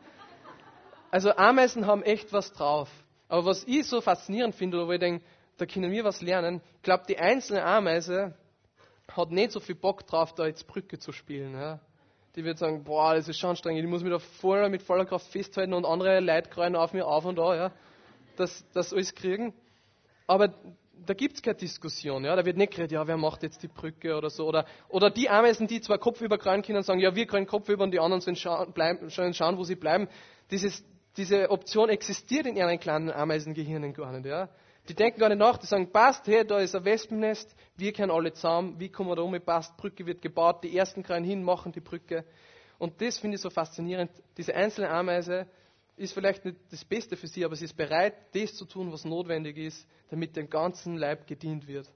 Also 1.14 1.30
Ameisen 1.36 1.86
haben 1.86 2.02
echt 2.02 2.32
was 2.32 2.52
drauf. 2.52 2.90
Aber 3.28 3.44
was 3.44 3.62
ich 3.68 3.86
so 3.86 4.00
faszinierend 4.00 4.56
finde, 4.56 4.84
wo 4.84 4.90
ich 4.90 4.98
denke, 4.98 5.24
da 5.58 5.64
können 5.64 5.92
wir 5.92 6.02
was 6.02 6.20
lernen, 6.20 6.60
ich 6.78 6.82
glaube, 6.82 7.04
die 7.08 7.16
einzelne 7.16 7.64
Ameise 7.64 8.34
hat 9.12 9.30
nicht 9.30 9.52
so 9.52 9.60
viel 9.60 9.76
Bock 9.76 10.04
drauf, 10.08 10.34
da 10.34 10.44
jetzt 10.44 10.66
Brücke 10.66 10.98
zu 10.98 11.12
spielen. 11.12 11.54
Ja. 11.54 11.78
Die 12.34 12.42
wird 12.42 12.58
sagen, 12.58 12.82
boah, 12.82 13.14
das 13.14 13.28
ist 13.28 13.38
schon 13.38 13.50
anstrengend, 13.50 13.84
ich 13.84 13.88
muss 13.88 14.02
mich 14.02 14.10
da 14.10 14.18
voll 14.18 14.68
mit 14.70 14.82
voller 14.82 15.04
Kraft 15.04 15.28
festhalten 15.28 15.72
und 15.72 15.86
andere 15.86 16.18
Leute 16.18 16.50
kreuen 16.50 16.74
auf 16.74 16.92
mir 16.92 17.06
auf 17.06 17.24
und 17.24 17.36
da, 17.36 17.54
ja, 17.54 17.72
dass 18.36 18.64
das 18.72 18.92
alles 18.92 19.14
kriegen. 19.14 19.54
Aber 20.26 20.52
da 21.06 21.14
gibt 21.14 21.36
es 21.36 21.42
keine 21.42 21.54
Diskussion, 21.54 22.24
ja. 22.24 22.34
Da 22.34 22.44
wird 22.44 22.56
nicht 22.56 22.72
geredet, 22.72 22.90
ja, 22.90 23.06
wer 23.06 23.18
macht 23.18 23.44
jetzt 23.44 23.62
die 23.62 23.68
Brücke 23.68 24.16
oder 24.16 24.30
so. 24.30 24.48
Oder, 24.48 24.66
oder 24.88 25.10
die 25.10 25.28
Ameisen, 25.28 25.68
die 25.68 25.80
zwar 25.80 25.98
Kopf 25.98 26.20
über 26.22 26.38
können, 26.38 26.82
sagen, 26.82 26.98
ja, 26.98 27.14
wir 27.14 27.26
können 27.28 27.46
Kopf 27.46 27.68
über 27.68 27.84
und 27.84 27.92
die 27.92 28.00
anderen 28.00 28.20
sollen 28.20 28.34
schauen, 28.34 28.72
bleiben, 28.72 29.08
schauen, 29.10 29.58
wo 29.58 29.62
sie 29.62 29.76
bleiben. 29.76 30.08
Dieses, 30.50 30.84
diese 31.16 31.50
Option 31.50 31.88
existiert 31.88 32.46
in 32.46 32.56
ihren 32.56 32.78
kleinen 32.78 33.10
Ameisengehirnen 33.10 33.92
gar 33.92 34.12
nicht, 34.12 34.26
ja. 34.26 34.48
Die 34.88 34.94
denken 34.94 35.20
gar 35.20 35.30
nicht 35.30 35.38
nach, 35.38 35.56
die 35.56 35.66
sagen, 35.66 35.90
passt, 35.90 36.26
hey, 36.26 36.44
da 36.46 36.58
ist 36.58 36.74
ein 36.74 36.84
Wespennest, 36.84 37.54
wir 37.76 37.92
kennen 37.92 38.10
alle 38.10 38.32
zusammen, 38.34 38.78
wie 38.78 38.90
kommen 38.90 39.08
wir 39.08 39.16
da 39.16 39.22
um, 39.22 39.40
passt, 39.40 39.74
Brücke 39.78 40.04
wird 40.04 40.20
gebaut, 40.20 40.62
die 40.62 40.76
ersten 40.76 41.02
kreien 41.02 41.24
hin, 41.24 41.42
machen 41.42 41.72
die 41.72 41.80
Brücke. 41.80 42.24
Und 42.78 43.00
das 43.00 43.18
finde 43.18 43.36
ich 43.36 43.40
so 43.40 43.48
faszinierend. 43.48 44.10
Diese 44.36 44.54
einzelne 44.54 44.90
Ameise 44.90 45.46
ist 45.96 46.12
vielleicht 46.12 46.44
nicht 46.44 46.58
das 46.70 46.84
Beste 46.84 47.16
für 47.16 47.28
sie, 47.28 47.44
aber 47.44 47.56
sie 47.56 47.64
ist 47.64 47.76
bereit, 47.76 48.14
das 48.34 48.54
zu 48.54 48.66
tun, 48.66 48.92
was 48.92 49.04
notwendig 49.04 49.56
ist, 49.56 49.86
damit 50.10 50.36
dem 50.36 50.50
ganzen 50.50 50.96
Leib 50.96 51.26
gedient 51.26 51.66
wird. 51.66 51.90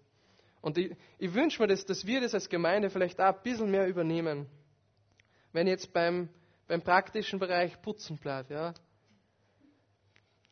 Und 0.61 0.78
ich, 0.78 0.96
ich 1.18 1.35
wünsche 1.35 1.61
mir, 1.61 1.68
das, 1.68 1.85
dass 1.85 2.07
wir 2.07 2.20
das 2.20 2.35
als 2.35 2.48
Gemeinde 2.48 2.90
vielleicht 2.90 3.20
auch 3.20 3.37
ein 3.37 3.42
bisschen 3.42 3.70
mehr 3.70 3.87
übernehmen. 3.87 4.46
Wenn 5.52 5.66
jetzt 5.66 5.92
beim, 5.92 6.28
beim 6.66 6.81
praktischen 6.81 7.38
Bereich 7.38 7.81
putzen 7.83 8.18
bleibt, 8.18 8.50
ja, 8.50 8.72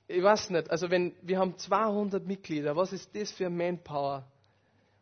ich 0.09 0.23
weiß 0.23 0.51
nicht, 0.51 0.71
also 0.71 0.91
wenn 0.91 1.15
wir 1.23 1.39
haben 1.39 1.57
200 1.59 2.25
Mitglieder, 2.25 2.77
was 2.77 2.93
ist 2.93 3.15
das 3.15 3.33
für 3.33 3.51
Manpower? 3.51 4.25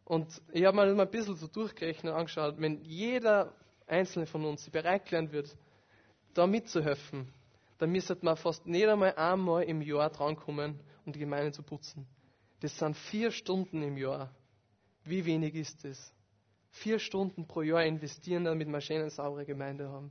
Und 0.05 0.41
ich 0.53 0.65
habe 0.65 0.77
mir 0.77 0.87
das 0.87 0.97
mal 0.97 1.05
ein 1.07 1.11
bisschen 1.11 1.37
so 1.37 1.47
durchgerechnet 1.47 2.13
und 2.13 2.19
angeschaut, 2.19 2.57
wenn 2.59 2.83
jeder 2.83 3.55
einzelne 3.87 4.27
von 4.27 4.45
uns 4.45 4.69
bereit 4.71 5.03
erklären 5.03 5.33
wird, 5.33 5.55
da 6.35 6.47
mitzuhelfen, 6.47 7.33
dann 7.79 7.91
müsste 7.91 8.17
man 8.23 8.37
fast 8.37 8.67
nicht 8.67 8.87
einmal 8.87 9.15
einmal 9.15 9.65
im 9.65 9.83
Jahr 9.83 10.11
drankommen, 10.11 10.81
um 11.05 11.13
die 11.13 11.19
Gemeinde 11.19 11.53
zu 11.53 11.63
putzen. 11.63 12.07
Das 12.61 12.79
sind 12.79 12.97
vier 12.97 13.31
Stunden 13.31 13.83
im 13.83 13.97
Jahr. 13.97 14.31
Wie 15.05 15.25
wenig 15.25 15.55
ist 15.55 15.85
das? 15.85 16.13
Vier 16.71 16.99
Stunden 16.99 17.47
pro 17.47 17.63
Jahr 17.63 17.85
investieren, 17.85 18.45
damit 18.45 18.67
wir 18.69 18.75
eine 18.75 18.83
schöne, 18.83 19.11
saubere 19.11 19.45
Gemeinde 19.45 19.89
haben. 19.89 20.11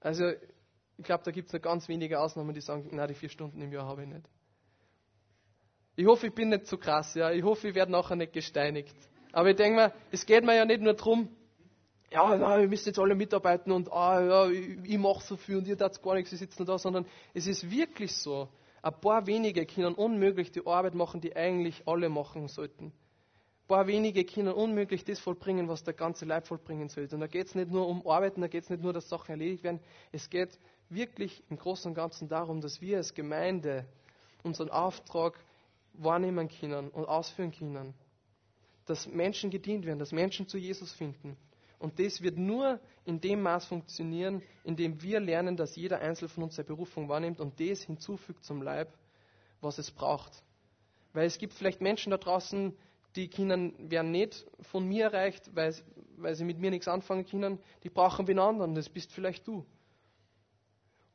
Also 0.00 0.32
ich 1.00 1.06
glaube, 1.06 1.24
da 1.24 1.30
gibt 1.30 1.46
es 1.46 1.52
nur 1.54 1.60
ganz 1.60 1.88
wenige 1.88 2.20
Ausnahmen, 2.20 2.54
die 2.54 2.60
sagen, 2.60 2.88
na, 2.92 3.06
die 3.06 3.14
vier 3.14 3.30
Stunden 3.30 3.60
im 3.62 3.72
Jahr 3.72 3.86
habe 3.86 4.02
ich 4.02 4.08
nicht. 4.08 4.28
Ich 5.96 6.06
hoffe, 6.06 6.26
ich 6.26 6.34
bin 6.34 6.50
nicht 6.50 6.66
zu 6.66 6.76
krass, 6.76 7.14
ja. 7.14 7.30
Ich 7.30 7.42
hoffe, 7.42 7.68
ich 7.68 7.74
werde 7.74 7.90
nachher 7.90 8.16
nicht 8.16 8.34
gesteinigt. 8.34 8.94
Aber 9.32 9.48
ich 9.48 9.56
denke 9.56 9.76
mir, 9.76 9.92
es 10.10 10.26
geht 10.26 10.44
mir 10.44 10.54
ja 10.54 10.66
nicht 10.66 10.82
nur 10.82 10.92
darum, 10.92 11.34
ja, 12.12 12.36
na, 12.36 12.60
wir 12.60 12.68
müssen 12.68 12.88
jetzt 12.90 12.98
alle 12.98 13.14
mitarbeiten 13.14 13.72
und 13.72 13.90
ah, 13.90 14.20
ja, 14.22 14.50
ich, 14.50 14.78
ich 14.84 14.98
mache 14.98 15.24
so 15.24 15.36
viel 15.36 15.56
und 15.56 15.66
ihr 15.66 15.78
tat 15.78 16.02
gar 16.02 16.14
nichts, 16.14 16.32
wir 16.32 16.38
sitzen 16.38 16.66
da, 16.66 16.76
sondern 16.76 17.06
es 17.32 17.46
ist 17.46 17.70
wirklich 17.70 18.14
so. 18.14 18.48
Ein 18.82 19.00
paar 19.00 19.26
wenige 19.26 19.64
können 19.64 19.94
unmöglich 19.94 20.52
die 20.52 20.66
Arbeit 20.66 20.94
machen, 20.94 21.22
die 21.22 21.34
eigentlich 21.34 21.82
alle 21.86 22.10
machen 22.10 22.48
sollten. 22.48 22.86
Ein 22.86 23.68
paar 23.68 23.86
wenige 23.86 24.24
können 24.24 24.52
unmöglich 24.52 25.04
das 25.04 25.18
vollbringen, 25.18 25.68
was 25.68 25.82
der 25.82 25.94
ganze 25.94 26.26
Leib 26.26 26.46
vollbringen 26.46 26.88
sollte. 26.88 27.14
Und 27.14 27.20
da 27.20 27.26
geht 27.26 27.46
es 27.46 27.54
nicht 27.54 27.70
nur 27.70 27.86
um 27.86 28.06
Arbeiten, 28.06 28.40
da 28.42 28.48
geht 28.48 28.64
es 28.64 28.70
nicht 28.70 28.82
nur, 28.82 28.92
dass 28.92 29.08
Sachen 29.08 29.30
erledigt 29.30 29.62
werden. 29.62 29.80
Es 30.12 30.28
geht 30.28 30.58
wirklich 30.90 31.42
im 31.48 31.56
Großen 31.56 31.90
und 31.90 31.94
Ganzen 31.94 32.28
darum, 32.28 32.60
dass 32.60 32.80
wir 32.80 32.98
als 32.98 33.14
Gemeinde 33.14 33.86
unseren 34.42 34.70
Auftrag 34.70 35.38
wahrnehmen 35.94 36.48
können 36.48 36.88
und 36.88 37.06
ausführen 37.06 37.52
können. 37.52 37.94
Dass 38.86 39.06
Menschen 39.06 39.50
gedient 39.50 39.86
werden, 39.86 39.98
dass 39.98 40.12
Menschen 40.12 40.48
zu 40.48 40.58
Jesus 40.58 40.92
finden. 40.92 41.36
Und 41.78 41.98
das 41.98 42.20
wird 42.20 42.36
nur 42.36 42.78
in 43.04 43.20
dem 43.20 43.40
Maß 43.42 43.64
funktionieren, 43.64 44.42
in 44.64 44.76
dem 44.76 45.00
wir 45.02 45.20
lernen, 45.20 45.56
dass 45.56 45.76
jeder 45.76 46.00
Einzelne 46.00 46.28
von 46.28 46.42
uns 46.44 46.56
seine 46.56 46.66
Berufung 46.66 47.08
wahrnimmt 47.08 47.40
und 47.40 47.58
das 47.58 47.82
hinzufügt 47.82 48.44
zum 48.44 48.60
Leib, 48.60 48.92
was 49.60 49.78
es 49.78 49.90
braucht. 49.90 50.42
Weil 51.12 51.26
es 51.26 51.38
gibt 51.38 51.54
vielleicht 51.54 51.80
Menschen 51.80 52.10
da 52.10 52.18
draußen, 52.18 52.76
die 53.16 53.28
Kinder 53.28 53.56
werden 53.78 54.10
nicht 54.10 54.46
von 54.60 54.86
mir 54.86 55.06
erreicht, 55.06 55.50
weil, 55.54 55.74
weil 56.16 56.34
sie 56.34 56.44
mit 56.44 56.58
mir 56.58 56.70
nichts 56.70 56.86
anfangen 56.86 57.24
können. 57.26 57.58
Die 57.82 57.90
brauchen 57.90 58.28
wen 58.28 58.38
anderen, 58.38 58.74
das 58.74 58.88
bist 58.88 59.12
vielleicht 59.12 59.46
du. 59.46 59.64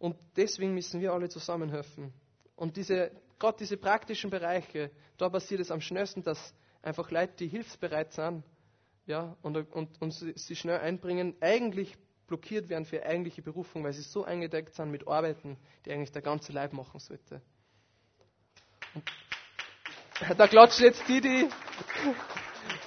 Und 0.06 0.15
deswegen 0.38 0.76
müssen 0.76 1.02
wir 1.02 1.13
alle 1.13 1.30
zusammenhelfen. 1.30 2.13
Und 2.56 2.78
diese, 2.78 3.10
gerade 3.39 3.58
diese 3.58 3.76
praktischen 3.76 4.30
Bereiche, 4.30 4.91
da 5.18 5.30
passiert 5.30 5.62
es 5.62 5.72
am 5.72 5.82
schnellsten, 5.82 6.22
dass 6.22 6.54
einfach 6.84 7.10
Leute, 7.10 7.34
die 7.39 7.48
hilfsbereit 7.48 8.13
sind, 8.13 8.44
ja, 9.08 9.36
und, 9.42 9.58
und, 9.73 10.00
und 10.00 10.12
sie 10.12 10.56
schnell 10.56 10.77
einbringen, 10.77 11.36
eigentlich 11.42 11.98
blockiert 12.27 12.69
werden 12.69 12.86
für 12.86 13.04
eigentliche 13.04 13.42
Berufung, 13.42 13.84
weil 13.84 13.94
sie 13.94 14.04
so 14.04 14.23
eingedeckt 14.23 14.75
sind 14.75 14.92
mit 14.92 15.08
Arbeiten, 15.08 15.58
die 15.88 15.92
eigentlich 15.92 16.12
der 16.12 16.21
ganze 16.21 16.52
Leib 16.52 16.73
machen 16.73 17.00
sollte. 17.00 17.42
Und 18.94 20.40
da 20.40 20.48
klatscht 20.48 20.82
jetzt 20.82 21.02
die, 21.08 21.19
die, 21.19 21.50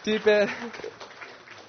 die, 0.04 0.20
be, 0.20 0.48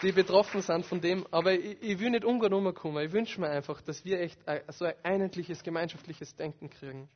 die 0.01 0.11
betroffen 0.11 0.61
sind 0.61 0.85
von 0.85 1.01
dem. 1.01 1.25
Aber 1.31 1.53
ich, 1.53 1.81
ich 1.81 1.99
will 1.99 2.11
nicht 2.11 2.25
ungut 2.25 2.51
umkommen. 2.51 3.05
Ich 3.05 3.11
wünsche 3.11 3.39
mir 3.39 3.49
einfach, 3.49 3.81
dass 3.81 4.03
wir 4.05 4.19
echt 4.19 4.39
so 4.69 4.85
ein 4.85 4.93
einheitliches, 5.03 5.63
gemeinschaftliches 5.63 6.35
Denken 6.35 6.69
kriegen. 6.69 7.09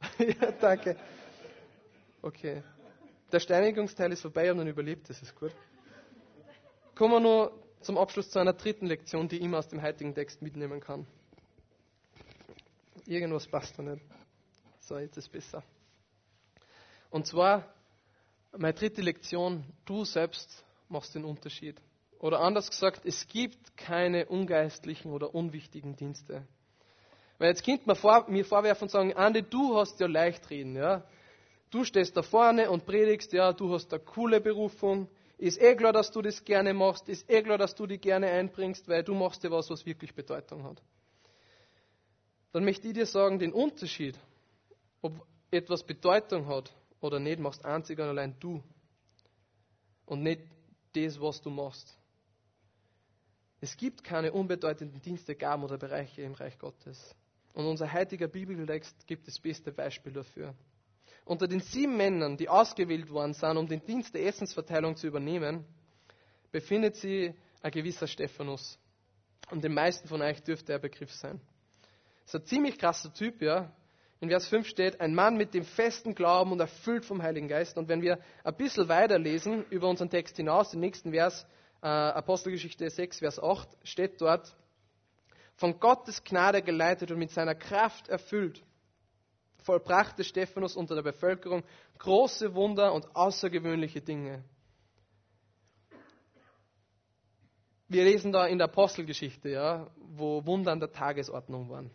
ja, 0.18 0.52
danke. 0.60 0.96
Okay. 2.22 2.62
Der 3.30 3.40
Steinigungsteil 3.40 4.12
ist 4.12 4.22
vorbei, 4.22 4.50
und 4.50 4.58
dann 4.58 4.68
überlebt, 4.68 5.10
das 5.10 5.20
ist 5.20 5.34
gut. 5.34 5.52
Kommen 6.94 7.14
wir 7.14 7.20
nur 7.20 7.62
zum 7.80 7.98
Abschluss 7.98 8.30
zu 8.30 8.38
einer 8.38 8.54
dritten 8.54 8.86
Lektion, 8.86 9.28
die 9.28 9.36
ich 9.36 9.42
immer 9.42 9.58
aus 9.58 9.68
dem 9.68 9.82
heutigen 9.82 10.14
Text 10.14 10.40
mitnehmen 10.42 10.80
kann. 10.80 11.06
Irgendwas 13.06 13.46
passt 13.46 13.78
da 13.78 13.82
nicht. 13.82 14.02
So, 14.80 14.98
jetzt 14.98 15.16
ist 15.16 15.24
es 15.24 15.28
besser. 15.28 15.62
Und 17.10 17.26
zwar, 17.26 17.72
meine 18.56 18.74
dritte 18.74 19.02
Lektion, 19.02 19.64
du 19.84 20.04
selbst 20.04 20.64
machst 20.88 21.14
den 21.14 21.24
Unterschied. 21.24 21.80
Oder 22.18 22.40
anders 22.40 22.68
gesagt, 22.70 23.02
es 23.04 23.28
gibt 23.28 23.76
keine 23.76 24.26
ungeistlichen 24.26 25.12
oder 25.12 25.34
unwichtigen 25.34 25.94
Dienste. 25.94 26.46
Weil 27.38 27.50
jetzt 27.50 27.64
könnte 27.64 27.84
man 27.86 27.96
vor, 27.96 28.28
mir 28.28 28.44
vorwerfen 28.44 28.84
und 28.84 28.90
sagen, 28.90 29.14
Andi, 29.14 29.42
du 29.42 29.76
hast 29.76 30.00
ja 30.00 30.08
leicht 30.08 30.50
reden, 30.50 30.74
ja. 30.74 31.04
Du 31.70 31.84
stehst 31.84 32.16
da 32.16 32.22
vorne 32.22 32.70
und 32.70 32.86
predigst, 32.86 33.32
ja, 33.32 33.52
du 33.52 33.72
hast 33.72 33.92
eine 33.92 34.02
coole 34.02 34.40
Berufung. 34.40 35.08
Ist 35.36 35.60
eh 35.60 35.76
klar, 35.76 35.92
dass 35.92 36.10
du 36.10 36.22
das 36.22 36.44
gerne 36.44 36.74
machst, 36.74 37.08
ist 37.08 37.30
eh 37.30 37.42
klar, 37.42 37.58
dass 37.58 37.74
du 37.74 37.86
die 37.86 37.98
gerne 37.98 38.26
einbringst, 38.26 38.88
weil 38.88 39.04
du 39.04 39.14
machst 39.14 39.44
ja 39.44 39.50
was, 39.50 39.70
was 39.70 39.86
wirklich 39.86 40.14
Bedeutung 40.14 40.64
hat. 40.64 40.82
Dann 42.52 42.64
möchte 42.64 42.88
ich 42.88 42.94
dir 42.94 43.06
sagen, 43.06 43.38
den 43.38 43.52
Unterschied, 43.52 44.18
ob 45.02 45.24
etwas 45.50 45.84
Bedeutung 45.84 46.48
hat 46.48 46.74
oder 47.00 47.20
nicht, 47.20 47.38
machst 47.38 47.64
einzig 47.64 47.98
und 48.00 48.06
allein 48.06 48.34
du. 48.40 48.62
Und 50.06 50.22
nicht 50.22 50.40
das, 50.94 51.20
was 51.20 51.40
du 51.40 51.50
machst. 51.50 51.97
Es 53.60 53.76
gibt 53.76 54.04
keine 54.04 54.32
unbedeutenden 54.32 55.00
Dienste, 55.00 55.34
Gaben 55.34 55.64
oder 55.64 55.78
Bereiche 55.78 56.22
im 56.22 56.34
Reich 56.34 56.58
Gottes. 56.58 57.14
Und 57.54 57.66
unser 57.66 57.92
heutiger 57.92 58.28
Bibeltext 58.28 59.06
gibt 59.06 59.26
das 59.26 59.38
beste 59.40 59.72
Beispiel 59.72 60.12
dafür. 60.12 60.54
Unter 61.24 61.48
den 61.48 61.60
sieben 61.60 61.96
Männern, 61.96 62.36
die 62.36 62.48
ausgewählt 62.48 63.10
worden 63.10 63.34
sind, 63.34 63.56
um 63.56 63.66
den 63.66 63.84
Dienst 63.84 64.14
der 64.14 64.26
Essensverteilung 64.26 64.96
zu 64.96 65.06
übernehmen, 65.06 65.64
befindet 66.52 66.96
sich 66.96 67.34
ein 67.60 67.70
gewisser 67.70 68.06
Stephanus. 68.06 68.78
Und 69.50 69.64
den 69.64 69.74
meisten 69.74 70.08
von 70.08 70.22
euch 70.22 70.42
dürfte 70.42 70.72
er 70.72 70.78
Begriff 70.78 71.12
sein. 71.12 71.40
Das 72.24 72.34
ist 72.34 72.40
ein 72.40 72.46
ziemlich 72.46 72.78
krasser 72.78 73.12
Typ, 73.12 73.42
ja. 73.42 73.72
In 74.20 74.28
Vers 74.28 74.48
5 74.48 74.66
steht, 74.66 75.00
ein 75.00 75.14
Mann 75.14 75.36
mit 75.36 75.54
dem 75.54 75.64
festen 75.64 76.14
Glauben 76.14 76.52
und 76.52 76.60
erfüllt 76.60 77.04
vom 77.04 77.22
Heiligen 77.22 77.48
Geist. 77.48 77.78
Und 77.78 77.88
wenn 77.88 78.02
wir 78.02 78.18
ein 78.42 78.56
bisschen 78.56 78.88
weiterlesen 78.88 79.64
über 79.70 79.88
unseren 79.88 80.10
Text 80.10 80.36
hinaus, 80.36 80.70
den 80.70 80.80
nächsten 80.80 81.12
Vers, 81.12 81.46
äh, 81.82 81.86
Apostelgeschichte 81.86 82.88
6, 82.88 83.20
Vers 83.20 83.38
8, 83.42 83.68
steht 83.84 84.20
dort, 84.20 84.54
von 85.56 85.78
Gottes 85.80 86.22
Gnade 86.22 86.62
geleitet 86.62 87.10
und 87.10 87.18
mit 87.18 87.30
seiner 87.30 87.54
Kraft 87.54 88.08
erfüllt, 88.08 88.62
vollbrachte 89.58 90.24
Stephanus 90.24 90.76
unter 90.76 90.94
der 90.94 91.02
Bevölkerung 91.02 91.64
große 91.98 92.54
Wunder 92.54 92.92
und 92.92 93.14
außergewöhnliche 93.14 94.00
Dinge. 94.00 94.44
Wir 97.88 98.04
lesen 98.04 98.32
da 98.32 98.46
in 98.46 98.58
der 98.58 98.66
Apostelgeschichte, 98.66 99.48
ja, 99.48 99.90
wo 99.96 100.44
Wunder 100.44 100.72
an 100.72 100.80
der 100.80 100.92
Tagesordnung 100.92 101.70
waren. 101.70 101.90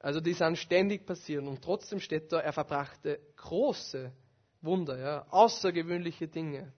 Also 0.00 0.20
die 0.20 0.34
sind 0.34 0.58
ständig 0.58 1.06
passiert 1.06 1.46
und 1.46 1.62
trotzdem 1.62 2.00
steht 2.00 2.32
da, 2.32 2.40
er 2.40 2.52
verbrachte 2.52 3.20
große 3.36 4.12
Wunder, 4.60 4.98
ja, 4.98 5.26
außergewöhnliche 5.30 6.26
Dinge. 6.26 6.72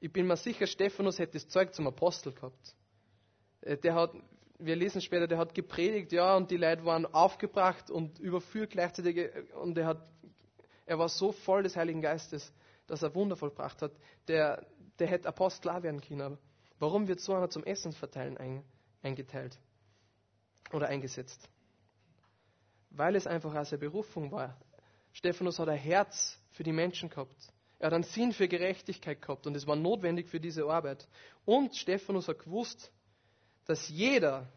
Ich 0.00 0.12
bin 0.12 0.26
mir 0.26 0.36
sicher, 0.36 0.66
Stephanus 0.66 1.18
hätte 1.18 1.32
das 1.32 1.48
Zeug 1.48 1.74
zum 1.74 1.86
Apostel 1.86 2.32
gehabt. 2.32 2.74
Äh, 3.62 3.76
der 3.76 3.94
hat, 3.94 4.12
wir 4.58 4.76
lesen 4.76 5.00
später, 5.00 5.26
der 5.26 5.38
hat 5.38 5.54
gepredigt, 5.54 6.12
ja, 6.12 6.36
und 6.36 6.50
die 6.50 6.56
Leute 6.56 6.84
waren 6.84 7.06
aufgebracht 7.06 7.90
und 7.90 8.18
überführt 8.18 8.70
gleichzeitig, 8.70 9.16
äh, 9.16 9.44
und 9.60 9.76
er 9.76 9.86
hat, 9.86 10.08
er 10.86 10.98
war 10.98 11.08
so 11.08 11.32
voll 11.32 11.64
des 11.64 11.76
Heiligen 11.76 12.00
Geistes, 12.00 12.52
dass 12.86 13.02
er 13.02 13.14
Wunder 13.14 13.36
vollbracht 13.36 13.82
hat. 13.82 13.92
Der, 14.28 14.64
der 14.98 15.08
hätte 15.08 15.28
Apostel 15.28 15.70
auch 15.70 15.82
werden 15.82 16.00
können. 16.00 16.38
Warum 16.78 17.08
wird 17.08 17.20
so 17.20 17.34
einer 17.34 17.50
zum 17.50 17.64
Essen 17.64 17.92
verteilen 17.92 18.62
eingeteilt 19.02 19.58
oder 20.72 20.86
eingesetzt? 20.86 21.48
Weil 22.90 23.16
es 23.16 23.26
einfach 23.26 23.54
auch 23.54 23.64
seine 23.64 23.80
Berufung 23.80 24.30
war. 24.30 24.56
Stephanus 25.12 25.58
hat 25.58 25.68
ein 25.68 25.76
Herz 25.76 26.40
für 26.52 26.62
die 26.62 26.72
Menschen 26.72 27.10
gehabt. 27.10 27.52
Er 27.78 27.86
hat 27.86 27.92
einen 27.94 28.04
Sinn 28.04 28.32
für 28.32 28.48
Gerechtigkeit 28.48 29.22
gehabt 29.22 29.46
und 29.46 29.56
es 29.56 29.66
war 29.66 29.76
notwendig 29.76 30.28
für 30.28 30.40
diese 30.40 30.64
Arbeit. 30.64 31.06
Und 31.44 31.76
Stephanus 31.76 32.28
hat 32.28 32.40
gewusst, 32.40 32.90
dass 33.66 33.88
jeder, 33.88 34.48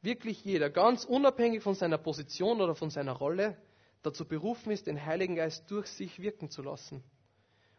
wirklich 0.00 0.44
jeder, 0.44 0.70
ganz 0.70 1.04
unabhängig 1.04 1.62
von 1.62 1.74
seiner 1.74 1.98
Position 1.98 2.60
oder 2.60 2.74
von 2.74 2.90
seiner 2.90 3.12
Rolle, 3.12 3.56
dazu 4.02 4.26
berufen 4.26 4.70
ist, 4.70 4.86
den 4.86 5.04
Heiligen 5.04 5.34
Geist 5.34 5.70
durch 5.70 5.88
sich 5.88 6.20
wirken 6.20 6.50
zu 6.50 6.62
lassen 6.62 7.02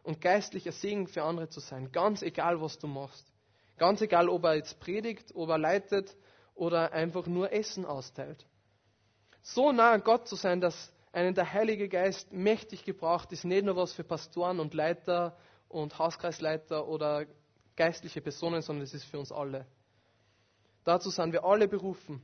und 0.02 0.20
geistlicher 0.20 0.72
Segen 0.72 1.08
für 1.08 1.22
andere 1.22 1.48
zu 1.48 1.60
sein, 1.60 1.90
ganz 1.92 2.22
egal, 2.22 2.60
was 2.60 2.78
du 2.78 2.86
machst. 2.86 3.26
Ganz 3.76 4.00
egal, 4.02 4.28
ob 4.28 4.44
er 4.44 4.56
jetzt 4.56 4.78
predigt, 4.78 5.34
ob 5.34 5.48
er 5.48 5.58
leitet 5.58 6.16
oder 6.54 6.92
einfach 6.92 7.26
nur 7.26 7.52
Essen 7.52 7.86
austeilt. 7.86 8.46
So 9.42 9.72
nah 9.72 9.92
an 9.92 10.04
Gott 10.04 10.28
zu 10.28 10.36
sein, 10.36 10.60
dass 10.60 10.92
einen 11.12 11.34
der 11.34 11.52
Heilige 11.52 11.88
Geist 11.88 12.32
mächtig 12.32 12.84
gebraucht, 12.84 13.32
ist 13.32 13.44
nicht 13.44 13.64
nur 13.64 13.76
was 13.76 13.92
für 13.92 14.04
Pastoren 14.04 14.60
und 14.60 14.74
Leiter 14.74 15.36
und 15.68 15.98
Hauskreisleiter 15.98 16.86
oder 16.86 17.26
geistliche 17.76 18.20
Personen, 18.20 18.62
sondern 18.62 18.84
es 18.84 18.94
ist 18.94 19.04
für 19.04 19.18
uns 19.18 19.32
alle. 19.32 19.66
Dazu 20.84 21.10
sind 21.10 21.32
wir 21.32 21.44
alle 21.44 21.68
berufen. 21.68 22.22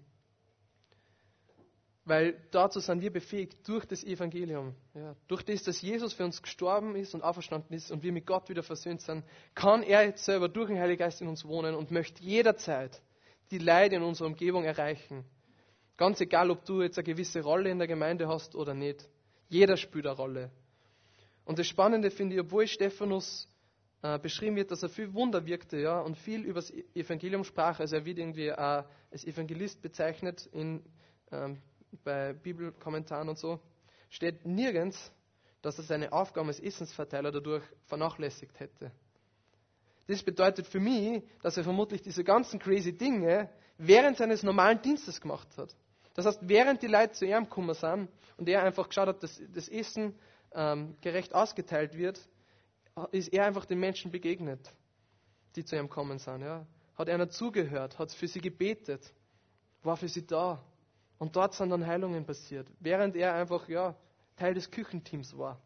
Weil 2.04 2.40
dazu 2.52 2.78
sind 2.78 3.00
wir 3.00 3.12
befähigt 3.12 3.68
durch 3.68 3.84
das 3.84 4.04
Evangelium. 4.04 4.76
Ja, 4.94 5.16
durch 5.26 5.42
das, 5.42 5.64
dass 5.64 5.82
Jesus 5.82 6.12
für 6.12 6.24
uns 6.24 6.40
gestorben 6.40 6.94
ist 6.94 7.14
und 7.14 7.22
auferstanden 7.22 7.74
ist 7.74 7.90
und 7.90 8.04
wir 8.04 8.12
mit 8.12 8.26
Gott 8.26 8.48
wieder 8.48 8.62
versöhnt 8.62 9.00
sind, 9.00 9.24
kann 9.56 9.82
er 9.82 10.04
jetzt 10.04 10.24
selber 10.24 10.48
durch 10.48 10.68
den 10.68 10.78
Heiligen 10.78 11.00
Geist 11.00 11.20
in 11.20 11.26
uns 11.26 11.44
wohnen 11.44 11.74
und 11.74 11.90
möchte 11.90 12.22
jederzeit 12.22 13.02
die 13.50 13.58
Leute 13.58 13.96
in 13.96 14.02
unserer 14.02 14.28
Umgebung 14.28 14.62
erreichen. 14.62 15.24
Ganz 15.96 16.20
egal, 16.20 16.50
ob 16.50 16.64
du 16.64 16.82
jetzt 16.82 16.98
eine 16.98 17.04
gewisse 17.04 17.42
Rolle 17.42 17.70
in 17.70 17.78
der 17.78 17.88
Gemeinde 17.88 18.28
hast 18.28 18.54
oder 18.54 18.74
nicht. 18.74 19.08
Jeder 19.48 19.76
spielt 19.76 20.06
eine 20.06 20.16
Rolle. 20.16 20.50
Und 21.44 21.58
das 21.58 21.66
Spannende 21.66 22.10
finde 22.10 22.34
ich, 22.34 22.40
obwohl 22.40 22.66
Stephanus 22.66 23.48
äh, 24.02 24.18
beschrieben 24.18 24.56
wird, 24.56 24.70
dass 24.70 24.82
er 24.82 24.88
viel 24.88 25.14
Wunder 25.14 25.46
wirkte 25.46 25.78
ja, 25.78 26.00
und 26.00 26.18
viel 26.18 26.42
über 26.44 26.60
das 26.60 26.70
Evangelium 26.94 27.44
sprach. 27.44 27.80
Also 27.80 27.96
er 27.96 28.04
wird 28.04 28.18
irgendwie 28.18 28.48
äh, 28.48 28.52
als 28.54 29.24
Evangelist 29.24 29.80
bezeichnet 29.80 30.48
in, 30.52 30.82
ähm, 31.32 31.62
bei 32.04 32.34
Bibelkommentaren 32.34 33.28
und 33.28 33.38
so. 33.38 33.60
Steht 34.10 34.44
nirgends, 34.44 35.12
dass 35.62 35.78
er 35.78 35.84
seine 35.84 36.12
Aufgabe 36.12 36.48
als 36.48 36.60
Essensverteiler 36.60 37.32
dadurch 37.32 37.64
vernachlässigt 37.86 38.58
hätte. 38.60 38.92
Das 40.06 40.22
bedeutet 40.22 40.66
für 40.66 40.78
mich, 40.78 41.22
dass 41.42 41.56
er 41.56 41.64
vermutlich 41.64 42.02
diese 42.02 42.22
ganzen 42.22 42.58
crazy 42.60 42.92
Dinge 42.92 43.48
während 43.78 44.18
seines 44.18 44.42
normalen 44.42 44.80
Dienstes 44.82 45.20
gemacht 45.20 45.48
hat. 45.56 45.74
Das 46.16 46.24
heißt, 46.24 46.40
während 46.42 46.82
die 46.82 46.86
Leute 46.86 47.12
zu 47.12 47.26
ihm 47.26 47.44
gekommen 47.44 47.74
sind 47.74 48.08
und 48.38 48.48
er 48.48 48.62
einfach 48.62 48.88
geschaut 48.88 49.08
hat, 49.08 49.22
dass 49.22 49.40
das 49.52 49.68
Essen 49.68 50.14
ähm, 50.54 50.96
gerecht 51.02 51.34
ausgeteilt 51.34 51.94
wird, 51.96 52.18
ist 53.12 53.32
er 53.34 53.44
einfach 53.44 53.66
den 53.66 53.78
Menschen 53.78 54.10
begegnet, 54.10 54.72
die 55.54 55.64
zu 55.64 55.76
ihm 55.76 55.90
kommen 55.90 56.18
sind. 56.18 56.40
Ja. 56.40 56.66
Hat 56.94 57.10
einer 57.10 57.28
zugehört, 57.28 57.98
hat 57.98 58.12
für 58.12 58.26
sie 58.26 58.40
gebetet, 58.40 59.12
war 59.82 59.98
für 59.98 60.08
sie 60.08 60.26
da. 60.26 60.64
Und 61.18 61.36
dort 61.36 61.52
sind 61.52 61.68
dann 61.68 61.86
Heilungen 61.86 62.24
passiert, 62.24 62.66
während 62.80 63.14
er 63.14 63.34
einfach 63.34 63.68
ja, 63.68 63.94
Teil 64.36 64.54
des 64.54 64.70
Küchenteams 64.70 65.36
war. 65.36 65.60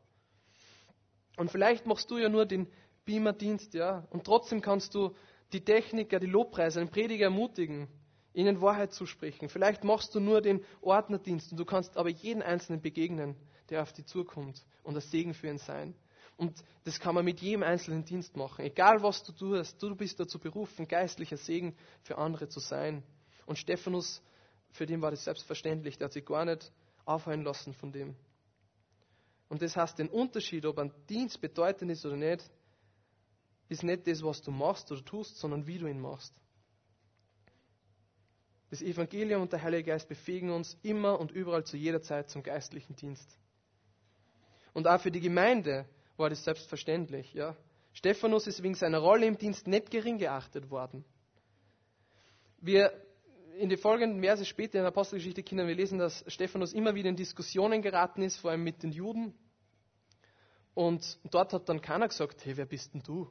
Und 1.36 1.53
vielleicht 1.53 1.86
machst 1.86 2.11
du 2.11 2.18
ja 2.18 2.28
nur 2.28 2.44
den 2.44 2.66
Beamer-Dienst, 3.05 3.74
ja, 3.74 4.07
und 4.11 4.24
trotzdem 4.24 4.61
kannst 4.61 4.94
du 4.96 5.14
die 5.53 5.64
Techniker, 5.64 6.18
die 6.18 6.26
Lobpreise, 6.26 6.80
den 6.80 6.90
Prediger 6.90 7.26
ermutigen, 7.26 7.88
ihnen 8.33 8.61
Wahrheit 8.61 8.93
zusprechen. 8.93 9.49
Vielleicht 9.49 9.85
machst 9.85 10.14
du 10.14 10.20
nur 10.20 10.41
den 10.41 10.64
Ordnerdienst 10.81 11.53
und 11.53 11.59
du 11.59 11.64
kannst 11.64 11.97
aber 11.97 12.09
jeden 12.09 12.43
Einzelnen 12.43 12.81
begegnen, 12.81 13.37
der 13.68 13.83
auf 13.83 13.93
dich 13.93 14.07
zukommt 14.07 14.64
und 14.83 14.97
ein 14.97 15.01
Segen 15.01 15.35
für 15.35 15.49
ihn 15.49 15.59
sein. 15.59 15.95
Und 16.37 16.64
das 16.85 16.99
kann 16.99 17.14
man 17.14 17.24
mit 17.24 17.41
jedem 17.41 17.62
einzelnen 17.62 18.05
Dienst 18.05 18.37
machen. 18.37 18.64
Egal 18.64 19.03
was 19.03 19.22
du 19.22 19.33
tust, 19.33 19.83
du 19.83 19.95
bist 19.95 20.18
dazu 20.18 20.39
berufen, 20.39 20.89
geistlicher 20.89 21.37
Segen 21.37 21.76
für 22.03 22.16
andere 22.16 22.49
zu 22.49 22.61
sein. 22.61 23.03
Und 23.45 23.59
Stephanus, 23.59 24.22
für 24.70 24.87
den 24.87 25.03
war 25.03 25.11
das 25.11 25.24
selbstverständlich, 25.24 25.99
der 25.99 26.07
hat 26.07 26.12
sich 26.12 26.24
gar 26.24 26.45
nicht 26.45 26.72
aufhalten 27.05 27.45
lassen 27.45 27.74
von 27.74 27.93
dem. 27.93 28.16
Und 29.51 29.61
das 29.61 29.76
heißt, 29.76 29.99
den 29.99 30.09
Unterschied, 30.09 30.64
ob 30.64 30.78
ein 30.78 30.93
Dienst 31.09 31.41
bedeutend 31.41 31.91
ist 31.91 32.07
oder 32.07 32.16
nicht, 32.16 32.49
ist 33.68 33.83
nicht 33.83 34.07
das, 34.07 34.22
was 34.22 34.41
du 34.41 34.51
machst 34.51 34.91
oder 34.91 35.05
tust, 35.05 35.37
sondern 35.37 35.66
wie 35.66 35.78
du 35.78 35.87
ihn 35.89 36.01
machst. 36.01 36.35
Das 38.71 38.83
Evangelium 38.83 39.43
und 39.43 39.53
der 39.53 39.62
Heilige 39.62 39.91
Geist 39.91 40.09
befähigen 40.09 40.51
uns 40.51 40.79
immer 40.83 41.18
und 41.18 41.33
überall 41.33 41.64
zu 41.64 41.77
jeder 41.77 42.01
Zeit 42.03 42.31
zum 42.31 42.43
geistlichen 42.43 42.95
Dienst. 42.95 43.37
Und 44.73 44.87
auch 44.87 45.01
für 45.01 45.11
die 45.11 45.21
Gemeinde 45.21 45.87
war 46.16 46.31
das 46.31 46.45
selbstverständlich. 46.45 47.35
Ja. 47.35 47.57
Stephanus 47.93 48.47
ist 48.47 48.62
wegen 48.62 48.77
seiner 48.77 48.99
Rolle 48.99 49.27
im 49.27 49.37
Dienst 49.37 49.66
nicht 49.66 49.91
gering 49.91 50.18
geachtet 50.18 50.71
worden. 50.71 51.05
Wir 52.61 52.93
in 53.59 53.68
die 53.68 53.77
folgenden 53.77 54.23
Verse 54.23 54.45
später 54.45 54.79
in 54.79 54.83
der 54.85 54.89
Apostelgeschichte 54.89 55.43
können 55.43 55.66
wir 55.66 55.75
lesen, 55.75 55.99
dass 55.99 56.25
Stephanus 56.29 56.73
immer 56.73 56.95
wieder 56.95 57.09
in 57.09 57.16
Diskussionen 57.16 57.83
geraten 57.83 58.23
ist, 58.23 58.37
vor 58.37 58.53
allem 58.53 58.62
mit 58.62 58.83
den 58.83 58.93
Juden. 58.93 59.35
Und 60.75 61.18
dort 61.31 61.53
hat 61.53 61.68
dann 61.68 61.83
keiner 61.83 62.09
gesagt, 62.09 62.45
hey, 62.45 62.57
wer 62.57 62.66
bist 62.66 62.95
denn 62.95 63.03
du? 63.03 63.29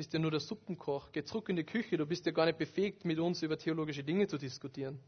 Bist 0.00 0.14
ja 0.14 0.18
nur 0.18 0.30
der 0.30 0.40
Suppenkoch. 0.40 1.12
Geh 1.12 1.24
zurück 1.24 1.50
in 1.50 1.56
die 1.56 1.62
Küche, 1.62 1.98
du 1.98 2.06
bist 2.06 2.24
ja 2.24 2.32
gar 2.32 2.46
nicht 2.46 2.56
befähigt, 2.56 3.04
mit 3.04 3.18
uns 3.18 3.42
über 3.42 3.58
theologische 3.58 4.02
Dinge 4.02 4.26
zu 4.26 4.38
diskutieren. 4.38 4.98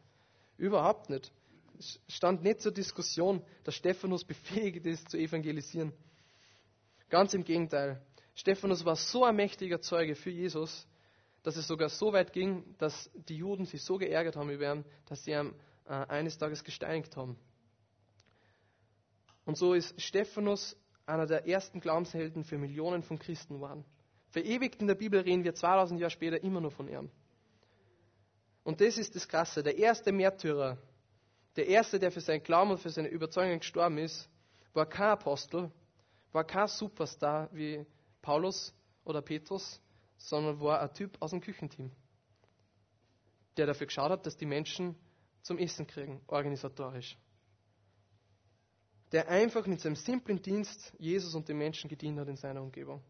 Überhaupt 0.58 1.08
nicht. 1.08 1.32
Es 1.78 1.98
stand 2.08 2.42
nicht 2.42 2.60
zur 2.60 2.72
Diskussion, 2.72 3.42
dass 3.64 3.74
Stephanus 3.74 4.22
befähigt 4.22 4.84
ist, 4.84 5.08
zu 5.08 5.16
evangelisieren. 5.16 5.94
Ganz 7.08 7.32
im 7.32 7.42
Gegenteil. 7.42 8.02
Stephanus 8.34 8.84
war 8.84 8.96
so 8.96 9.24
ein 9.24 9.34
mächtiger 9.34 9.80
Zeuge 9.80 10.14
für 10.14 10.28
Jesus, 10.28 10.86
dass 11.42 11.56
es 11.56 11.66
sogar 11.66 11.88
so 11.88 12.12
weit 12.12 12.34
ging, 12.34 12.62
dass 12.76 13.10
die 13.14 13.38
Juden 13.38 13.64
sich 13.64 13.82
so 13.82 13.96
geärgert 13.96 14.36
haben 14.36 14.50
über 14.50 14.74
ihn, 14.74 14.84
dass 15.06 15.24
sie 15.24 15.30
ihn 15.30 15.54
äh, 15.86 15.92
eines 15.92 16.36
Tages 16.36 16.64
gesteinigt 16.64 17.16
haben. 17.16 17.38
Und 19.46 19.56
so 19.56 19.72
ist 19.72 19.98
Stephanus 19.98 20.76
einer 21.06 21.24
der 21.24 21.48
ersten 21.48 21.80
Glaubenshelden 21.80 22.44
für 22.44 22.58
Millionen 22.58 23.02
von 23.02 23.18
Christen 23.18 23.54
geworden. 23.54 23.86
Verewigt 24.32 24.80
in 24.80 24.86
der 24.86 24.94
Bibel 24.94 25.20
reden 25.20 25.44
wir 25.44 25.54
2000 25.54 26.00
Jahre 26.00 26.10
später 26.10 26.42
immer 26.42 26.60
nur 26.60 26.70
von 26.70 26.88
ihm. 26.88 27.10
Und 28.64 28.80
das 28.80 28.96
ist 28.96 29.14
das 29.14 29.28
Krasse. 29.28 29.62
Der 29.62 29.76
erste 29.76 30.10
Märtyrer, 30.10 30.78
der 31.54 31.66
erste, 31.66 31.98
der 31.98 32.10
für 32.10 32.22
seinen 32.22 32.42
Glauben 32.42 32.70
und 32.70 32.78
für 32.78 32.88
seine 32.88 33.08
Überzeugung 33.08 33.58
gestorben 33.58 33.98
ist, 33.98 34.30
war 34.72 34.86
kein 34.86 35.10
Apostel, 35.10 35.70
war 36.32 36.44
kein 36.44 36.66
Superstar 36.66 37.50
wie 37.52 37.84
Paulus 38.22 38.74
oder 39.04 39.20
Petrus, 39.20 39.78
sondern 40.16 40.58
war 40.60 40.80
ein 40.80 40.94
Typ 40.94 41.14
aus 41.20 41.32
dem 41.32 41.42
Küchenteam, 41.42 41.90
der 43.58 43.66
dafür 43.66 43.86
geschaut 43.86 44.12
hat, 44.12 44.24
dass 44.24 44.38
die 44.38 44.46
Menschen 44.46 44.96
zum 45.42 45.58
Essen 45.58 45.86
kriegen, 45.86 46.22
organisatorisch. 46.26 47.18
Der 49.10 49.28
einfach 49.28 49.66
mit 49.66 49.82
seinem 49.82 49.96
simplen 49.96 50.40
Dienst 50.40 50.94
Jesus 50.98 51.34
und 51.34 51.46
den 51.50 51.58
Menschen 51.58 51.90
gedient 51.90 52.18
hat 52.18 52.28
in 52.28 52.36
seiner 52.36 52.62
Umgebung. 52.62 53.02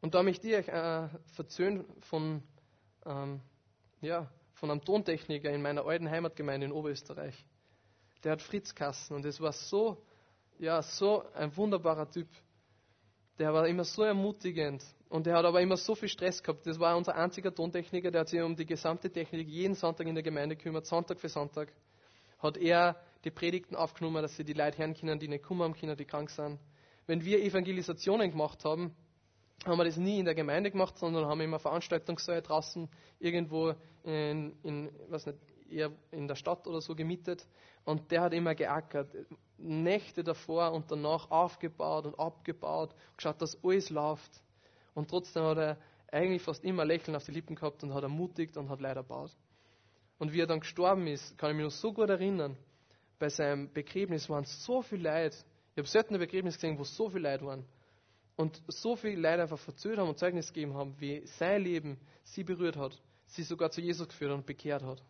Und 0.00 0.14
da 0.14 0.22
möchte 0.22 0.48
ich 0.48 0.54
euch 0.54 0.68
äh, 0.68 1.08
verzöhnen 1.34 1.84
von, 2.00 2.42
ähm, 3.04 3.40
ja, 4.00 4.30
von 4.54 4.70
einem 4.70 4.84
Tontechniker 4.84 5.50
in 5.50 5.62
meiner 5.62 5.84
alten 5.86 6.10
Heimatgemeinde 6.10 6.66
in 6.66 6.72
Oberösterreich. 6.72 7.34
Der 8.24 8.32
hat 8.32 8.42
Fritz 8.42 8.74
Kassen 8.74 9.14
und 9.14 9.24
es 9.24 9.40
war 9.40 9.52
so, 9.52 10.02
ja, 10.58 10.82
so 10.82 11.24
ein 11.34 11.54
wunderbarer 11.56 12.10
Typ. 12.10 12.28
Der 13.38 13.52
war 13.52 13.68
immer 13.68 13.84
so 13.84 14.02
ermutigend 14.02 14.82
und 15.08 15.26
der 15.26 15.36
hat 15.36 15.44
aber 15.44 15.60
immer 15.60 15.76
so 15.76 15.94
viel 15.94 16.08
Stress 16.08 16.42
gehabt. 16.42 16.66
Das 16.66 16.78
war 16.78 16.96
unser 16.96 17.14
einziger 17.14 17.54
Tontechniker, 17.54 18.10
der 18.10 18.22
hat 18.22 18.28
sich 18.28 18.40
um 18.40 18.56
die 18.56 18.66
gesamte 18.66 19.10
Technik 19.10 19.48
jeden 19.48 19.74
Sonntag 19.74 20.06
in 20.06 20.14
der 20.14 20.24
Gemeinde 20.24 20.56
gekümmert, 20.56 20.86
Sonntag 20.86 21.20
für 21.20 21.28
Sonntag. 21.28 21.72
Hat 22.38 22.56
er 22.56 22.96
die 23.24 23.30
Predigten 23.30 23.76
aufgenommen, 23.76 24.22
dass 24.22 24.36
sie 24.36 24.44
die 24.44 24.52
Leute 24.52 24.78
hören 24.78 24.94
können, 24.94 25.18
die 25.18 25.28
nicht 25.28 25.44
kommen 25.44 25.62
haben 25.62 25.74
können, 25.74 25.96
die 25.96 26.04
krank 26.04 26.30
sind. 26.30 26.58
Wenn 27.06 27.24
wir 27.24 27.42
Evangelisationen 27.42 28.30
gemacht 28.30 28.64
haben, 28.64 28.94
haben 29.64 29.78
wir 29.78 29.84
das 29.84 29.96
nie 29.96 30.18
in 30.18 30.24
der 30.24 30.34
Gemeinde 30.34 30.70
gemacht, 30.70 30.98
sondern 30.98 31.26
haben 31.26 31.40
immer 31.40 31.58
Veranstaltungssäle 31.58 32.42
draußen 32.42 32.88
irgendwo 33.18 33.74
in, 34.04 34.54
in, 34.62 34.90
was 35.08 35.26
nicht, 35.26 35.38
eher 35.70 35.90
in 36.10 36.28
der 36.28 36.36
Stadt 36.36 36.66
oder 36.66 36.80
so 36.80 36.94
gemietet. 36.94 37.46
Und 37.84 38.10
der 38.10 38.22
hat 38.22 38.32
immer 38.32 38.54
geackert. 38.54 39.08
Nächte 39.58 40.22
davor 40.22 40.72
und 40.72 40.90
danach 40.90 41.30
aufgebaut 41.30 42.06
und 42.06 42.18
abgebaut, 42.18 42.94
geschaut, 43.16 43.40
dass 43.40 43.62
alles 43.64 43.90
läuft. 43.90 44.30
Und 44.94 45.08
trotzdem 45.10 45.44
hat 45.44 45.58
er 45.58 45.78
eigentlich 46.12 46.42
fast 46.42 46.64
immer 46.64 46.84
Lächeln 46.84 47.16
auf 47.16 47.24
die 47.24 47.32
Lippen 47.32 47.56
gehabt 47.56 47.82
und 47.82 47.94
hat 47.94 48.02
ermutigt 48.02 48.56
und 48.56 48.68
hat 48.68 48.80
Leid 48.80 48.96
erbaut. 48.96 49.30
Und 50.18 50.32
wie 50.32 50.40
er 50.40 50.46
dann 50.46 50.60
gestorben 50.60 51.06
ist, 51.06 51.36
kann 51.36 51.50
ich 51.50 51.56
mich 51.56 51.64
noch 51.64 51.72
so 51.72 51.92
gut 51.92 52.08
erinnern. 52.08 52.56
Bei 53.18 53.28
seinem 53.28 53.72
Begräbnis 53.72 54.28
waren 54.28 54.44
so 54.44 54.82
viele 54.82 55.10
Leute. 55.10 55.36
Ich 55.72 55.78
habe 55.78 55.88
selten 55.88 56.14
ein 56.14 56.20
Begräbnis 56.20 56.54
gesehen, 56.54 56.78
wo 56.78 56.84
so 56.84 57.10
viele 57.10 57.30
Leute 57.30 57.44
waren. 57.44 57.64
Und 58.36 58.62
so 58.68 58.96
viele 58.96 59.16
Leute 59.16 59.42
einfach 59.42 59.58
verzögert 59.58 59.98
haben 59.98 60.08
und 60.08 60.18
Zeugnis 60.18 60.52
gegeben 60.52 60.74
haben, 60.74 60.94
wie 61.00 61.26
sein 61.26 61.62
Leben 61.62 61.98
sie 62.22 62.44
berührt 62.44 62.76
hat, 62.76 63.00
sie 63.26 63.42
sogar 63.42 63.70
zu 63.70 63.80
Jesus 63.80 64.08
geführt 64.08 64.32
und 64.32 64.44
bekehrt 64.44 64.82
hat. 64.82 65.02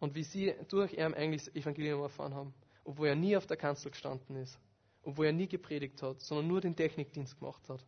Und 0.00 0.14
wie 0.14 0.22
sie 0.22 0.54
durch 0.68 0.92
ihn 0.92 1.14
eigentlich 1.14 1.44
das 1.44 1.54
Evangelium 1.54 2.02
erfahren 2.02 2.34
haben. 2.34 2.54
Obwohl 2.84 3.08
er 3.08 3.16
nie 3.16 3.36
auf 3.36 3.46
der 3.46 3.56
Kanzel 3.56 3.90
gestanden 3.90 4.36
ist. 4.36 4.58
Obwohl 5.02 5.26
er 5.26 5.32
nie 5.32 5.48
gepredigt 5.48 6.02
hat, 6.02 6.20
sondern 6.20 6.48
nur 6.48 6.60
den 6.60 6.76
Technikdienst 6.76 7.38
gemacht 7.38 7.66
hat. 7.68 7.84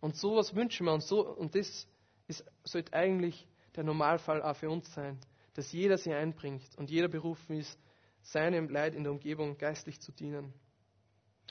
Und 0.00 0.16
sowas 0.16 0.54
wünschen 0.54 0.86
wir 0.86 0.92
uns 0.94 1.06
so, 1.08 1.26
und 1.26 1.54
das 1.54 1.86
ist, 2.26 2.44
sollte 2.64 2.92
eigentlich 2.92 3.46
der 3.76 3.84
Normalfall 3.84 4.42
auch 4.42 4.56
für 4.56 4.70
uns 4.70 4.92
sein, 4.92 5.18
dass 5.54 5.72
jeder 5.72 5.98
sich 5.98 6.12
einbringt 6.12 6.62
und 6.76 6.90
jeder 6.90 7.08
berufen 7.08 7.56
ist, 7.58 7.78
seinem 8.22 8.68
Leid 8.68 8.94
in 8.94 9.02
der 9.02 9.12
Umgebung 9.12 9.58
geistlich 9.58 10.00
zu 10.00 10.12
dienen. 10.12 10.52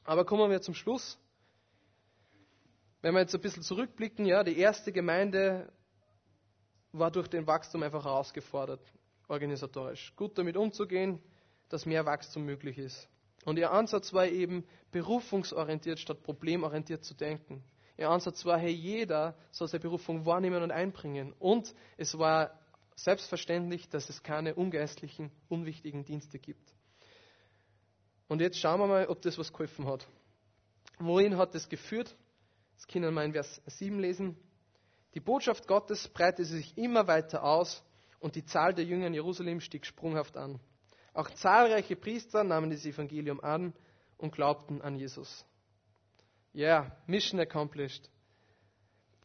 Aber 0.03 0.25
kommen 0.25 0.49
wir 0.49 0.61
zum 0.61 0.73
Schluss. 0.73 1.19
Wenn 3.01 3.13
wir 3.13 3.21
jetzt 3.21 3.33
ein 3.33 3.41
bisschen 3.41 3.63
zurückblicken, 3.63 4.25
ja, 4.25 4.43
die 4.43 4.57
erste 4.57 4.91
Gemeinde 4.91 5.71
war 6.91 7.09
durch 7.09 7.27
den 7.27 7.47
Wachstum 7.47 7.81
einfach 7.83 8.05
herausgefordert, 8.05 8.81
organisatorisch. 9.27 10.13
Gut 10.15 10.37
damit 10.37 10.55
umzugehen, 10.55 11.19
dass 11.69 11.85
mehr 11.85 12.05
Wachstum 12.05 12.45
möglich 12.45 12.77
ist. 12.77 13.07
Und 13.45 13.57
ihr 13.57 13.71
Ansatz 13.71 14.13
war 14.13 14.27
eben, 14.27 14.65
berufungsorientiert 14.91 15.99
statt 15.99 16.21
problemorientiert 16.21 17.03
zu 17.03 17.15
denken. 17.15 17.63
Ihr 17.97 18.09
Ansatz 18.09 18.45
war, 18.45 18.59
hey, 18.59 18.71
jeder 18.71 19.35
soll 19.51 19.67
seine 19.67 19.81
Berufung 19.81 20.25
wahrnehmen 20.25 20.61
und 20.61 20.71
einbringen. 20.71 21.33
Und 21.39 21.73
es 21.97 22.17
war 22.17 22.59
selbstverständlich, 22.95 23.89
dass 23.89 24.09
es 24.09 24.21
keine 24.21 24.53
ungeistlichen, 24.55 25.31
unwichtigen 25.49 26.05
Dienste 26.05 26.37
gibt. 26.37 26.73
Und 28.27 28.41
jetzt 28.41 28.59
schauen 28.59 28.79
wir 28.79 28.87
mal, 28.87 29.07
ob 29.07 29.21
das 29.21 29.37
was 29.37 29.51
geholfen 29.51 29.87
hat. 29.87 30.07
Wohin 30.99 31.37
hat 31.37 31.55
es 31.55 31.67
geführt? 31.67 32.15
Das 32.82 32.88
können 32.88 33.13
wir 33.13 33.23
in 33.23 33.34
Vers 33.34 33.61
7 33.67 33.99
lesen. 33.99 34.36
Die 35.13 35.19
Botschaft 35.19 35.67
Gottes 35.67 36.07
breitete 36.07 36.45
sich 36.45 36.75
immer 36.79 37.05
weiter 37.05 37.43
aus 37.43 37.84
und 38.19 38.36
die 38.36 38.43
Zahl 38.43 38.73
der 38.73 38.86
Jünger 38.86 39.05
in 39.05 39.13
Jerusalem 39.13 39.61
stieg 39.61 39.86
sprunghaft 39.86 40.36
an. 40.36 40.59
Auch 41.13 41.29
zahlreiche 41.29 41.95
Priester 41.95 42.43
nahmen 42.43 42.71
das 42.71 42.84
Evangelium 42.84 43.39
an 43.39 43.75
und 44.17 44.34
glaubten 44.34 44.82
an 44.82 44.95
Jesus. 44.95 45.45
Ja, 46.53 46.82
yeah, 46.82 46.97
Mission 47.05 47.39
accomplished. 47.39 48.09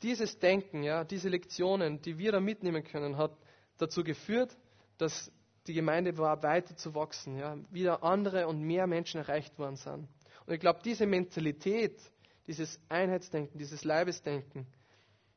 Dieses 0.03 0.39
Denken, 0.39 0.83
ja, 0.83 1.05
diese 1.05 1.31
Lektionen, 1.31 2.03
die 2.03 2.19
wir 2.19 2.33
da 2.33 2.41
mitnehmen 2.41 2.85
können, 2.85 3.17
hat 3.17 3.39
dazu 3.79 4.05
geführt, 4.05 4.55
dass 4.99 5.33
die 5.67 5.73
Gemeinde 5.73 6.19
war, 6.19 6.43
weiter 6.43 6.77
zu 6.77 6.95
wachsen, 6.95 7.39
ja, 7.39 7.57
wieder 7.71 8.03
andere 8.03 8.49
und 8.49 8.61
mehr 8.61 8.87
Menschen 8.87 9.19
erreicht 9.19 9.59
worden 9.59 9.77
sind. 9.77 10.09
Und 10.45 10.53
ich 10.53 10.61
glaube, 10.61 10.81
diese 10.85 11.07
Mentalität, 11.07 11.99
dieses 12.47 12.81
Einheitsdenken, 12.89 13.59
dieses 13.59 13.85
Leibesdenken, 13.85 14.67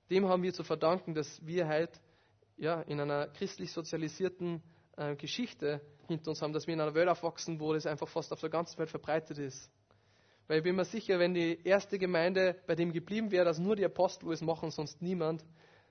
dem 0.10 0.28
haben 0.28 0.44
wir 0.44 0.54
zu 0.54 0.64
verdanken, 0.64 1.14
dass 1.14 1.46
wir 1.46 1.68
halt 1.68 1.92
ja, 2.58 2.82
in 2.82 3.00
einer 3.00 3.28
christlich 3.28 3.72
sozialisierten 3.72 4.62
äh, 4.98 5.16
Geschichte 5.16 5.82
hinter 6.08 6.32
uns 6.32 6.42
haben, 6.42 6.54
dass 6.54 6.68
wir 6.68 6.74
in 6.74 6.82
einer 6.82 6.94
Welt 6.94 7.08
aufwachsen, 7.08 7.60
wo 7.60 7.74
das 7.74 7.86
einfach 7.86 8.08
fast 8.08 8.34
auf 8.34 8.42
der 8.42 8.50
ganzen 8.50 8.78
Welt 8.80 8.90
verbreitet 8.90 9.38
ist. 9.38 9.72
Weil 10.48 10.58
ich 10.58 10.64
bin 10.64 10.76
mir 10.76 10.86
sicher, 10.86 11.20
wenn 11.20 11.34
die 11.34 11.60
erste 11.64 12.00
Gemeinde 12.00 12.56
bei 12.66 12.76
dem 12.76 12.92
geblieben 12.92 13.32
wäre, 13.32 13.46
dass 13.46 13.60
nur 13.60 13.76
die 13.76 13.86
Apostel 13.86 14.32
es 14.32 14.42
machen, 14.42 14.72
sonst 14.72 15.02
niemand, 15.02 15.46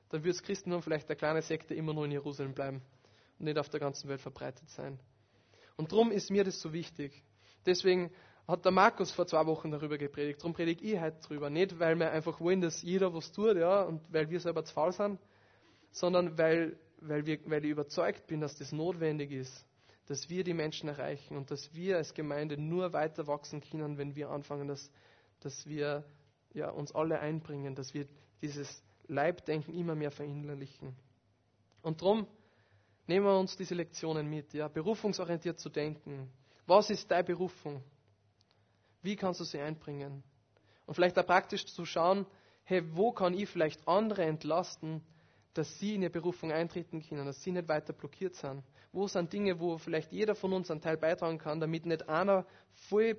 dann 0.08 0.22
würde 0.22 0.36
das 0.36 0.42
Christentum 0.42 0.82
vielleicht 0.82 1.08
eine 1.08 1.16
kleine 1.16 1.42
Sekte 1.42 1.74
immer 1.74 1.94
nur 1.94 2.04
in 2.06 2.12
Jerusalem 2.12 2.54
bleiben 2.54 2.82
und 3.38 3.44
nicht 3.44 3.58
auf 3.58 3.68
der 3.68 3.80
ganzen 3.80 4.08
Welt 4.08 4.20
verbreitet 4.20 4.68
sein. 4.70 4.98
Und 5.76 5.92
darum 5.92 6.10
ist 6.10 6.30
mir 6.30 6.42
das 6.42 6.60
so 6.60 6.72
wichtig. 6.72 7.22
Deswegen 7.66 8.10
hat 8.48 8.64
der 8.64 8.72
Markus 8.72 9.12
vor 9.12 9.26
zwei 9.26 9.44
Wochen 9.44 9.70
darüber 9.70 9.98
gepredigt. 9.98 10.40
Darum 10.40 10.54
predige 10.54 10.82
ich 10.82 10.98
heute 10.98 11.18
darüber. 11.22 11.50
Nicht, 11.50 11.78
weil 11.78 11.96
wir 11.98 12.10
einfach 12.10 12.40
wollen, 12.40 12.62
dass 12.62 12.80
jeder 12.80 13.12
was 13.12 13.30
tut, 13.30 13.58
ja, 13.58 13.82
und 13.82 14.00
weil 14.10 14.30
wir 14.30 14.40
selber 14.40 14.64
zu 14.64 14.72
faul 14.72 14.90
sind, 14.90 15.20
sondern 15.90 16.38
weil, 16.38 16.78
weil, 17.02 17.26
wir, 17.26 17.38
weil 17.44 17.62
ich 17.64 17.70
überzeugt 17.70 18.26
bin, 18.26 18.40
dass 18.40 18.56
das 18.56 18.72
notwendig 18.72 19.32
ist, 19.32 19.66
dass 20.06 20.30
wir 20.30 20.44
die 20.44 20.54
Menschen 20.54 20.88
erreichen 20.88 21.36
und 21.36 21.50
dass 21.50 21.74
wir 21.74 21.98
als 21.98 22.14
Gemeinde 22.14 22.56
nur 22.56 22.94
weiter 22.94 23.26
wachsen 23.26 23.60
können, 23.60 23.98
wenn 23.98 24.16
wir 24.16 24.30
anfangen, 24.30 24.66
dass, 24.66 24.90
dass 25.40 25.66
wir 25.66 26.04
ja, 26.54 26.70
uns 26.70 26.94
alle 26.94 27.20
einbringen, 27.20 27.74
dass 27.74 27.92
wir 27.92 28.06
dieses 28.40 28.82
Leibdenken 29.08 29.74
immer 29.74 29.94
mehr 29.94 30.10
verinnerlichen. 30.10 30.96
Und 31.82 32.00
darum 32.00 32.26
nehmen 33.06 33.26
wir 33.26 33.38
uns 33.38 33.58
diese 33.58 33.74
Lektionen 33.74 34.26
mit, 34.28 34.54
ja, 34.54 34.68
berufungsorientiert 34.68 35.60
zu 35.60 35.68
denken. 35.68 36.30
Was 36.66 36.88
ist 36.88 37.10
deine 37.10 37.24
Berufung? 37.24 37.82
Wie 39.02 39.16
kannst 39.16 39.40
du 39.40 39.44
sie 39.44 39.60
einbringen? 39.60 40.22
Und 40.86 40.94
vielleicht 40.94 41.18
auch 41.18 41.26
praktisch 41.26 41.66
zu 41.66 41.84
schauen, 41.84 42.26
hey, 42.64 42.82
wo 42.94 43.12
kann 43.12 43.34
ich 43.34 43.48
vielleicht 43.48 43.86
andere 43.86 44.24
entlasten, 44.24 45.02
dass 45.54 45.78
sie 45.78 45.94
in 45.94 46.02
ihre 46.02 46.10
Berufung 46.10 46.52
eintreten 46.52 47.02
können, 47.02 47.26
dass 47.26 47.42
sie 47.42 47.52
nicht 47.52 47.68
weiter 47.68 47.92
blockiert 47.92 48.34
sind. 48.34 48.62
Wo 48.92 49.06
sind 49.08 49.32
Dinge, 49.32 49.58
wo 49.58 49.78
vielleicht 49.78 50.12
jeder 50.12 50.34
von 50.34 50.52
uns 50.52 50.70
einen 50.70 50.80
Teil 50.80 50.96
beitragen 50.96 51.38
kann, 51.38 51.60
damit 51.60 51.84
nicht 51.84 52.08
einer 52.08 52.46
voll 52.88 53.16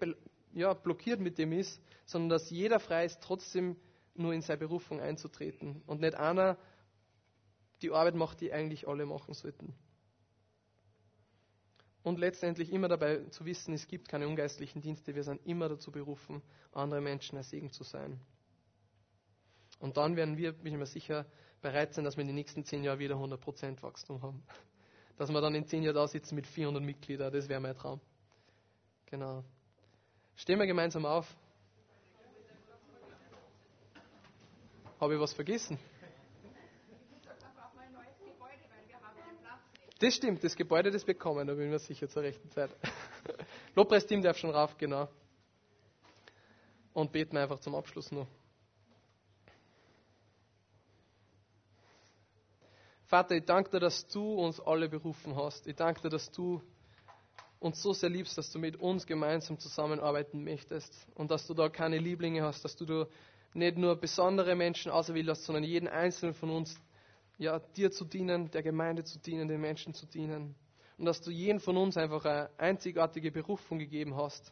ja, 0.54 0.74
blockiert 0.74 1.20
mit 1.20 1.38
dem 1.38 1.52
ist, 1.52 1.82
sondern 2.06 2.30
dass 2.30 2.50
jeder 2.50 2.80
frei 2.80 3.06
ist, 3.06 3.22
trotzdem 3.22 3.76
nur 4.16 4.34
in 4.34 4.42
seine 4.42 4.58
Berufung 4.58 5.00
einzutreten 5.00 5.82
und 5.86 6.02
nicht 6.02 6.16
einer 6.16 6.58
die 7.82 7.92
Arbeit 7.92 8.16
macht, 8.16 8.42
die 8.42 8.52
eigentlich 8.52 8.88
alle 8.88 9.06
machen 9.06 9.34
sollten. 9.34 9.74
Und 12.04 12.20
letztendlich 12.20 12.72
immer 12.72 12.88
dabei 12.88 13.26
zu 13.30 13.46
wissen, 13.46 13.74
es 13.74 13.88
gibt 13.88 14.08
keine 14.08 14.28
ungeistlichen 14.28 14.82
Dienste, 14.82 15.16
wir 15.16 15.24
sind 15.24 15.46
immer 15.46 15.68
dazu 15.68 15.92
berufen, 15.92 16.42
andere 16.72 17.02
Menschen 17.02 17.38
ein 17.38 17.44
Segen 17.44 17.72
zu 17.72 17.84
sein. 17.84 18.20
Und 19.80 19.98
dann 19.98 20.16
werden 20.16 20.38
wir, 20.38 20.54
bin 20.54 20.74
ich 20.74 20.80
mir 20.80 20.86
sicher, 20.86 21.26
bereit 21.62 21.94
sein, 21.94 22.06
dass 22.06 22.16
wir 22.16 22.22
in 22.22 22.28
den 22.28 22.36
nächsten 22.36 22.64
zehn 22.64 22.84
Jahren 22.84 23.00
wieder 23.00 23.16
100% 23.16 23.82
Wachstum 23.82 24.22
haben. 24.22 24.44
Dass 25.18 25.30
wir 25.30 25.42
dann 25.42 25.56
in 25.56 25.66
zehn 25.66 25.84
Jahren 25.84 25.96
da 25.96 26.08
sitzen 26.08 26.36
mit 26.36 26.48
400 26.48 26.82
Mitgliedern, 26.82 27.34
das 27.34 27.50
wäre 27.50 27.60
mein 27.60 27.76
Traum. 27.76 28.00
Genau. 29.08 29.44
Stehen 30.36 30.60
wir 30.60 30.68
gemeinsam 30.68 31.06
auf. 31.06 31.36
Habe 35.00 35.16
ich 35.16 35.20
was 35.20 35.34
vergessen? 35.34 35.78
Das 40.00 40.16
stimmt, 40.16 40.44
das 40.44 40.56
Gebäude, 40.56 40.92
das 40.92 41.04
bekommen, 41.04 41.46
da 41.46 41.54
bin 41.54 41.66
ich 41.66 41.72
mir 41.72 41.80
sicher 41.80 42.08
zur 42.08 42.24
rechten 42.24 42.50
Zeit. 42.52 42.70
Lobpreisteam 43.76 44.22
darf 44.22 44.38
schon 44.38 44.50
rauf, 44.50 44.78
genau. 44.78 45.10
Und 46.94 47.12
beten 47.12 47.34
wir 47.34 47.42
einfach 47.42 47.60
zum 47.60 47.76
Abschluss 47.76 48.10
noch. 48.12 48.28
Vater, 53.08 53.36
ich 53.36 53.44
danke 53.44 53.72
dir, 53.72 53.80
dass 53.80 54.08
du 54.08 54.36
uns 54.36 54.60
alle 54.62 54.88
berufen 54.88 55.36
hast. 55.36 55.68
Ich 55.68 55.76
danke 55.76 56.02
dir, 56.02 56.10
dass 56.10 56.32
du 56.32 56.62
uns 57.60 57.82
so 57.82 57.92
sehr 57.92 58.10
liebst, 58.10 58.38
dass 58.38 58.52
du 58.52 58.60
mit 58.60 58.78
uns 58.78 59.06
gemeinsam 59.06 59.60
zusammenarbeiten 59.60 60.44
möchtest 60.44 60.94
und 61.16 61.30
dass 61.30 61.46
du 61.46 61.54
da 61.54 61.68
keine 61.68 61.98
Lieblinge 61.98 62.44
hast, 62.44 62.64
dass 62.64 62.76
du 62.78 62.86
da 62.86 63.08
nicht 63.54 63.78
nur 63.78 63.96
besondere 63.98 64.56
Menschen 64.56 64.92
auserwählt 64.92 65.28
hast, 65.28 65.44
sondern 65.44 65.64
jeden 65.64 65.88
einzelnen 65.88 66.36
von 66.36 66.52
uns 66.52 66.80
ja, 67.40 67.58
dir 67.58 67.90
zu 67.90 68.06
dienen, 68.06 68.52
der 68.52 68.62
Gemeinde 68.62 69.06
zu 69.06 69.18
dienen, 69.18 69.48
den 69.48 69.62
Menschen 69.62 69.94
zu 69.94 70.06
dienen. 70.06 70.56
Und 70.98 71.06
dass 71.06 71.22
du 71.22 71.32
jeden 71.32 71.62
von 71.62 71.78
uns 71.78 71.96
einfach 71.96 72.26
eine 72.26 72.50
einzigartige 72.60 73.32
Berufung 73.32 73.80
gegeben 73.80 74.16
hast. 74.16 74.52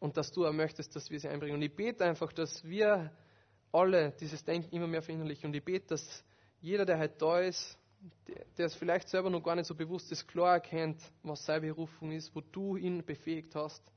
Und 0.00 0.16
dass 0.16 0.32
du 0.32 0.44
auch 0.44 0.52
möchtest, 0.52 0.94
dass 0.96 1.10
wir 1.10 1.20
sie 1.20 1.28
einbringen. 1.28 1.54
Und 1.54 1.62
ich 1.62 1.74
bete 1.74 2.04
einfach, 2.04 2.32
dass 2.32 2.64
wir 2.64 3.12
alle 3.72 4.10
dieses 4.20 4.44
Denken 4.44 4.74
immer 4.74 4.88
mehr 4.88 5.02
verinnerlichen. 5.02 5.46
Und 5.46 5.54
ich 5.54 5.64
bete, 5.64 5.86
dass 5.86 6.24
jeder, 6.60 6.84
der 6.84 6.98
heute 6.98 7.14
da 7.16 7.40
ist, 7.40 7.78
der 8.58 8.66
es 8.66 8.74
vielleicht 8.74 9.08
selber 9.08 9.30
noch 9.30 9.42
gar 9.42 9.54
nicht 9.54 9.66
so 9.66 9.74
bewusst 9.74 10.10
ist, 10.10 10.26
klar 10.26 10.54
erkennt, 10.54 11.00
was 11.22 11.46
seine 11.46 11.60
Berufung 11.60 12.10
ist, 12.10 12.34
wo 12.34 12.40
du 12.40 12.76
ihn 12.76 13.04
befähigt 13.04 13.54
hast, 13.54 13.92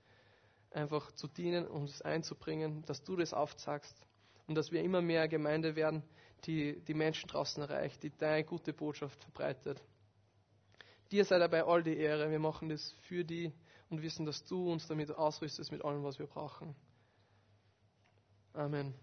einfach 0.70 1.12
zu 1.14 1.28
dienen 1.28 1.68
und 1.68 1.90
es 1.90 2.02
einzubringen, 2.04 2.84
dass 2.86 3.04
du 3.04 3.16
das 3.16 3.34
aufzeigst 3.34 3.98
und 4.46 4.56
dass 4.56 4.72
wir 4.72 4.84
immer 4.84 5.02
mehr 5.02 5.28
Gemeinde 5.28 5.76
werden, 5.76 6.04
die 6.48 6.80
die 6.82 6.94
Menschen 6.94 7.28
draußen 7.28 7.62
erreicht, 7.62 8.02
die 8.02 8.10
deine 8.10 8.44
gute 8.44 8.74
Botschaft 8.74 9.22
verbreitet. 9.24 9.82
Dir 11.12 11.24
sei 11.24 11.38
dabei 11.40 11.64
all 11.64 11.84
die 11.84 11.98
Ehre. 11.98 12.32
Wir 12.32 12.40
machen 12.40 12.70
das 12.70 12.92
für 13.04 13.24
die 13.24 13.54
und 13.90 14.02
wissen, 14.02 14.26
dass 14.26 14.44
du 14.44 14.72
uns 14.72 14.88
damit 14.88 15.12
ausrüstest 15.12 15.72
mit 15.72 15.84
allem, 15.86 16.04
was 16.04 16.20
wir 16.20 16.28
brauchen. 16.28 16.76
Amen. 18.54 18.94